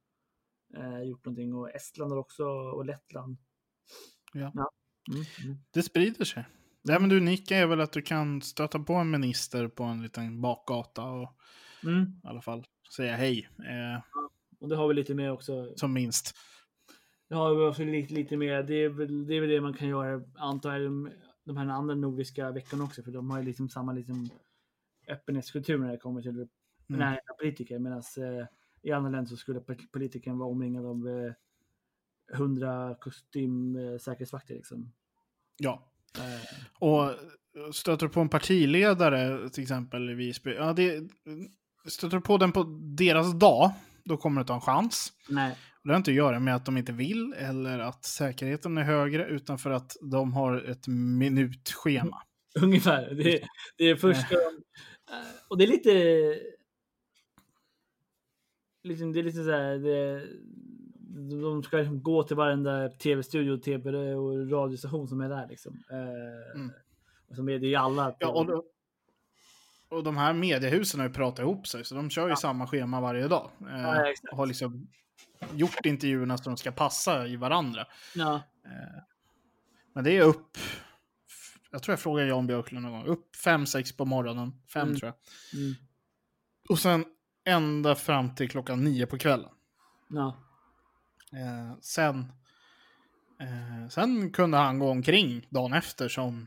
eh, 0.76 1.02
gjort 1.02 1.24
någonting 1.24 1.54
och 1.54 1.74
Estland 1.74 2.12
har 2.12 2.18
också 2.18 2.44
och 2.46 2.84
Lettland. 2.84 3.36
Ja. 4.32 4.40
Mm, 5.10 5.24
mm. 5.44 5.56
Det 5.70 5.82
sprider 5.82 6.24
sig. 6.24 6.44
Det 6.82 6.98
men 6.98 7.12
unika 7.12 7.56
är 7.56 7.66
väl 7.66 7.80
att 7.80 7.92
du 7.92 8.02
kan 8.02 8.42
stöta 8.42 8.78
på 8.78 8.94
en 8.94 9.10
minister 9.10 9.68
på 9.68 9.84
en 9.84 10.02
liten 10.02 10.40
bakgata 10.40 11.04
och 11.04 11.36
Mm. 11.84 12.02
i 12.24 12.26
alla 12.28 12.40
fall 12.40 12.64
säga 12.96 13.16
hej, 13.16 13.48
eh, 13.58 14.02
Och 14.60 14.68
det 14.68 14.76
har 14.76 14.88
vi 14.88 14.94
lite 14.94 15.14
mer 15.14 15.30
också. 15.32 15.72
som 15.76 15.92
minst. 15.92 16.36
Det 17.28 17.34
har 17.34 17.54
vi 17.54 17.64
också 17.64 17.84
lite, 17.84 18.14
lite 18.14 18.36
mer. 18.36 18.62
Det 18.62 18.74
är, 18.74 18.88
väl, 18.88 19.26
det 19.26 19.34
är 19.34 19.40
väl 19.40 19.50
det 19.50 19.60
man 19.60 19.74
kan 19.74 19.88
göra, 19.88 20.22
antar 20.34 20.78
jag, 20.78 21.10
de 21.44 21.56
här 21.56 21.66
andra 21.66 21.94
nordiska 21.94 22.50
veckorna 22.50 22.84
också. 22.84 23.02
För 23.02 23.10
de 23.10 23.30
har 23.30 23.38
ju 23.38 23.44
liksom 23.44 23.68
samma 23.68 23.92
liksom 23.92 24.30
öppenhetskultur 25.08 25.78
när 25.78 25.90
det 25.92 25.98
kommer 25.98 26.22
till 26.22 26.48
Mm. 26.88 27.02
av 27.12 27.34
politiker. 27.38 27.78
Medan 27.78 27.98
eh, 27.98 28.46
i 28.82 28.92
andra 28.92 29.10
länder 29.10 29.28
så 29.30 29.36
skulle 29.36 29.60
po- 29.60 29.86
politikern 29.92 30.38
vara 30.38 30.48
omringad 30.50 30.86
av 30.86 31.08
eh, 31.08 31.32
100 32.36 32.96
kostym 33.00 33.76
eh, 33.76 33.98
säkerhetsvakter. 33.98 34.54
Liksom. 34.54 34.92
Ja. 35.58 35.88
Eh, 36.18 36.64
Och 36.88 37.10
stöter 37.74 38.08
på 38.08 38.20
en 38.20 38.28
partiledare 38.28 39.48
till 39.50 39.62
exempel 39.62 40.10
i 40.10 40.14
Visby, 40.14 40.54
ja, 40.54 40.72
det, 40.72 41.08
stöter 41.88 42.20
på 42.20 42.36
den 42.38 42.52
på 42.52 42.62
deras 42.98 43.38
dag, 43.38 43.72
då 44.04 44.16
kommer 44.16 44.44
du 44.44 44.52
ha 44.52 44.54
en 44.54 44.60
chans. 44.60 45.12
nej, 45.28 45.56
Det 45.84 45.90
har 45.90 45.96
inte 45.96 46.10
att 46.10 46.14
göra 46.16 46.40
med 46.40 46.56
att 46.56 46.64
de 46.66 46.76
inte 46.76 46.92
vill 46.92 47.34
eller 47.38 47.78
att 47.78 48.04
säkerheten 48.04 48.78
är 48.78 48.82
högre, 48.82 49.26
utan 49.26 49.58
för 49.58 49.70
att 49.70 49.96
de 50.12 50.32
har 50.32 50.56
ett 50.70 50.86
minutschema. 50.88 52.22
ungefär. 52.62 53.14
Det, 53.14 53.42
det 53.78 53.84
är 53.90 53.96
första... 53.96 54.34
eh, 54.34 54.40
och 55.48 55.58
det 55.58 55.64
är 55.64 55.68
lite... 55.68 55.90
Liksom, 58.82 59.12
det 59.12 59.18
är 59.18 59.24
lite 59.24 59.44
så 59.44 59.50
här... 59.50 59.78
Det, 59.78 60.26
de 61.42 61.62
ska 61.62 61.76
liksom 61.76 62.02
gå 62.02 62.22
till 62.22 62.36
varenda 62.36 62.88
tv-studio, 62.88 63.56
tv 63.58 64.14
och 64.14 64.50
radiostation 64.50 65.08
som 65.08 65.20
är 65.20 65.28
där. 65.28 65.48
Liksom. 65.48 65.82
Eh, 65.90 66.54
Mm. 66.60 66.72
och 67.28 67.36
som 67.36 67.48
är, 67.48 67.58
det 67.58 67.66
ju 67.66 67.74
alla. 67.74 68.16
Ja, 68.18 68.28
och, 68.32 68.46
då- 68.46 68.64
och 69.88 70.04
de 70.04 70.16
här 70.16 70.32
mediehusen 70.32 71.00
har 71.00 71.06
ju 71.08 71.12
pratat 71.14 71.38
ihop 71.38 71.66
sig, 71.66 71.84
så 71.84 71.94
de 71.94 72.10
kör 72.10 72.28
ju 72.28 72.36
samma 72.36 72.66
schema 72.66 73.00
varje 73.00 73.28
dag. 73.28 73.50
Eh, 73.60 73.80
Ja, 73.82 74.12
och 74.30 74.36
har 74.36 74.46
liksom 74.46 74.88
gjort 75.54 75.86
intervjuerna 75.86 76.38
så 76.38 76.50
de 76.50 76.56
ska 76.56 76.70
passa 76.72 77.26
i 77.26 77.36
varandra. 77.36 77.86
ja, 78.14 78.34
Eh, 78.64 79.02
men 79.92 80.04
det 80.04 80.16
är 80.16 80.22
upp, 80.22 80.56
jag 81.74 81.82
tror 81.82 81.92
jag 81.92 82.00
frågade 82.00 82.28
Jan 82.28 82.46
Björklund 82.46 82.82
någon 82.82 82.92
gång, 82.92 83.06
upp 83.06 83.36
5-6 83.44 83.96
på 83.96 84.04
morgonen, 84.04 84.52
5 84.72 84.88
Mm. 84.88 85.00
tror 85.00 85.12
jag. 85.12 85.60
mm, 85.60 85.74
Och 86.68 86.78
sen 86.78 87.04
ända 87.44 87.94
fram 87.94 88.34
till 88.34 88.50
klockan 88.50 88.84
9 88.84 89.06
på 89.06 89.18
kvällen. 89.18 89.50
ja, 90.08 90.40
Eh, 91.32 91.78
sen, 91.80 92.32
eh, 93.40 93.88
sen 93.88 94.32
kunde 94.32 94.56
han 94.56 94.78
gå 94.78 94.90
omkring 94.90 95.46
dagen 95.50 95.72
efter 95.72 96.08
som 96.08 96.46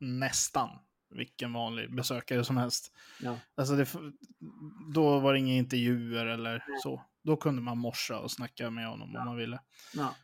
nästan 0.00 0.70
vilken 1.10 1.52
vanlig 1.52 1.94
besökare 1.94 2.44
som 2.44 2.56
helst. 2.56 2.92
ja. 3.20 3.38
Alltså 3.54 3.76
det, 3.76 3.88
då 4.94 5.18
var 5.20 5.32
det 5.32 5.38
inga 5.38 5.54
intervjuer 5.54 6.26
eller 6.26 6.64
så. 6.82 7.02
Då 7.22 7.36
kunde 7.36 7.62
man 7.62 7.78
morsa 7.78 8.18
och 8.18 8.30
snacka 8.30 8.70
med 8.70 8.86
honom 8.88 9.16
om 9.16 9.24
man 9.24 9.36
ville. 9.36 9.60
Ja, 9.94 10.14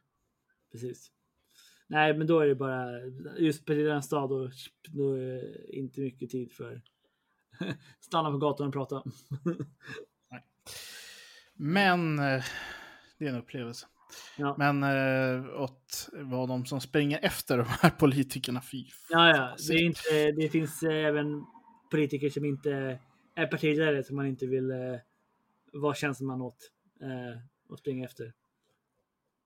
precis. 0.72 1.10
Nej, 1.86 2.16
men 2.18 2.26
då 2.26 2.40
är 2.40 2.46
det 2.46 2.54
bara 2.54 3.00
just 3.38 3.66
på 3.66 3.72
den 3.72 4.02
stad 4.02 4.30
då, 4.30 4.50
då 4.88 5.12
är 5.12 5.18
det 5.18 5.76
inte 5.76 6.00
mycket 6.00 6.30
tid 6.30 6.52
för 6.52 6.82
stanna 8.00 8.30
på 8.30 8.38
gatan 8.38 8.66
och 8.66 8.72
prata. 8.72 9.02
Men 11.56 12.18
eh, 12.18 12.44
det 13.18 13.24
är 13.24 13.28
en 13.28 13.38
upplevelse. 13.38 13.86
Ja. 14.36 14.54
Men 14.58 14.82
eh, 14.82 15.60
åt 15.62 16.08
vad 16.12 16.48
de 16.48 16.66
som 16.66 16.80
springer 16.80 17.18
efter 17.22 17.58
de 17.58 17.66
här 17.68 17.90
politikerna, 17.90 18.60
fy 18.60 18.84
Ja, 19.10 19.28
ja. 19.28 19.56
Det, 19.68 19.74
är 19.74 19.82
inte, 19.82 20.32
det 20.42 20.48
finns 20.48 20.82
eh, 20.82 21.06
även 21.06 21.44
politiker 21.90 22.30
som 22.30 22.44
inte 22.44 22.98
är 23.34 23.46
partiledare 23.46 24.04
som 24.04 24.16
man 24.16 24.26
inte 24.26 24.46
vill 24.46 24.70
eh, 24.70 24.76
vara 25.72 25.94
tjänsteman 25.94 26.42
åt 26.42 26.70
eh, 27.02 27.40
och 27.68 27.78
springa 27.78 28.04
efter 28.04 28.32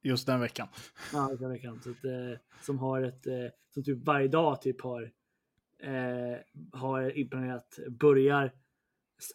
just 0.03 0.27
den 0.27 0.41
veckan. 0.41 0.69
Ja, 1.13 1.37
den 1.41 1.51
veckan. 1.51 1.81
Så 1.83 1.91
att, 1.91 2.05
eh, 2.05 2.39
som 2.63 2.79
har 2.79 3.03
ett, 3.03 3.27
eh, 3.27 3.47
som 3.75 3.85
typ 3.85 4.07
varje 4.07 4.29
dag 4.29 4.63
typ 4.63 4.81
har, 4.81 5.11
eh, 5.83 6.39
har 6.73 7.19
inplanerat, 7.19 7.79
börjar, 8.01 8.53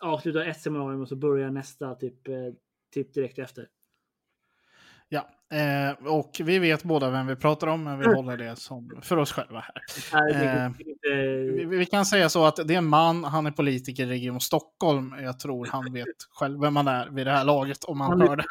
avslutar 0.02 0.42
ett 0.46 0.62
seminarium 0.62 1.02
och 1.02 1.10
så 1.10 1.16
börjar 1.16 1.52
nästa 1.52 1.96
typ, 1.96 2.28
eh, 2.28 2.54
typ 2.94 3.14
direkt 3.14 3.40
efter. 3.40 3.70
Ja, 5.14 5.30
eh, 5.58 5.92
och 6.08 6.42
vi 6.44 6.60
vet 6.60 6.84
båda 6.84 7.10
vem 7.10 7.28
vi 7.28 7.36
pratar 7.36 7.68
om, 7.68 7.84
men 7.84 8.00
vi 8.00 8.06
håller 8.06 8.38
det 8.38 8.56
som 8.56 8.90
för 9.02 9.18
oss 9.18 9.32
själva 9.32 9.60
här. 9.60 9.82
Eh, 10.66 10.72
Vi, 11.56 11.66
vi 11.66 11.86
kan 11.86 12.06
säga 12.06 12.30
så 12.30 12.46
att 12.46 12.56
det 12.56 12.74
är 12.74 12.78
en 12.78 12.86
man, 12.86 13.24
han 13.24 13.46
är 13.46 13.52
politiker 13.52 14.04
i 14.04 14.10
Region 14.10 14.42
Stockholm. 14.42 15.16
Jag 15.22 15.40
tror 15.40 15.66
han 15.66 15.94
vet 15.94 16.08
själv 16.30 16.62
vem 16.62 16.74
man 16.74 16.88
är 16.88 17.10
vid 17.10 17.28
det 17.28 17.32
här 17.32 17.46
laget 17.46 17.84
om 17.84 18.02
han 18.02 18.22
hör 18.22 18.36
det. 18.36 18.44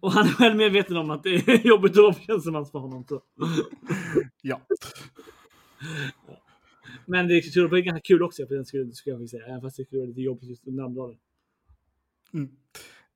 och 0.00 0.12
han 0.12 0.26
är 0.26 0.32
själv 0.32 0.56
medveten 0.56 0.96
om 0.96 1.10
att 1.10 1.22
det 1.22 1.34
är 1.34 1.66
jobbigt 1.66 1.92
att 1.92 1.96
vara 1.96 2.14
tjänsteman 2.14 2.66
för 2.66 2.78
honom. 2.78 3.04
Så. 3.08 3.22
Ja. 4.42 4.60
Men 7.06 7.28
det 7.28 7.34
är, 7.34 7.82
ganska 7.82 8.00
kul 8.00 8.22
också 8.22 8.46
för 8.46 8.54
den 8.54 8.64
skulle, 8.64 8.92
skulle 8.92 9.16
jag 9.16 9.28
säga. 9.28 9.46
Även 9.46 9.60
fast 9.60 9.76
det 9.76 9.84
skulle 9.84 10.00
vara 10.00 10.08
lite 10.08 10.20
jobbigt 10.20 10.48
just 10.48 10.66
namndagen. 10.66 11.16
Mm. 12.34 12.50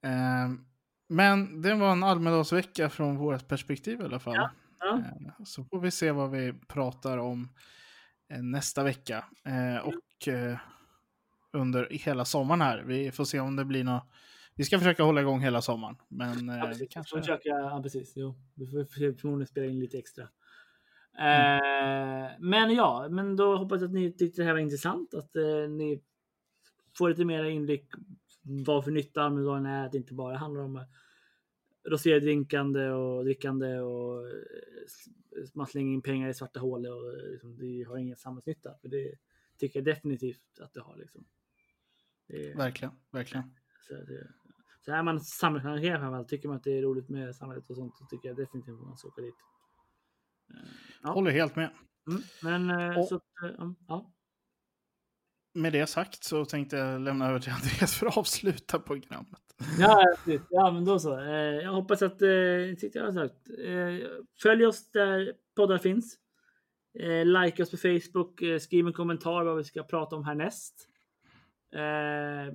Eh, 0.03 0.61
men 1.09 1.63
det 1.63 1.75
var 1.75 1.93
en 1.93 2.03
Almedalsvecka 2.03 2.91
från 2.91 3.17
vårt 3.17 3.49
perspektiv 3.49 4.01
i 4.01 4.05
alla 4.05 4.19
fall. 4.19 4.35
Ja, 4.35 4.51
ja. 4.81 4.99
Eh, 4.99 5.45
så 5.45 5.65
får 5.65 5.81
vi 5.81 5.91
se 5.91 6.11
vad 6.11 6.31
vi 6.31 6.55
pratar 6.69 7.19
om 7.19 7.49
eh, 8.33 8.43
nästa 8.43 8.85
vecka. 8.85 9.25
Eh, 9.45 9.87
och 9.87 10.29
eh, 10.29 10.59
under 11.53 11.89
hela 11.91 12.25
sommaren 12.25 12.61
här. 12.61 12.83
Vi 12.83 13.13
får 13.13 13.25
se 13.25 13.41
om 13.41 13.57
det 13.57 13.65
blir 13.65 13.85
något. 13.85 14.05
Vi 14.55 14.65
ska 14.65 14.79
försöka 14.79 15.03
hålla 15.03 15.21
igång 15.21 15.41
hela 15.41 15.63
sommaren. 15.63 15.97
Men 16.09 16.49
eh, 16.49 16.57
Ja, 16.57 16.63
det 16.63 16.69
precis. 16.69 16.89
kanske... 16.91 17.17
Får 17.17 17.21
försöka, 17.21 17.49
ja, 17.49 17.81
precis. 17.83 18.13
Jo. 18.17 18.35
Vi 18.55 18.67
får 18.67 18.85
får 18.85 19.19
förmodligen 19.21 19.47
spela 19.47 19.67
in 19.67 19.81
lite 19.81 19.99
extra. 19.99 20.29
Mm. 21.19 22.25
Eh, 22.25 22.31
men 22.39 22.75
ja, 22.75 23.09
men 23.11 23.37
då 23.37 23.57
hoppas 23.57 23.81
jag 23.81 23.89
att 23.89 23.95
ni 23.95 24.13
tyckte 24.13 24.43
det 24.43 24.47
här 24.47 24.53
var 24.53 24.61
intressant. 24.61 25.15
Att 25.15 25.37
eh, 25.37 25.71
ni 25.71 26.03
får 26.99 27.09
lite 27.09 27.25
mer 27.25 27.45
inblick 27.45 27.89
vad 28.43 28.85
för 28.85 28.91
nytta 28.91 29.23
Almedalen 29.23 29.67
är. 29.67 29.87
Att 29.87 29.93
det 29.93 29.99
inte 29.99 30.15
bara 30.15 30.37
handlar 30.37 30.61
om 30.63 30.77
eh, 30.77 30.83
rosédrinkande 31.91 32.91
och 32.91 33.25
drickande 33.25 33.81
och 33.81 34.29
eh, 34.29 34.33
man 35.55 35.67
slänger 35.67 35.93
in 35.95 36.03
pengar 36.03 36.29
i 36.29 36.35
svarta 36.35 36.61
hål 36.61 36.87
och 36.87 37.13
eh, 37.13 37.31
liksom, 37.33 37.57
det 37.57 37.83
har 37.89 37.97
ingen 37.99 38.17
samhällsnytta. 38.17 38.75
För 38.81 38.89
det 38.89 39.15
tycker 39.59 39.79
jag 39.79 39.85
definitivt 39.85 40.61
att 40.61 40.73
det 40.75 40.81
har. 40.81 40.97
Liksom. 40.97 41.25
Det, 42.29 42.55
Verkligen, 42.57 42.95
verkligen. 43.11 43.55
så, 43.89 43.95
det, 43.95 44.29
så 44.85 44.93
är 44.93 45.03
man 45.03 45.21
samhällsengagerad 45.21 46.01
framförallt, 46.01 46.29
tycker 46.29 46.49
man 46.49 46.57
att 46.57 46.65
det 46.65 46.79
är 46.79 46.83
roligt 46.83 47.09
med 47.09 47.37
samhället 47.37 47.71
och 47.71 47.77
sånt, 47.77 47.97
så 47.97 48.05
tycker 48.07 48.29
jag 48.29 48.37
definitivt 48.37 48.75
att 48.81 48.87
man 48.87 48.97
ska 48.99 49.09
åka 49.09 49.23
dit. 49.23 49.35
Ja. 51.03 51.11
Håller 51.11 51.31
helt 51.31 51.57
med. 51.57 51.71
Mm, 52.11 52.23
men 52.43 52.97
Och- 52.99 53.09
så 53.09 53.21
ja. 53.89 54.13
Med 55.53 55.73
det 55.73 55.87
sagt 55.87 56.25
så 56.25 56.45
tänkte 56.45 56.77
jag 56.77 57.01
lämna 57.01 57.29
över 57.29 57.41
till 57.41 57.53
Andreas 57.63 57.95
för 57.99 58.07
att 58.07 58.17
avsluta 58.17 58.79
programmet. 58.79 59.39
Ja, 59.79 60.05
precis. 60.25 60.41
ja, 60.51 60.71
men 60.73 60.85
då 60.85 60.99
så. 60.99 61.21
Eh, 61.21 61.33
jag 61.35 61.73
hoppas 61.73 62.03
att 62.03 62.23
eh, 62.23 62.29
tyckte 62.79 62.99
jag 62.99 63.05
har 63.05 63.13
sagt. 63.13 63.35
Eh, 63.65 64.09
följ 64.43 64.67
oss 64.67 64.91
där 64.91 65.33
poddar 65.57 65.79
finns. 65.79 66.19
Like 67.25 67.63
oss 67.63 67.71
på 67.71 67.77
Facebook. 67.77 68.43
Skriv 68.61 68.87
en 68.87 68.93
kommentar 68.93 69.45
vad 69.45 69.57
vi 69.57 69.65
ska 69.65 69.83
prata 69.83 70.17
om 70.17 70.25
härnäst. 70.25 70.89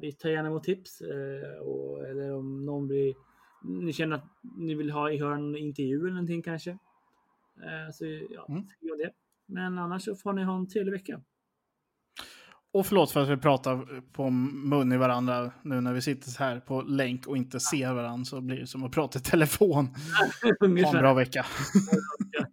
Vi 0.01 0.11
tar 0.13 0.29
gärna 0.29 0.47
emot 0.47 0.63
tips. 0.63 1.01
Eller 2.09 2.35
om 2.35 2.65
någon 2.65 2.87
blir, 2.87 3.13
ni 3.63 3.93
känner 3.93 4.15
att 4.15 4.25
ni 4.57 4.75
vill 4.75 4.91
ha 4.91 5.17
höra 5.17 5.35
en 5.35 5.55
intervju 5.57 5.99
eller 5.99 6.09
någonting 6.09 6.41
kanske. 6.41 6.77
Så 7.93 8.05
ja, 8.29 8.45
Mm. 8.49 8.63
skriv 8.65 8.97
det. 8.97 9.11
Men 9.45 9.79
annars 9.79 10.03
så 10.03 10.15
får 10.15 10.33
ni 10.33 10.43
ha 10.43 10.55
en 10.57 10.67
trevlig 10.67 10.91
vecka. 10.91 11.21
Och 12.73 12.85
förlåt 12.85 13.11
för 13.11 13.23
att 13.23 13.29
vi 13.29 13.37
pratar 13.37 14.01
på 14.13 14.29
mun 14.29 14.91
i 14.91 14.97
varandra 14.97 15.51
nu 15.61 15.81
när 15.81 15.93
vi 15.93 16.01
sitter 16.01 16.29
så 16.29 16.43
här 16.43 16.59
på 16.59 16.81
länk 16.81 17.27
och 17.27 17.37
inte 17.37 17.59
ser 17.59 17.93
varandra 17.93 18.25
så 18.25 18.41
blir 18.41 18.59
det 18.59 18.67
som 18.67 18.83
att 18.83 18.91
prata 18.91 19.19
i 19.19 19.21
telefon. 19.21 19.89
Ha 20.59 20.67
en 20.67 20.91
bra 20.91 21.13
vecka. 21.13 21.45